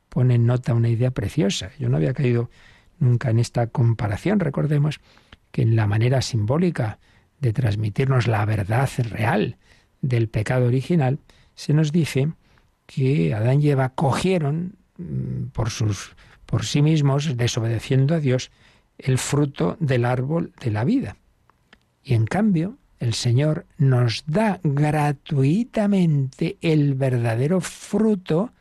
pone 0.08 0.34
en 0.34 0.46
nota 0.46 0.74
una 0.74 0.88
idea 0.88 1.12
preciosa. 1.12 1.70
Yo 1.78 1.88
no 1.88 1.96
había 1.96 2.12
caído 2.12 2.50
nunca 2.98 3.30
en 3.30 3.38
esta 3.38 3.68
comparación. 3.68 4.40
Recordemos 4.40 4.98
que 5.52 5.62
en 5.62 5.76
la 5.76 5.86
manera 5.86 6.22
simbólica 6.22 6.98
de 7.38 7.52
transmitirnos 7.52 8.26
la 8.26 8.44
verdad 8.46 8.90
real 8.98 9.58
del 10.00 10.28
pecado 10.28 10.66
original, 10.66 11.20
se 11.54 11.72
nos 11.72 11.92
dice 11.92 12.32
que 12.86 13.34
Adán 13.34 13.60
y 13.60 13.70
Eva 13.70 13.90
cogieron 13.90 14.76
mm, 14.98 15.48
por 15.52 15.70
sus 15.70 16.14
por 16.46 16.64
sí 16.64 16.80
mismos, 16.80 17.36
desobedeciendo 17.36 18.14
a 18.14 18.20
Dios, 18.20 18.50
el 18.98 19.18
fruto 19.18 19.76
del 19.80 20.04
árbol 20.04 20.52
de 20.60 20.70
la 20.70 20.84
vida. 20.84 21.16
Y 22.02 22.14
en 22.14 22.24
cambio, 22.24 22.78
el 22.98 23.12
Señor 23.12 23.66
nos 23.76 24.24
da 24.26 24.60
gratuitamente 24.62 26.56
el 26.62 26.94
verdadero 26.94 27.60
fruto 27.60 28.52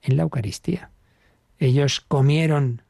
en 0.00 0.16
la 0.16 0.22
Eucaristía. 0.22 0.90
Ellos 1.58 2.00
comieron 2.00 2.82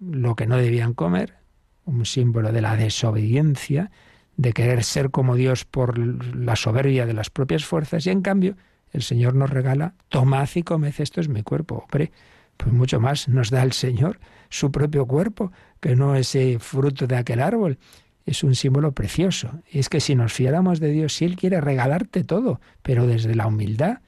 lo 0.00 0.34
que 0.34 0.46
no 0.46 0.56
debían 0.56 0.92
comer, 0.92 1.36
un 1.84 2.04
símbolo 2.04 2.52
de 2.52 2.60
la 2.60 2.76
desobediencia, 2.76 3.90
de 4.36 4.52
querer 4.52 4.82
ser 4.82 5.10
como 5.10 5.36
Dios 5.36 5.64
por 5.64 5.96
la 5.98 6.56
soberbia 6.56 7.06
de 7.06 7.14
las 7.14 7.30
propias 7.30 7.64
fuerzas, 7.64 8.06
y 8.06 8.10
en 8.10 8.22
cambio 8.22 8.56
el 8.94 9.02
Señor 9.02 9.34
nos 9.34 9.50
regala, 9.50 9.94
tomad 10.08 10.48
y 10.54 10.62
comed, 10.62 10.94
esto 10.98 11.20
es 11.20 11.28
mi 11.28 11.42
cuerpo. 11.42 11.82
Hombre, 11.82 12.12
pues 12.56 12.72
mucho 12.72 13.00
más 13.00 13.28
nos 13.28 13.50
da 13.50 13.62
el 13.62 13.72
Señor 13.72 14.20
su 14.48 14.70
propio 14.70 15.04
cuerpo, 15.06 15.52
que 15.80 15.96
no 15.96 16.14
ese 16.14 16.58
fruto 16.60 17.08
de 17.08 17.16
aquel 17.16 17.40
árbol. 17.40 17.78
Es 18.24 18.44
un 18.44 18.54
símbolo 18.54 18.92
precioso. 18.92 19.50
Y 19.70 19.80
es 19.80 19.88
que 19.88 20.00
si 20.00 20.14
nos 20.14 20.32
fiáramos 20.32 20.78
de 20.78 20.90
Dios, 20.90 21.12
si 21.14 21.24
Él 21.24 21.34
quiere 21.34 21.60
regalarte 21.60 22.22
todo, 22.22 22.60
pero 22.82 23.06
desde 23.06 23.34
la 23.34 23.48
humildad 23.48 23.98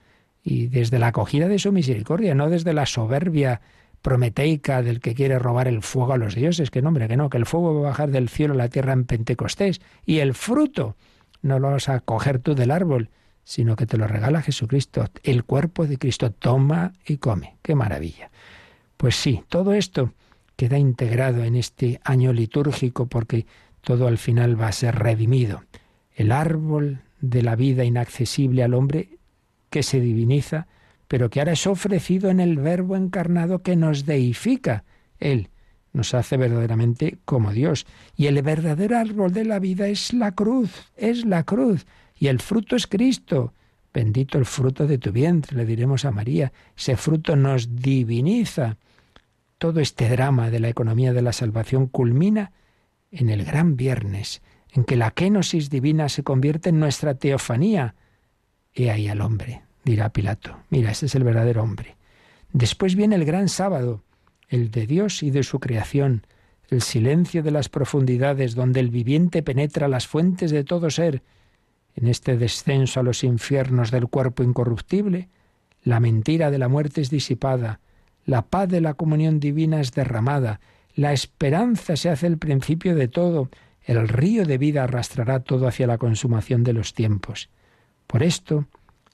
y 0.44 0.68
desde 0.68 1.00
la 1.00 1.08
acogida 1.08 1.48
de 1.48 1.58
su 1.58 1.72
misericordia, 1.72 2.36
no 2.36 2.48
desde 2.48 2.72
la 2.72 2.86
soberbia 2.86 3.60
prometeica 4.02 4.82
del 4.82 5.00
que 5.00 5.16
quiere 5.16 5.40
robar 5.40 5.66
el 5.66 5.82
fuego 5.82 6.12
a 6.12 6.16
los 6.16 6.36
dioses, 6.36 6.70
que 6.70 6.80
no, 6.80 6.88
hombre, 6.88 7.08
que 7.08 7.16
no, 7.16 7.28
que 7.28 7.38
el 7.38 7.46
fuego 7.46 7.74
va 7.74 7.88
a 7.88 7.90
bajar 7.90 8.12
del 8.12 8.28
cielo 8.28 8.54
a 8.54 8.56
la 8.56 8.68
tierra 8.68 8.92
en 8.92 9.04
Pentecostés 9.04 9.80
y 10.04 10.20
el 10.20 10.32
fruto 10.32 10.94
no 11.42 11.58
lo 11.58 11.72
vas 11.72 11.88
a 11.88 11.98
coger 11.98 12.38
tú 12.38 12.54
del 12.54 12.70
árbol, 12.70 13.10
sino 13.46 13.76
que 13.76 13.86
te 13.86 13.96
lo 13.96 14.08
regala 14.08 14.42
Jesucristo, 14.42 15.04
el 15.22 15.44
cuerpo 15.44 15.86
de 15.86 15.98
Cristo, 15.98 16.32
toma 16.32 16.92
y 17.06 17.18
come. 17.18 17.58
¡Qué 17.62 17.76
maravilla! 17.76 18.28
Pues 18.96 19.14
sí, 19.14 19.44
todo 19.48 19.72
esto 19.72 20.12
queda 20.56 20.78
integrado 20.78 21.44
en 21.44 21.54
este 21.54 22.00
año 22.02 22.32
litúrgico 22.32 23.06
porque 23.06 23.46
todo 23.82 24.08
al 24.08 24.18
final 24.18 24.60
va 24.60 24.66
a 24.66 24.72
ser 24.72 24.96
redimido. 24.96 25.62
El 26.12 26.32
árbol 26.32 27.02
de 27.20 27.42
la 27.42 27.54
vida 27.54 27.84
inaccesible 27.84 28.64
al 28.64 28.74
hombre 28.74 29.20
que 29.70 29.84
se 29.84 30.00
diviniza, 30.00 30.66
pero 31.06 31.30
que 31.30 31.38
ahora 31.38 31.52
es 31.52 31.68
ofrecido 31.68 32.30
en 32.30 32.40
el 32.40 32.56
Verbo 32.56 32.96
encarnado 32.96 33.62
que 33.62 33.76
nos 33.76 34.06
deifica. 34.06 34.82
Él 35.20 35.50
nos 35.92 36.14
hace 36.14 36.36
verdaderamente 36.36 37.18
como 37.24 37.52
Dios. 37.52 37.86
Y 38.16 38.26
el 38.26 38.42
verdadero 38.42 38.98
árbol 38.98 39.32
de 39.32 39.44
la 39.44 39.60
vida 39.60 39.86
es 39.86 40.12
la 40.12 40.32
cruz, 40.32 40.90
es 40.96 41.24
la 41.24 41.44
cruz. 41.44 41.86
Y 42.18 42.28
el 42.28 42.40
fruto 42.40 42.76
es 42.76 42.86
Cristo. 42.86 43.52
Bendito 43.92 44.38
el 44.38 44.44
fruto 44.44 44.86
de 44.86 44.98
tu 44.98 45.12
vientre, 45.12 45.56
le 45.56 45.64
diremos 45.64 46.04
a 46.04 46.10
María. 46.10 46.52
Ese 46.76 46.96
fruto 46.96 47.36
nos 47.36 47.76
diviniza. 47.76 48.76
Todo 49.58 49.80
este 49.80 50.08
drama 50.08 50.50
de 50.50 50.60
la 50.60 50.68
economía 50.68 51.12
de 51.12 51.22
la 51.22 51.32
salvación 51.32 51.86
culmina 51.86 52.52
en 53.10 53.30
el 53.30 53.44
gran 53.44 53.76
viernes, 53.76 54.42
en 54.72 54.84
que 54.84 54.96
la 54.96 55.10
kenosis 55.12 55.70
divina 55.70 56.08
se 56.08 56.22
convierte 56.22 56.68
en 56.68 56.80
nuestra 56.80 57.14
teofanía. 57.14 57.94
He 58.74 58.90
ahí 58.90 59.08
al 59.08 59.22
hombre, 59.22 59.62
dirá 59.84 60.10
Pilato. 60.10 60.58
Mira, 60.68 60.90
ese 60.90 61.06
es 61.06 61.14
el 61.14 61.24
verdadero 61.24 61.62
hombre. 61.62 61.96
Después 62.52 62.94
viene 62.96 63.16
el 63.16 63.24
gran 63.24 63.48
sábado, 63.48 64.02
el 64.48 64.70
de 64.70 64.86
Dios 64.86 65.22
y 65.22 65.30
de 65.30 65.42
su 65.42 65.60
creación, 65.60 66.26
el 66.68 66.82
silencio 66.82 67.42
de 67.42 67.50
las 67.50 67.68
profundidades 67.68 68.54
donde 68.54 68.80
el 68.80 68.90
viviente 68.90 69.42
penetra 69.42 69.88
las 69.88 70.06
fuentes 70.06 70.50
de 70.50 70.64
todo 70.64 70.90
ser. 70.90 71.22
En 71.96 72.06
este 72.08 72.36
descenso 72.36 73.00
a 73.00 73.02
los 73.02 73.24
infiernos 73.24 73.90
del 73.90 74.06
cuerpo 74.08 74.42
incorruptible, 74.42 75.28
la 75.82 75.98
mentira 75.98 76.50
de 76.50 76.58
la 76.58 76.68
muerte 76.68 77.00
es 77.00 77.10
disipada, 77.10 77.80
la 78.24 78.42
paz 78.42 78.68
de 78.68 78.80
la 78.80 78.94
comunión 78.94 79.40
divina 79.40 79.80
es 79.80 79.92
derramada, 79.92 80.60
la 80.94 81.12
esperanza 81.12 81.96
se 81.96 82.10
hace 82.10 82.26
el 82.26 82.38
principio 82.38 82.94
de 82.94 83.08
todo, 83.08 83.48
el 83.82 84.08
río 84.08 84.44
de 84.44 84.58
vida 84.58 84.84
arrastrará 84.84 85.40
todo 85.40 85.68
hacia 85.68 85.86
la 85.86 85.96
consumación 85.96 86.64
de 86.64 86.72
los 86.72 86.92
tiempos. 86.92 87.48
Por 88.06 88.22
esto, 88.22 88.66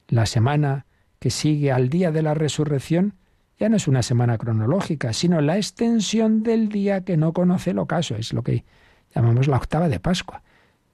la 0.07 0.25
semana 0.25 0.85
que 1.19 1.29
sigue 1.29 1.71
al 1.71 1.89
día 1.89 2.11
de 2.11 2.21
la 2.21 2.33
resurrección 2.33 3.15
ya 3.59 3.69
no 3.69 3.77
es 3.77 3.87
una 3.87 4.03
semana 4.03 4.37
cronológica, 4.37 5.13
sino 5.13 5.39
la 5.41 5.57
extensión 5.57 6.43
del 6.43 6.69
día 6.69 7.05
que 7.05 7.17
no 7.17 7.33
conoce 7.33 7.71
el 7.71 7.79
ocaso, 7.79 8.15
es 8.15 8.33
lo 8.33 8.43
que 8.43 8.65
llamamos 9.13 9.47
la 9.47 9.57
octava 9.57 9.89
de 9.89 9.99
Pascua. 9.99 10.41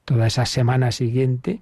Toda 0.06 0.28
esa 0.28 0.46
semana 0.46 0.92
siguiente, 0.92 1.62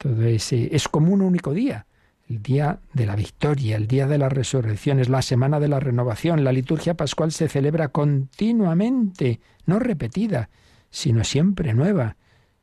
todo 0.00 0.24
ese 0.24 0.74
es 0.74 0.88
como 0.88 1.12
un 1.12 1.20
único 1.20 1.52
día, 1.52 1.84
el 2.26 2.40
día 2.40 2.78
de 2.94 3.04
la 3.04 3.16
victoria, 3.16 3.76
el 3.76 3.86
día 3.86 4.06
de 4.06 4.16
la 4.16 4.30
resurrección, 4.30 4.98
es 4.98 5.10
la 5.10 5.20
semana 5.20 5.60
de 5.60 5.68
la 5.68 5.78
renovación. 5.78 6.42
La 6.42 6.52
liturgia 6.52 6.94
pascual 6.94 7.32
se 7.32 7.48
celebra 7.48 7.88
continuamente, 7.88 9.40
no 9.66 9.78
repetida, 9.78 10.48
sino 10.88 11.22
siempre 11.22 11.74
nueva. 11.74 12.16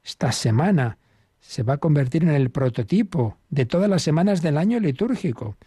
Esta 0.04 0.32
semana 0.32 0.98
se 1.40 1.62
va 1.62 1.74
a 1.74 1.78
convertir 1.78 2.24
en 2.24 2.32
el 2.32 2.50
prototipo 2.50 3.38
de 3.52 3.68
todas 3.68 3.88
las 3.88 4.02
semanas 4.02 4.42
del 4.42 4.58
año 4.58 4.80
litúrgico. 4.80 5.58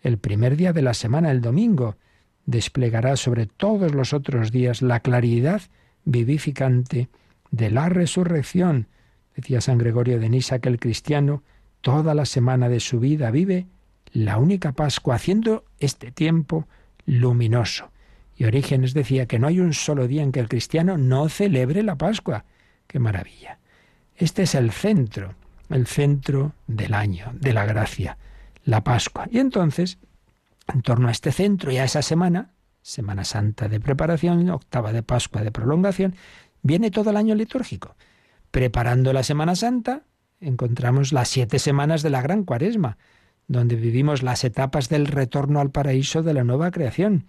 El 0.00 0.16
primer 0.16 0.56
día 0.56 0.72
de 0.72 0.80
la 0.80 0.94
semana, 0.94 1.30
el 1.30 1.42
domingo, 1.42 1.96
desplegará 2.46 3.16
sobre 3.16 3.44
todos 3.44 3.94
los 3.94 4.14
otros 4.14 4.50
días 4.50 4.80
la 4.80 5.00
claridad 5.00 5.60
vivificante 6.06 7.10
de 7.50 7.70
la 7.70 7.90
resurrección. 7.90 8.88
Decía 9.38 9.60
San 9.60 9.78
Gregorio 9.78 10.18
de 10.18 10.28
Nisa 10.28 10.58
que 10.58 10.68
el 10.68 10.80
cristiano 10.80 11.44
toda 11.80 12.12
la 12.12 12.24
semana 12.24 12.68
de 12.68 12.80
su 12.80 12.98
vida 12.98 13.30
vive 13.30 13.68
la 14.10 14.36
única 14.36 14.72
Pascua, 14.72 15.14
haciendo 15.14 15.64
este 15.78 16.10
tiempo 16.10 16.66
luminoso. 17.06 17.92
Y 18.34 18.46
Orígenes 18.46 18.94
decía 18.94 19.26
que 19.26 19.38
no 19.38 19.46
hay 19.46 19.60
un 19.60 19.74
solo 19.74 20.08
día 20.08 20.24
en 20.24 20.32
que 20.32 20.40
el 20.40 20.48
cristiano 20.48 20.98
no 20.98 21.28
celebre 21.28 21.84
la 21.84 21.94
Pascua. 21.94 22.46
¡Qué 22.88 22.98
maravilla! 22.98 23.60
Este 24.16 24.42
es 24.42 24.56
el 24.56 24.72
centro, 24.72 25.36
el 25.68 25.86
centro 25.86 26.54
del 26.66 26.92
año, 26.92 27.30
de 27.34 27.52
la 27.52 27.64
gracia, 27.64 28.18
la 28.64 28.82
Pascua. 28.82 29.28
Y 29.30 29.38
entonces, 29.38 29.98
en 30.66 30.82
torno 30.82 31.06
a 31.06 31.12
este 31.12 31.30
centro 31.30 31.70
y 31.70 31.76
a 31.76 31.84
esa 31.84 32.02
semana, 32.02 32.54
Semana 32.82 33.22
Santa 33.22 33.68
de 33.68 33.78
preparación, 33.78 34.50
octava 34.50 34.92
de 34.92 35.04
Pascua 35.04 35.42
de 35.42 35.52
prolongación, 35.52 36.16
viene 36.60 36.90
todo 36.90 37.10
el 37.10 37.16
año 37.16 37.36
litúrgico. 37.36 37.94
Preparando 38.50 39.12
la 39.12 39.22
Semana 39.22 39.54
Santa, 39.56 40.04
encontramos 40.40 41.12
las 41.12 41.28
siete 41.28 41.58
semanas 41.58 42.02
de 42.02 42.10
la 42.10 42.22
Gran 42.22 42.44
Cuaresma, 42.44 42.96
donde 43.46 43.76
vivimos 43.76 44.22
las 44.22 44.44
etapas 44.44 44.88
del 44.88 45.06
retorno 45.06 45.60
al 45.60 45.70
paraíso 45.70 46.22
de 46.22 46.34
la 46.34 46.44
nueva 46.44 46.70
creación. 46.70 47.26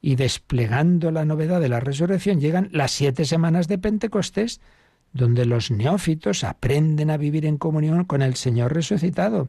Y 0.00 0.16
desplegando 0.16 1.10
la 1.10 1.24
novedad 1.24 1.60
de 1.60 1.68
la 1.68 1.80
resurrección 1.80 2.40
llegan 2.40 2.68
las 2.72 2.92
siete 2.92 3.24
semanas 3.24 3.66
de 3.66 3.78
Pentecostés, 3.78 4.60
donde 5.12 5.46
los 5.46 5.70
neófitos 5.70 6.44
aprenden 6.44 7.10
a 7.10 7.16
vivir 7.16 7.46
en 7.46 7.56
comunión 7.56 8.04
con 8.04 8.20
el 8.22 8.34
Señor 8.34 8.74
resucitado. 8.74 9.48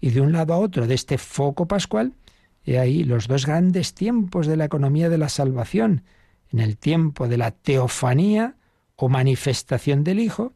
Y 0.00 0.10
de 0.10 0.20
un 0.20 0.32
lado 0.32 0.52
a 0.52 0.58
otro 0.58 0.86
de 0.86 0.94
este 0.94 1.16
foco 1.16 1.66
pascual, 1.66 2.12
he 2.64 2.78
ahí 2.78 3.04
los 3.04 3.28
dos 3.28 3.46
grandes 3.46 3.94
tiempos 3.94 4.46
de 4.46 4.56
la 4.56 4.66
economía 4.66 5.08
de 5.08 5.18
la 5.18 5.28
salvación, 5.28 6.04
en 6.52 6.60
el 6.60 6.76
tiempo 6.76 7.28
de 7.28 7.38
la 7.38 7.50
teofanía 7.50 8.56
o 9.02 9.08
manifestación 9.08 10.04
del 10.04 10.20
Hijo, 10.20 10.52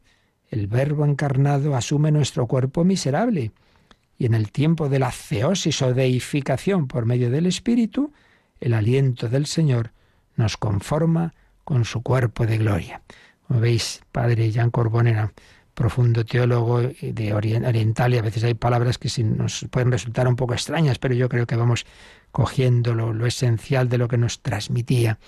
el 0.49 0.67
Verbo 0.67 1.03
encarnado 1.03 1.75
asume 1.75 2.13
nuestro 2.13 2.47
cuerpo 2.47 2.85
miserable, 2.85 3.51
y 4.17 4.25
en 4.25 4.33
el 4.33 4.53
tiempo 4.53 4.87
de 4.87 4.99
la 4.99 5.11
ceosis 5.11 5.81
o 5.81 5.93
deificación 5.93 6.87
por 6.87 7.05
medio 7.05 7.29
del 7.29 7.45
Espíritu, 7.45 8.13
el 8.61 8.73
aliento 8.73 9.27
del 9.27 9.47
Señor 9.47 9.91
nos 10.37 10.55
conforma 10.55 11.33
con 11.65 11.83
su 11.83 12.01
cuerpo 12.01 12.45
de 12.45 12.57
gloria. 12.57 13.01
Como 13.45 13.59
veis, 13.59 14.01
Padre 14.13 14.49
Jean 14.49 14.71
Corbonera, 14.71 15.33
profundo 15.73 16.23
teólogo 16.23 16.83
de 16.83 17.33
oriental, 17.33 18.13
y 18.13 18.17
a 18.17 18.21
veces 18.21 18.45
hay 18.45 18.53
palabras 18.53 18.97
que 18.97 19.09
nos 19.25 19.65
pueden 19.69 19.91
resultar 19.91 20.25
un 20.25 20.37
poco 20.37 20.53
extrañas, 20.53 20.99
pero 20.99 21.13
yo 21.15 21.27
creo 21.27 21.45
que 21.47 21.57
vamos 21.57 21.85
cogiendo 22.31 22.95
lo, 22.95 23.11
lo 23.11 23.25
esencial 23.25 23.89
de 23.89 23.97
lo 23.97 24.07
que 24.07 24.17
nos 24.17 24.41
transmitía, 24.41 25.19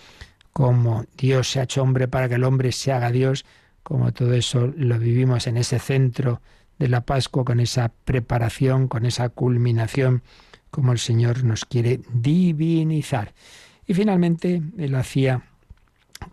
como 0.59 1.05
Dios 1.17 1.49
se 1.49 1.61
ha 1.61 1.63
hecho 1.63 1.81
hombre 1.81 2.09
para 2.09 2.27
que 2.27 2.35
el 2.35 2.43
hombre 2.43 2.73
se 2.73 2.91
haga 2.91 3.13
Dios, 3.13 3.45
como 3.81 4.11
todo 4.11 4.33
eso 4.33 4.67
lo 4.75 4.99
vivimos 4.99 5.47
en 5.47 5.55
ese 5.55 5.79
centro 5.79 6.41
de 6.77 6.89
la 6.89 6.99
Pascua, 6.99 7.45
con 7.45 7.61
esa 7.61 7.93
preparación, 8.03 8.89
con 8.89 9.05
esa 9.05 9.29
culminación, 9.29 10.21
como 10.69 10.91
el 10.91 10.99
Señor 10.99 11.45
nos 11.45 11.63
quiere 11.63 12.01
divinizar. 12.11 13.33
Y 13.87 13.93
finalmente 13.93 14.61
él 14.77 14.95
hacía 14.95 15.43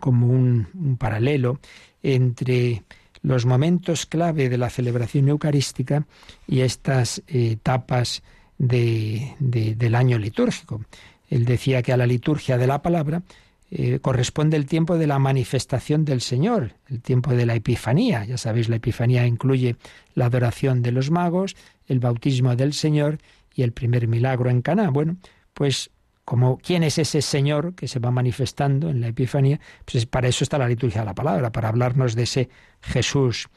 como 0.01 0.27
un, 0.27 0.97
paralelo 0.99 1.61
entre 2.03 2.83
los 3.21 3.45
momentos 3.45 4.05
clave 4.07 4.49
de 4.49 4.57
la 4.57 4.69
celebración 4.69 5.29
eucarística 5.29 6.05
y 6.45 6.59
estas 6.59 7.23
etapas 7.27 8.23
del 8.57 9.95
año 9.95 10.17
litúrgico. 10.17 10.81
Él 11.29 11.45
decía 11.45 11.81
que 11.81 11.93
a 11.93 11.97
la 11.97 12.05
liturgia 12.05 12.57
de 12.57 12.67
la 12.67 12.81
palabra 12.81 13.23
eh, 13.69 13.99
corresponde 13.99 14.55
el 14.55 14.65
tiempo 14.65 14.97
de 14.97 15.07
la 15.07 15.19
manifestación 15.19 16.05
del 16.05 16.21
Señor, 16.21 16.73
el 16.87 17.01
tiempo 17.01 17.33
de 17.33 17.45
la 17.45 17.55
Epifanía. 17.55 18.23
Ya 18.23 18.37
sabéis, 18.37 18.69
la 18.69 18.77
Epifanía 18.77 19.27
incluye 19.27 19.75
la 20.15 20.27
adoración 20.27 20.81
de 20.81 20.93
los 20.93 21.11
magos, 21.11 21.55
el 21.85 21.99
bautismo 21.99 22.55
del 22.55 22.73
Señor 22.73 23.17
y 23.53 23.63
el 23.63 23.73
primer 23.73 24.07
milagro 24.07 24.49
en 24.49 24.61
Caná. 24.61 24.89
Bueno, 24.89 25.17
pues 25.53 25.89
como 26.23 26.57
quién 26.57 26.83
es 26.83 26.97
ese 26.97 27.21
Señor 27.21 27.73
que 27.75 27.87
se 27.87 27.99
va 27.99 28.11
manifestando 28.11 28.89
en 28.89 29.01
la 29.01 29.07
Epifanía, 29.07 29.59
pues 29.85 30.05
para 30.05 30.27
eso 30.27 30.43
está 30.43 30.57
la 30.57 30.67
liturgia 30.67 31.01
de 31.01 31.05
la 31.05 31.15
palabra, 31.15 31.51
para 31.51 31.69
hablarnos 31.69 32.15
de 32.15 32.23
ese 32.23 32.49
Jesús. 32.81 33.49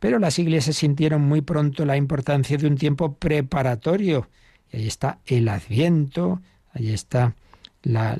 Pero 0.00 0.18
las 0.18 0.40
iglesias 0.40 0.76
sintieron 0.76 1.22
muy 1.22 1.40
pronto 1.40 1.84
la 1.84 1.96
importancia 1.96 2.56
de 2.56 2.66
un 2.66 2.76
tiempo 2.76 3.14
preparatorio. 3.14 4.28
Y 4.72 4.78
ahí 4.78 4.86
está 4.88 5.20
el 5.26 5.48
Adviento, 5.48 6.40
ahí 6.72 6.92
está 6.92 7.36
la, 7.82 8.18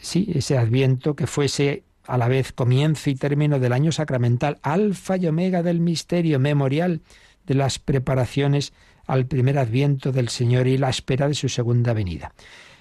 sí, 0.00 0.30
ese 0.34 0.58
adviento 0.58 1.14
que 1.14 1.26
fuese 1.26 1.84
a 2.06 2.18
la 2.18 2.28
vez 2.28 2.52
comienzo 2.52 3.10
y 3.10 3.14
término 3.14 3.58
del 3.58 3.72
año 3.72 3.92
sacramental, 3.92 4.58
alfa 4.62 5.16
y 5.16 5.26
omega 5.26 5.62
del 5.62 5.80
misterio, 5.80 6.38
memorial 6.38 7.00
de 7.46 7.54
las 7.54 7.78
preparaciones 7.78 8.72
al 9.06 9.26
primer 9.26 9.58
adviento 9.58 10.12
del 10.12 10.28
Señor 10.28 10.66
y 10.66 10.78
la 10.78 10.90
espera 10.90 11.28
de 11.28 11.34
su 11.34 11.48
segunda 11.48 11.92
venida. 11.92 12.32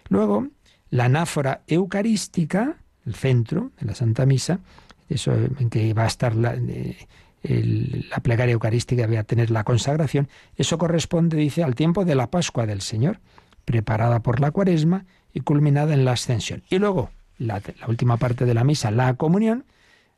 Luego, 0.09 0.47
la 0.89 1.05
anáfora 1.05 1.61
eucarística, 1.67 2.77
el 3.05 3.15
centro 3.15 3.71
de 3.79 3.87
la 3.87 3.95
Santa 3.95 4.25
Misa, 4.25 4.59
eso 5.09 5.33
en 5.33 5.69
que 5.69 5.93
va 5.93 6.03
a 6.03 6.07
estar 6.07 6.35
la 6.35 6.55
plegaria 8.21 8.53
eucarística 8.53 9.01
debía 9.01 9.23
tener 9.23 9.51
la 9.51 9.63
consagración. 9.63 10.29
Eso 10.55 10.77
corresponde, 10.77 11.37
dice, 11.37 11.63
al 11.63 11.75
tiempo 11.75 12.05
de 12.05 12.15
la 12.15 12.29
Pascua 12.29 12.65
del 12.65 12.81
Señor, 12.81 13.19
preparada 13.65 14.21
por 14.21 14.39
la 14.39 14.51
cuaresma 14.51 15.05
y 15.33 15.41
culminada 15.41 15.93
en 15.93 16.05
la 16.05 16.13
ascensión. 16.13 16.63
Y 16.69 16.79
luego, 16.79 17.09
la, 17.37 17.61
última 17.87 18.17
parte 18.17 18.45
de 18.45 18.53
la 18.53 18.63
misa, 18.63 18.91
la 18.91 19.13
comunión, 19.15 19.65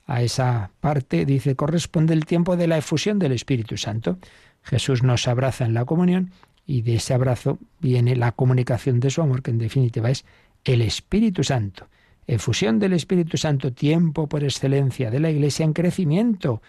a 0.05 0.21
esa 0.21 0.71
parte, 0.81 1.25
dice, 1.25 1.55
corresponde 1.55 2.13
el 2.13 2.25
tiempo 2.25 2.57
de 2.57 2.67
la 2.67 2.77
efusión 2.77 3.19
del 3.19 3.31
Espíritu 3.31 3.77
Santo. 3.77 4.17
Jesús 4.63 5.03
nos 5.03 5.27
abraza 5.27 5.65
en 5.65 5.73
la 5.73 5.85
comunión 5.85 6.31
y 6.65 6.81
de 6.81 6.95
ese 6.95 7.13
abrazo 7.13 7.57
viene 7.79 8.15
la 8.15 8.31
comunicación 8.31 8.99
de 8.99 9.09
su 9.09 9.21
amor, 9.21 9.41
que 9.41 9.51
en 9.51 9.59
definitiva 9.59 10.09
es 10.09 10.25
el 10.63 10.81
Espíritu 10.81 11.43
Santo. 11.43 11.87
Efusión 12.27 12.79
del 12.79 12.93
Espíritu 12.93 13.37
Santo, 13.37 13.73
tiempo 13.73 14.27
por 14.27 14.43
excelencia 14.43 15.11
de 15.11 15.19
la 15.19 15.29
Iglesia 15.29 15.65
en 15.65 15.73
crecimiento, 15.73 16.61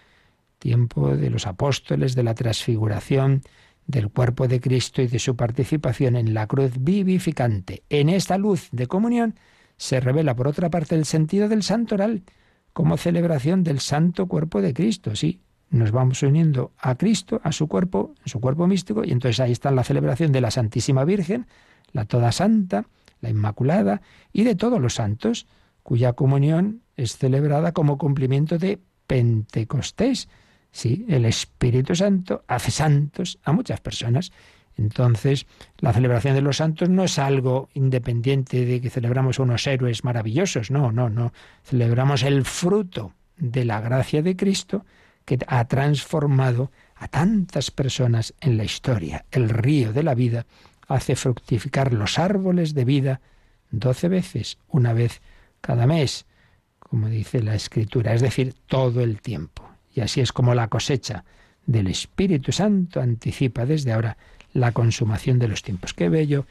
tiempo 0.59 1.17
de 1.17 1.31
los 1.31 1.47
apóstoles, 1.47 2.15
de 2.15 2.23
la 2.25 2.35
transfiguración, 2.35 3.43
del 3.87 4.11
cuerpo 4.11 4.49
de 4.49 4.61
Cristo 4.61 5.03
y 5.03 5.09
de 5.09 5.19
su 5.19 5.37
participación 5.37 6.17
en 6.17 6.35
la 6.35 6.47
cruz 6.47 6.73
vivificante. 6.79 7.83
En 7.91 8.09
esta 8.09 8.39
luz 8.39 8.69
de 8.73 8.87
comunión 8.87 9.35
se 9.77 10.01
revela, 10.01 10.35
por 10.35 10.49
otra 10.49 10.71
parte, 10.71 10.95
el 10.95 11.05
sentido 11.05 11.49
del 11.49 11.63
santoral 11.63 12.23
como 12.73 12.97
celebración 12.97 13.63
del 13.63 13.81
santo 13.81 14.27
cuerpo 14.27 14.61
de 14.61 14.75
Cristo. 14.75 15.15
Sí, 15.15 15.41
nos 15.71 15.93
vamos 15.93 16.23
uniendo 16.23 16.73
a 16.79 16.97
Cristo, 16.97 17.41
a 17.45 17.53
su 17.53 17.69
cuerpo, 17.69 18.15
su 18.25 18.41
cuerpo 18.41 18.67
místico, 18.67 19.05
y 19.05 19.13
entonces 19.13 19.41
ahí 19.41 19.53
está 19.53 19.71
la 19.71 19.85
celebración 19.85 20.33
de 20.33 20.41
la 20.41 20.51
Santísima 20.51 21.05
Virgen, 21.05 21.47
la 21.93 22.05
Toda 22.05 22.33
Santa, 22.33 22.87
la 23.21 23.31
Inmaculada, 23.31 24.03
y 24.33 24.45
de 24.45 24.55
todos 24.55 24.81
los 24.81 24.95
santos, 24.95 25.47
cuya 25.83 26.15
comunión 26.15 26.83
es 26.97 27.17
celebrada 27.17 27.73
como 27.73 27.99
cumplimiento 27.99 28.59
de 28.59 28.81
Pentecostés. 29.07 30.29
Sí, 30.75 31.07
el 31.09 31.25
Espíritu 31.25 31.95
Santo 31.95 32.43
hace 32.49 32.73
santos 32.73 33.39
a 33.45 33.53
muchas 33.53 33.81
personas. 33.81 34.33
Entonces, 34.77 35.47
la 35.79 35.93
celebración 35.93 36.35
de 36.35 36.43
los 36.43 36.57
santos 36.57 36.91
no 36.91 37.05
es 37.05 37.21
algo 37.21 37.69
independiente 37.75 38.65
de 38.67 38.81
que 38.81 38.91
celebramos 38.91 39.39
unos 39.39 39.65
héroes 39.69 40.03
maravillosos, 40.03 40.73
no, 40.73 40.91
no, 40.91 41.09
no. 41.09 41.33
Celebramos 41.63 42.25
el 42.25 42.45
fruto 42.45 43.15
de 43.37 43.65
la 43.65 43.81
gracia 43.81 44.21
de 44.21 44.35
Cristo 44.35 44.85
que 45.25 45.39
ha 45.47 45.65
transformado 45.67 46.73
a 46.97 47.07
tantas 47.07 47.71
personas 47.71 48.35
en 48.41 48.57
la 48.57 48.65
historia. 48.65 49.27
El 49.31 49.51
río 49.51 49.93
de 49.93 50.03
la 50.03 50.17
vida 50.17 50.45
hace 50.89 51.15
fructificar 51.15 51.93
los 51.93 52.19
árboles 52.19 52.75
de 52.75 52.85
vida 52.85 53.21
doce 53.71 54.09
veces, 54.09 54.59
una 54.67 54.93
vez 54.93 55.23
cada 55.61 55.87
mes, 55.87 56.27
como 56.81 57.09
dice 57.09 57.45
la 57.45 57.55
Escritura, 57.55 58.13
es 58.13 58.23
decir, 58.23 58.55
todo 58.67 59.03
el 59.03 59.21
tiempo. 59.21 59.74
Y 59.95 60.01
así 60.01 60.21
es 60.21 60.33
como 60.33 60.55
la 60.55 60.69
cosecha 60.69 61.25
del 61.67 61.87
Espíritu 61.87 62.53
Santo 62.53 63.01
anticipa 63.01 63.65
desde 63.65 63.93
ahora 63.93 64.17
la 64.53 64.73
consumación 64.73 65.39
de 65.39 65.49
los 65.49 65.63
tiempos. 65.63 65.95
Qué 65.95 66.09
bello 66.09 66.47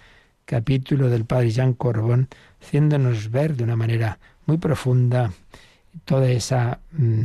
capítulo 0.46 1.10
del 1.10 1.26
Padre 1.26 1.52
Jean 1.52 1.74
Corbón, 1.74 2.28
haciéndonos 2.62 3.32
ver 3.32 3.56
de 3.56 3.64
una 3.64 3.76
manera 3.76 4.20
muy 4.46 4.58
profunda 4.58 5.32
toda 6.06 6.30
esa 6.30 6.80
mm, 6.92 7.24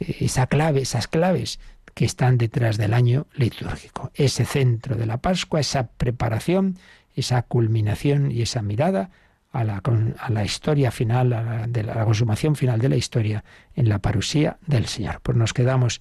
esa 0.00 0.46
clave, 0.46 0.80
esas 0.80 1.06
claves 1.06 1.60
que 1.94 2.04
están 2.04 2.38
detrás 2.38 2.78
del 2.78 2.94
año 2.94 3.26
litúrgico. 3.34 4.10
Ese 4.14 4.44
centro 4.44 4.96
de 4.96 5.06
la 5.06 5.18
Pascua, 5.18 5.60
esa 5.60 5.88
preparación, 5.88 6.78
esa 7.14 7.42
culminación 7.42 8.30
y 8.30 8.42
esa 8.42 8.62
mirada 8.62 9.10
a 9.52 9.64
la, 9.64 9.82
a 10.18 10.30
la 10.30 10.44
historia 10.44 10.90
final, 10.90 11.32
a 11.32 11.42
la, 11.42 11.66
de 11.66 11.82
la 11.82 12.04
consumación 12.04 12.56
final 12.56 12.80
de 12.80 12.88
la 12.88 12.96
historia 12.96 13.44
en 13.74 13.88
la 13.88 13.98
parusía 13.98 14.58
del 14.66 14.86
Señor. 14.86 15.20
Pues 15.22 15.36
nos 15.36 15.52
quedamos 15.52 16.00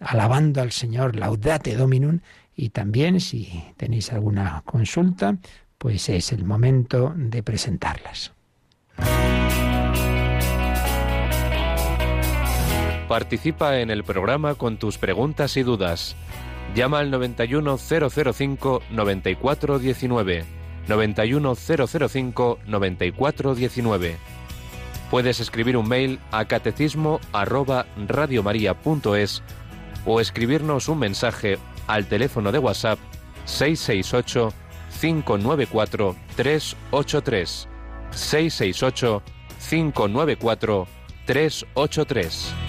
alabando 0.00 0.60
al 0.60 0.72
Señor, 0.72 1.16
laudate 1.16 1.76
dominum, 1.76 2.20
y 2.54 2.70
también 2.70 3.20
si 3.20 3.64
tenéis 3.76 4.12
alguna 4.12 4.62
consulta, 4.64 5.36
pues 5.78 6.08
es 6.08 6.32
el 6.32 6.44
momento 6.44 7.12
de 7.16 7.42
presentarlas. 7.42 8.32
Participa 13.08 13.78
en 13.78 13.90
el 13.90 14.02
programa 14.02 14.54
con 14.54 14.78
tus 14.78 14.98
preguntas 14.98 15.56
y 15.56 15.62
dudas. 15.62 16.16
Llama 16.74 16.98
al 16.98 17.10
91005 17.10 18.82
9419. 18.90 20.65
91005 20.88 22.58
9419. 22.66 24.16
Puedes 25.10 25.40
escribir 25.40 25.76
un 25.76 25.88
mail 25.88 26.18
a 26.32 26.46
catecismo 26.46 27.20
arroba 27.32 27.86
radiomaria.es 28.08 29.42
o 30.04 30.20
escribirnos 30.20 30.88
un 30.88 30.98
mensaje 30.98 31.58
al 31.86 32.06
teléfono 32.06 32.52
de 32.52 32.58
WhatsApp 32.58 32.98
668 33.44 34.52
594 35.00 36.16
383 36.36 37.68
668 38.10 39.22
594 39.68 40.86
383 41.26 42.65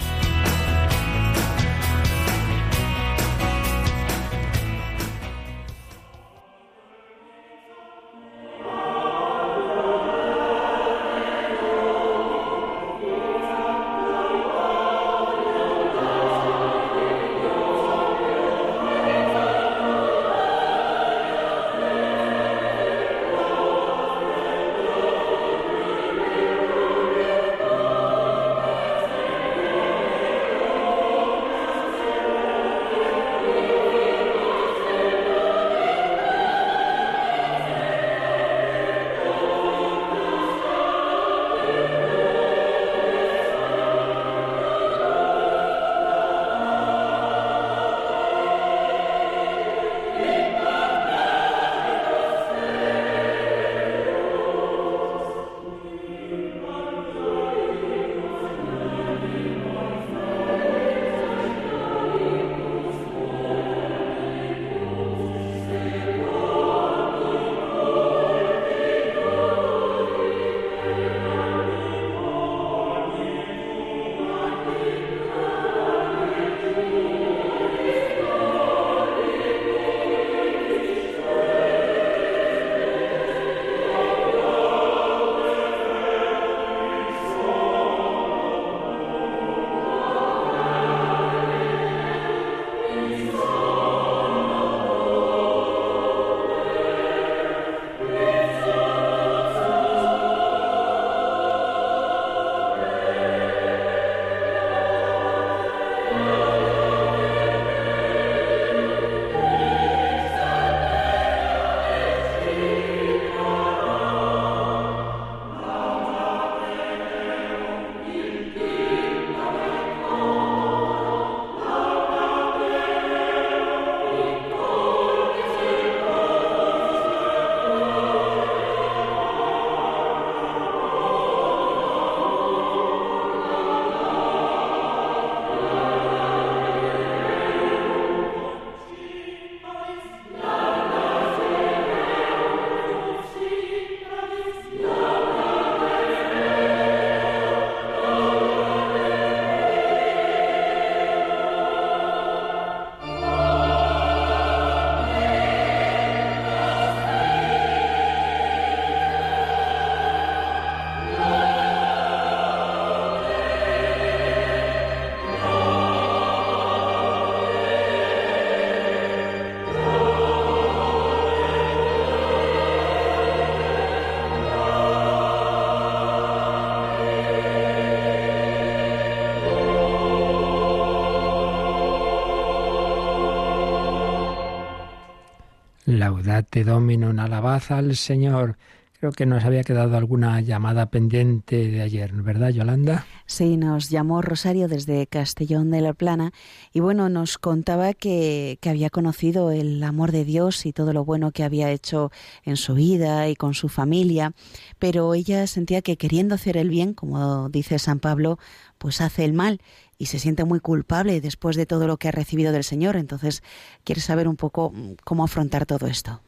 Laudate 186.38 186.62
Domino, 186.62 187.10
en 187.10 187.18
alabaza 187.18 187.78
al 187.78 187.96
Señor. 187.96 188.58
Creo 189.00 189.10
que 189.10 189.26
nos 189.26 189.44
había 189.44 189.64
quedado 189.64 189.96
alguna 189.96 190.40
llamada 190.40 190.86
pendiente 190.86 191.68
de 191.68 191.82
ayer, 191.82 192.12
¿verdad, 192.12 192.50
Yolanda? 192.50 193.06
Sí, 193.26 193.56
nos 193.56 193.90
llamó 193.90 194.22
Rosario 194.22 194.68
desde 194.68 195.08
Castellón 195.08 195.72
de 195.72 195.80
la 195.80 195.94
Plana 195.94 196.32
y 196.72 196.78
bueno, 196.78 197.08
nos 197.08 197.38
contaba 197.38 197.92
que, 197.92 198.58
que, 198.60 198.70
había 198.70 198.88
conocido 198.88 199.50
el 199.50 199.82
amor 199.82 200.12
de 200.12 200.24
Dios 200.24 200.64
y 200.64 200.72
todo 200.72 200.92
lo 200.92 201.04
bueno 201.04 201.32
que 201.32 201.42
había 201.42 201.72
hecho 201.72 202.12
en 202.44 202.56
su 202.56 202.74
vida 202.74 203.28
y 203.28 203.34
con 203.34 203.54
su 203.54 203.68
familia, 203.68 204.32
pero 204.78 205.14
ella 205.14 205.46
sentía 205.48 205.82
que 205.82 205.96
queriendo 205.96 206.36
hacer 206.36 206.56
el 206.56 206.68
bien, 206.68 206.94
como 206.94 207.48
dice 207.48 207.80
San 207.80 207.98
Pablo, 207.98 208.38
pues 208.78 209.00
hace 209.00 209.24
el 209.24 209.32
mal 209.32 209.60
y 209.98 210.06
se 210.06 210.20
siente 210.20 210.44
muy 210.44 210.60
culpable 210.60 211.20
después 211.20 211.56
de 211.56 211.66
todo 211.66 211.88
lo 211.88 211.96
que 211.96 212.08
ha 212.08 212.12
recibido 212.12 212.52
del 212.52 212.64
Señor. 212.64 212.96
Entonces, 212.96 213.42
quiere 213.82 214.00
saber 214.00 214.28
un 214.28 214.36
poco 214.36 214.70
mm, 214.70 214.92
cómo 215.04 215.24
afrontar 215.24 215.66
todo 215.66 215.88
esto. 215.88 216.20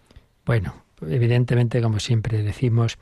Bueno, 0.45 0.75
evidentemente, 1.03 1.81
como 1.83 2.01
siempre 2.01 2.43
decimos, 2.43 2.99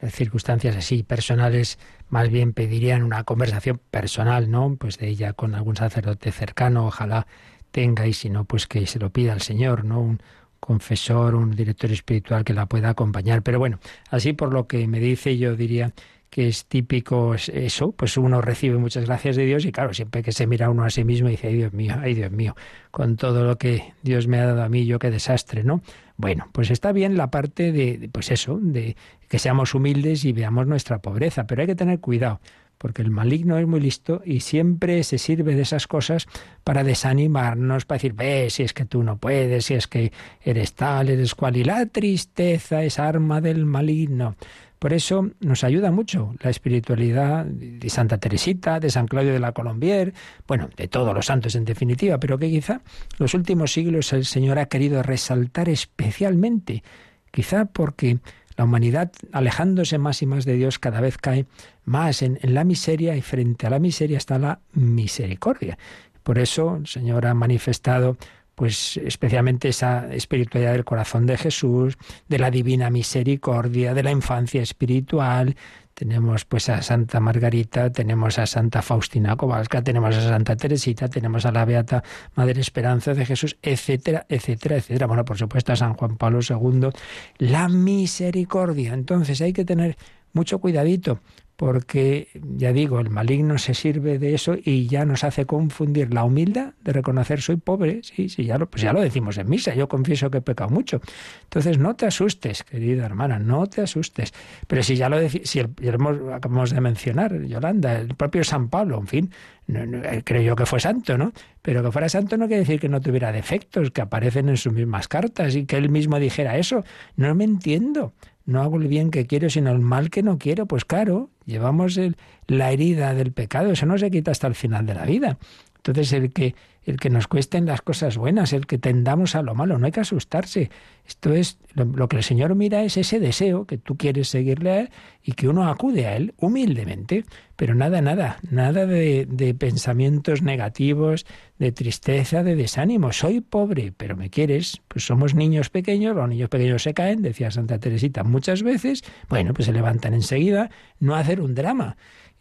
las 0.00 0.14
circunstancias 0.14 0.76
así 0.76 1.02
personales 1.02 1.78
más 2.08 2.30
bien 2.30 2.52
pedirían 2.52 3.02
una 3.02 3.24
conversación 3.24 3.80
personal, 3.90 4.50
¿no? 4.50 4.76
Pues 4.76 4.98
de 4.98 5.08
ella 5.08 5.32
con 5.32 5.54
algún 5.54 5.76
sacerdote 5.76 6.32
cercano, 6.32 6.86
ojalá 6.86 7.26
tenga 7.70 8.06
y 8.06 8.12
si 8.12 8.30
no, 8.30 8.44
pues 8.44 8.66
que 8.66 8.86
se 8.86 8.98
lo 8.98 9.10
pida 9.10 9.32
al 9.32 9.42
Señor, 9.42 9.84
¿no? 9.84 10.00
Un 10.00 10.22
confesor, 10.58 11.34
un 11.34 11.52
director 11.52 11.90
espiritual 11.90 12.44
que 12.44 12.54
la 12.54 12.66
pueda 12.66 12.90
acompañar. 12.90 13.42
Pero 13.42 13.58
bueno, 13.58 13.78
así 14.10 14.32
por 14.32 14.52
lo 14.52 14.66
que 14.66 14.86
me 14.88 15.00
dice, 15.00 15.38
yo 15.38 15.56
diría 15.56 15.92
que 16.30 16.46
es 16.46 16.64
típico 16.66 17.34
eso, 17.34 17.92
pues 17.92 18.16
uno 18.16 18.40
recibe 18.40 18.78
muchas 18.78 19.04
gracias 19.04 19.34
de 19.34 19.44
Dios 19.44 19.64
y 19.64 19.72
claro, 19.72 19.92
siempre 19.92 20.22
que 20.22 20.30
se 20.30 20.46
mira 20.46 20.70
uno 20.70 20.84
a 20.84 20.90
sí 20.90 21.02
mismo 21.02 21.28
y 21.28 21.32
dice, 21.32 21.48
ay 21.48 21.56
Dios 21.56 21.72
mío, 21.72 21.96
ay 22.00 22.14
Dios 22.14 22.30
mío, 22.30 22.54
con 22.92 23.16
todo 23.16 23.44
lo 23.44 23.58
que 23.58 23.92
Dios 24.02 24.28
me 24.28 24.38
ha 24.38 24.46
dado 24.46 24.62
a 24.62 24.68
mí, 24.68 24.86
yo 24.86 25.00
qué 25.00 25.10
desastre, 25.10 25.64
¿no? 25.64 25.82
Bueno, 26.16 26.48
pues 26.52 26.70
está 26.70 26.92
bien 26.92 27.16
la 27.16 27.30
parte 27.30 27.72
de, 27.72 28.08
pues 28.12 28.30
eso, 28.30 28.58
de 28.62 28.96
que 29.28 29.38
seamos 29.40 29.74
humildes 29.74 30.24
y 30.24 30.32
veamos 30.32 30.66
nuestra 30.68 31.00
pobreza, 31.00 31.46
pero 31.46 31.62
hay 31.62 31.66
que 31.66 31.74
tener 31.74 31.98
cuidado, 31.98 32.40
porque 32.78 33.02
el 33.02 33.10
maligno 33.10 33.58
es 33.58 33.66
muy 33.66 33.80
listo 33.80 34.22
y 34.24 34.40
siempre 34.40 35.02
se 35.02 35.18
sirve 35.18 35.56
de 35.56 35.62
esas 35.62 35.88
cosas 35.88 36.28
para 36.62 36.84
desanimarnos, 36.84 37.86
para 37.86 37.96
decir, 37.96 38.12
ve, 38.12 38.50
si 38.50 38.62
es 38.62 38.72
que 38.72 38.84
tú 38.84 39.02
no 39.02 39.16
puedes, 39.16 39.64
si 39.64 39.74
es 39.74 39.88
que 39.88 40.12
eres 40.42 40.74
tal, 40.74 41.08
eres 41.08 41.34
cual, 41.34 41.56
y 41.56 41.64
la 41.64 41.86
tristeza 41.86 42.84
es 42.84 42.98
arma 43.00 43.40
del 43.40 43.66
maligno. 43.66 44.36
Por 44.80 44.94
eso 44.94 45.30
nos 45.40 45.62
ayuda 45.62 45.90
mucho 45.90 46.34
la 46.40 46.48
espiritualidad 46.48 47.44
de 47.44 47.90
Santa 47.90 48.16
Teresita, 48.16 48.80
de 48.80 48.88
San 48.88 49.06
Claudio 49.06 49.34
de 49.34 49.38
la 49.38 49.52
Colombier, 49.52 50.14
bueno, 50.48 50.70
de 50.74 50.88
todos 50.88 51.14
los 51.14 51.26
santos 51.26 51.54
en 51.54 51.66
definitiva, 51.66 52.18
pero 52.18 52.38
que 52.38 52.48
quizá 52.48 52.80
los 53.18 53.34
últimos 53.34 53.74
siglos 53.74 54.10
el 54.14 54.24
Señor 54.24 54.58
ha 54.58 54.66
querido 54.66 55.02
resaltar 55.02 55.68
especialmente, 55.68 56.82
quizá 57.30 57.66
porque 57.66 58.20
la 58.56 58.64
humanidad, 58.64 59.12
alejándose 59.32 59.98
más 59.98 60.22
y 60.22 60.26
más 60.26 60.46
de 60.46 60.54
Dios, 60.54 60.78
cada 60.78 61.02
vez 61.02 61.18
cae 61.18 61.44
más 61.84 62.22
en, 62.22 62.38
en 62.40 62.54
la 62.54 62.64
miseria 62.64 63.14
y 63.16 63.20
frente 63.20 63.66
a 63.66 63.70
la 63.70 63.80
miseria 63.80 64.16
está 64.16 64.38
la 64.38 64.60
misericordia. 64.72 65.76
Por 66.22 66.38
eso 66.38 66.76
el 66.76 66.86
Señor 66.86 67.26
ha 67.26 67.34
manifestado 67.34 68.16
pues 68.60 68.98
especialmente 68.98 69.70
esa 69.70 70.12
espiritualidad 70.12 70.72
del 70.72 70.84
corazón 70.84 71.24
de 71.24 71.38
Jesús, 71.38 71.96
de 72.28 72.38
la 72.38 72.50
divina 72.50 72.90
misericordia, 72.90 73.94
de 73.94 74.02
la 74.02 74.10
infancia 74.10 74.60
espiritual. 74.60 75.56
Tenemos 75.94 76.44
pues 76.44 76.68
a 76.68 76.82
Santa 76.82 77.20
Margarita, 77.20 77.90
tenemos 77.90 78.38
a 78.38 78.44
Santa 78.44 78.82
Faustina 78.82 79.34
Kowalska, 79.34 79.82
tenemos 79.82 80.14
a 80.14 80.28
Santa 80.28 80.56
Teresita, 80.56 81.08
tenemos 81.08 81.46
a 81.46 81.52
la 81.52 81.64
Beata 81.64 82.04
Madre 82.34 82.60
Esperanza 82.60 83.14
de 83.14 83.24
Jesús, 83.24 83.56
etcétera, 83.62 84.26
etcétera, 84.28 84.76
etcétera. 84.76 85.06
Bueno, 85.06 85.24
por 85.24 85.38
supuesto 85.38 85.72
a 85.72 85.76
San 85.76 85.94
Juan 85.94 86.18
Pablo 86.18 86.40
II, 86.46 86.90
la 87.38 87.66
misericordia. 87.70 88.92
Entonces 88.92 89.40
hay 89.40 89.54
que 89.54 89.64
tener 89.64 89.96
mucho 90.34 90.58
cuidadito 90.58 91.20
porque 91.60 92.28
ya 92.56 92.72
digo, 92.72 93.00
el 93.00 93.10
maligno 93.10 93.58
se 93.58 93.74
sirve 93.74 94.18
de 94.18 94.32
eso 94.32 94.56
y 94.64 94.86
ya 94.86 95.04
nos 95.04 95.24
hace 95.24 95.44
confundir 95.44 96.14
la 96.14 96.24
humildad 96.24 96.72
de 96.82 96.94
reconocer 96.94 97.42
soy 97.42 97.56
pobre, 97.56 98.00
sí, 98.02 98.30
sí, 98.30 98.46
ya 98.46 98.56
lo, 98.56 98.70
pues 98.70 98.82
ya 98.82 98.94
lo 98.94 99.02
decimos 99.02 99.36
en 99.36 99.50
misa, 99.50 99.74
yo 99.74 99.86
confieso 99.86 100.30
que 100.30 100.38
he 100.38 100.40
pecado 100.40 100.70
mucho. 100.70 101.02
Entonces 101.42 101.76
no 101.76 101.96
te 101.96 102.06
asustes, 102.06 102.64
querida 102.64 103.04
hermana, 103.04 103.38
no 103.38 103.66
te 103.66 103.82
asustes. 103.82 104.32
Pero 104.66 104.82
si 104.82 104.96
ya 104.96 105.10
lo 105.10 105.18
si 105.28 105.60
ya 105.82 105.92
lo 105.98 106.34
acabamos 106.34 106.70
de 106.70 106.80
mencionar, 106.80 107.42
Yolanda, 107.42 107.98
el 107.98 108.14
propio 108.14 108.42
San 108.42 108.70
Pablo, 108.70 108.96
en 108.98 109.06
fin, 109.06 109.30
eh, 109.68 110.22
creo 110.24 110.40
yo 110.40 110.56
que 110.56 110.64
fue 110.64 110.80
santo, 110.80 111.18
¿no? 111.18 111.34
Pero 111.60 111.82
que 111.82 111.92
fuera 111.92 112.08
santo 112.08 112.38
no 112.38 112.46
quiere 112.46 112.60
decir 112.60 112.80
que 112.80 112.88
no 112.88 113.02
tuviera 113.02 113.32
defectos 113.32 113.90
que 113.90 114.00
aparecen 114.00 114.48
en 114.48 114.56
sus 114.56 114.72
mismas 114.72 115.08
cartas 115.08 115.54
y 115.54 115.66
que 115.66 115.76
él 115.76 115.90
mismo 115.90 116.18
dijera 116.18 116.56
eso. 116.56 116.84
No 117.16 117.34
me 117.34 117.44
entiendo 117.44 118.14
no 118.50 118.62
hago 118.62 118.76
el 118.76 118.88
bien 118.88 119.10
que 119.10 119.26
quiero, 119.26 119.48
sino 119.48 119.70
el 119.70 119.78
mal 119.78 120.10
que 120.10 120.22
no 120.22 120.38
quiero. 120.38 120.66
Pues 120.66 120.84
claro, 120.84 121.30
llevamos 121.46 121.98
la 122.46 122.72
herida 122.72 123.14
del 123.14 123.32
pecado, 123.32 123.72
eso 123.72 123.86
no 123.86 123.96
se 123.96 124.10
quita 124.10 124.30
hasta 124.30 124.46
el 124.46 124.54
final 124.54 124.86
de 124.86 124.94
la 124.94 125.04
vida. 125.04 125.38
Entonces 125.76 126.12
el 126.12 126.32
que 126.32 126.54
el 126.84 126.98
que 126.98 127.10
nos 127.10 127.26
cuesten 127.26 127.66
las 127.66 127.82
cosas 127.82 128.16
buenas, 128.16 128.52
el 128.52 128.66
que 128.66 128.78
tendamos 128.78 129.34
a 129.34 129.42
lo 129.42 129.54
malo, 129.54 129.78
no 129.78 129.86
hay 129.86 129.92
que 129.92 130.00
asustarse. 130.00 130.70
Esto 131.06 131.34
es 131.34 131.58
lo, 131.74 132.08
que 132.08 132.16
el 132.16 132.22
Señor 132.22 132.54
mira 132.54 132.82
es 132.82 132.96
ese 132.96 133.20
deseo 133.20 133.66
que 133.66 133.78
tú 133.78 133.96
quieres 133.96 134.28
seguirle 134.28 134.70
a 134.70 134.80
él 134.80 134.90
y 135.22 135.32
que 135.32 135.48
uno 135.48 135.68
acude 135.68 136.06
a 136.06 136.16
él 136.16 136.34
humildemente, 136.38 137.24
pero 137.56 137.74
nada, 137.74 138.00
nada, 138.00 138.38
nada 138.48 138.86
de, 138.86 139.26
de 139.28 139.54
pensamientos 139.54 140.42
negativos, 140.42 141.26
de 141.58 141.72
tristeza, 141.72 142.42
de 142.42 142.56
desánimo. 142.56 143.12
Soy 143.12 143.40
pobre, 143.40 143.92
pero 143.94 144.16
me 144.16 144.30
quieres. 144.30 144.80
Pues 144.88 145.04
somos 145.04 145.34
niños 145.34 145.68
pequeños, 145.68 146.16
los 146.16 146.28
niños 146.28 146.48
pequeños 146.48 146.82
se 146.82 146.94
caen, 146.94 147.22
decía 147.22 147.50
Santa 147.50 147.78
Teresita 147.78 148.24
muchas 148.24 148.62
veces. 148.62 149.02
Bueno, 149.28 149.52
pues 149.52 149.66
se 149.66 149.72
levantan 149.72 150.14
enseguida, 150.14 150.70
no 150.98 151.14
hacer 151.14 151.40
un 151.40 151.54
drama. 151.54 151.96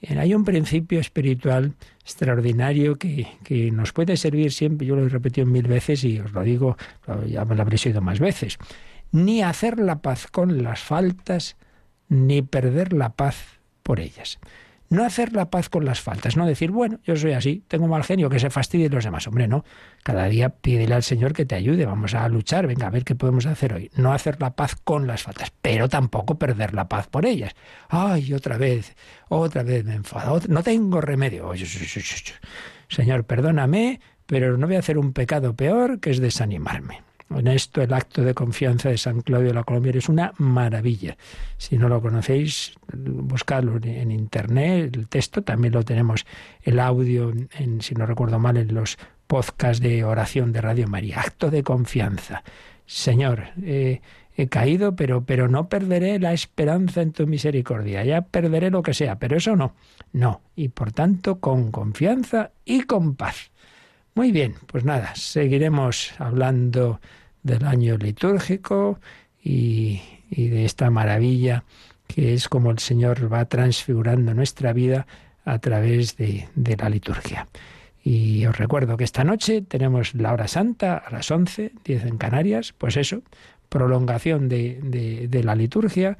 Hay 0.07 0.33
un 0.33 0.45
principio 0.45 0.99
espiritual 0.99 1.73
extraordinario 2.01 2.95
que, 2.95 3.27
que, 3.43 3.69
nos 3.71 3.91
puede 3.91 4.15
servir 4.15 4.51
siempre, 4.51 4.87
yo 4.87 4.95
lo 4.95 5.05
he 5.05 5.09
repetido 5.09 5.45
mil 5.45 5.67
veces 5.67 6.03
y 6.05 6.19
os 6.19 6.31
lo 6.31 6.41
digo, 6.43 6.77
ya 7.27 7.43
me 7.43 7.55
lo 7.55 7.61
habréis 7.61 7.85
oído 7.85 8.01
más 8.01 8.19
veces, 8.19 8.57
ni 9.11 9.41
hacer 9.41 9.77
la 9.79 10.01
paz 10.01 10.27
con 10.27 10.63
las 10.63 10.79
faltas, 10.79 11.57
ni 12.07 12.41
perder 12.41 12.93
la 12.93 13.09
paz 13.09 13.59
por 13.83 13.99
ellas. 13.99 14.39
No 14.89 15.05
hacer 15.05 15.33
la 15.33 15.51
paz 15.51 15.69
con 15.69 15.85
las 15.85 16.01
faltas, 16.01 16.35
no 16.35 16.47
decir, 16.47 16.71
bueno, 16.71 16.99
yo 17.05 17.15
soy 17.15 17.33
así, 17.33 17.63
tengo 17.67 17.87
mal 17.87 18.03
genio, 18.03 18.27
que 18.27 18.39
se 18.39 18.49
fastidie 18.49 18.89
los 18.89 19.03
demás. 19.03 19.27
Hombre, 19.27 19.47
no. 19.47 19.63
Cada 20.01 20.25
día 20.25 20.49
pídele 20.49 20.95
al 20.95 21.03
Señor 21.03 21.33
que 21.33 21.45
te 21.45 21.53
ayude, 21.53 21.85
vamos 21.85 22.15
a 22.15 22.27
luchar, 22.27 22.65
venga, 22.65 22.87
a 22.87 22.89
ver 22.89 23.03
qué 23.03 23.13
podemos 23.13 23.45
hacer 23.45 23.73
hoy. 23.73 23.91
No 23.95 24.11
hacer 24.13 24.41
la 24.41 24.55
paz 24.55 24.75
con 24.75 25.05
las 25.05 25.21
faltas, 25.21 25.53
pero 25.61 25.89
tampoco 25.89 26.39
perder 26.39 26.73
la 26.73 26.87
paz 26.89 27.07
por 27.07 27.27
ellas. 27.27 27.53
Ay, 27.87 28.33
otra 28.33 28.57
vez, 28.57 28.95
otra 29.29 29.61
vez 29.61 29.85
me 29.85 29.93
enfado, 29.93 30.41
no 30.47 30.63
tengo 30.63 31.01
remedio. 31.01 31.51
Señor, 32.87 33.25
perdóname, 33.25 34.01
pero 34.25 34.57
no 34.57 34.65
voy 34.65 34.77
a 34.77 34.79
hacer 34.79 34.97
un 34.97 35.13
pecado 35.13 35.55
peor 35.55 35.99
que 35.99 36.09
es 36.09 36.19
desanimarme. 36.19 37.08
En 37.29 37.47
esto 37.47 37.81
el 37.81 37.93
acto 37.93 38.23
de 38.23 38.33
confianza 38.33 38.89
de 38.89 38.97
San 38.97 39.21
Claudio 39.21 39.49
de 39.49 39.53
la 39.53 39.63
Colombia 39.63 39.93
es 39.95 40.09
una 40.09 40.33
maravilla. 40.37 41.15
Si 41.57 41.77
no 41.77 41.87
lo 41.87 42.01
conocéis, 42.01 42.73
buscadlo 42.93 43.79
en 43.83 44.11
internet, 44.11 44.95
el 44.95 45.07
texto, 45.07 45.43
también 45.43 45.73
lo 45.73 45.83
tenemos 45.83 46.25
el 46.63 46.79
audio, 46.79 47.31
en, 47.57 47.81
si 47.81 47.93
no 47.93 48.05
recuerdo 48.05 48.39
mal, 48.39 48.57
en 48.57 48.73
los 48.73 48.97
podcasts 49.27 49.81
de 49.81 50.03
oración 50.03 50.51
de 50.51 50.61
Radio 50.61 50.87
María. 50.87 51.21
Acto 51.21 51.51
de 51.51 51.63
confianza. 51.63 52.43
Señor, 52.87 53.49
he 53.61 54.47
caído, 54.47 54.95
pero, 54.95 55.23
pero 55.23 55.47
no 55.47 55.69
perderé 55.69 56.17
la 56.17 56.33
esperanza 56.33 57.03
en 57.03 57.11
tu 57.11 57.27
misericordia. 57.27 58.03
Ya 58.03 58.21
perderé 58.21 58.71
lo 58.71 58.81
que 58.81 58.95
sea, 58.95 59.19
pero 59.19 59.37
eso 59.37 59.55
no. 59.55 59.75
No. 60.13 60.41
Y 60.55 60.69
por 60.69 60.91
tanto, 60.93 61.39
con 61.39 61.71
confianza 61.71 62.51
y 62.65 62.81
con 62.81 63.15
paz. 63.15 63.51
Muy 64.19 64.33
bien, 64.33 64.55
pues 64.67 64.83
nada, 64.83 65.15
seguiremos 65.15 66.11
hablando 66.17 66.99
del 67.41 67.63
año 67.63 67.95
litúrgico 67.95 68.99
y, 69.41 70.01
de 70.29 70.65
esta 70.65 70.89
maravilla 70.89 71.63
que 72.05 72.33
es 72.33 72.49
como 72.49 72.69
el 72.69 72.79
Señor 72.79 73.31
va 73.31 73.45
transfigurando 73.45 74.33
nuestra 74.33 74.73
vida 74.73 75.07
a 75.45 75.59
través 75.59 76.17
de, 76.17 76.49
la 76.77 76.89
liturgia. 76.89 77.47
Y 78.03 78.45
os 78.45 78.57
recuerdo 78.57 78.97
que 78.97 79.05
esta 79.05 79.23
noche 79.23 79.61
tenemos 79.61 80.13
la 80.13 80.33
hora 80.33 80.49
santa 80.49 80.97
a 80.97 81.09
las 81.11 81.31
11, 81.31 81.71
10 81.85 82.03
en 82.03 82.17
Canarias, 82.17 82.73
pues 82.77 82.97
eso, 82.97 83.21
prolongación 83.69 84.49
de, 84.49 85.29
la 85.45 85.55
liturgia, 85.55 86.17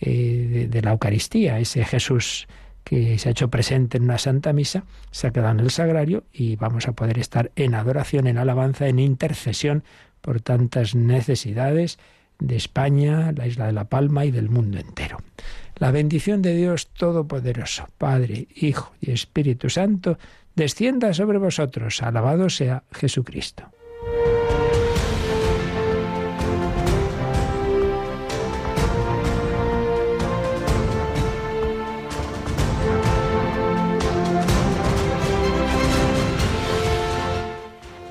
eh, 0.00 0.66
de, 0.68 0.82
la 0.82 0.90
Eucaristía, 0.90 1.60
ese 1.60 1.84
Jesús 1.84 2.48
que 2.86 3.18
se 3.18 3.28
ha 3.28 3.32
hecho 3.32 3.50
presente 3.50 3.96
en 3.96 4.04
una 4.04 4.16
santa 4.16 4.52
misa, 4.52 4.84
se 5.10 5.26
ha 5.26 5.32
quedado 5.32 5.50
en 5.50 5.58
el 5.58 5.70
sagrario 5.72 6.22
y 6.32 6.54
vamos 6.54 6.86
a 6.86 6.92
poder 6.92 7.18
estar 7.18 7.50
en 7.56 7.74
adoración, 7.74 8.28
en 8.28 8.38
alabanza, 8.38 8.86
en 8.86 9.00
intercesión 9.00 9.82
por 10.20 10.40
tantas 10.40 10.94
necesidades 10.94 11.98
de 12.38 12.54
España, 12.54 13.32
la 13.32 13.48
isla 13.48 13.66
de 13.66 13.72
La 13.72 13.88
Palma 13.88 14.24
y 14.24 14.30
del 14.30 14.50
mundo 14.50 14.78
entero. 14.78 15.18
La 15.74 15.90
bendición 15.90 16.42
de 16.42 16.54
Dios 16.54 16.86
Todopoderoso, 16.92 17.88
Padre, 17.98 18.46
Hijo 18.54 18.94
y 19.00 19.10
Espíritu 19.10 19.68
Santo, 19.68 20.16
descienda 20.54 21.12
sobre 21.12 21.38
vosotros. 21.38 22.04
Alabado 22.04 22.48
sea 22.50 22.84
Jesucristo. 22.92 23.64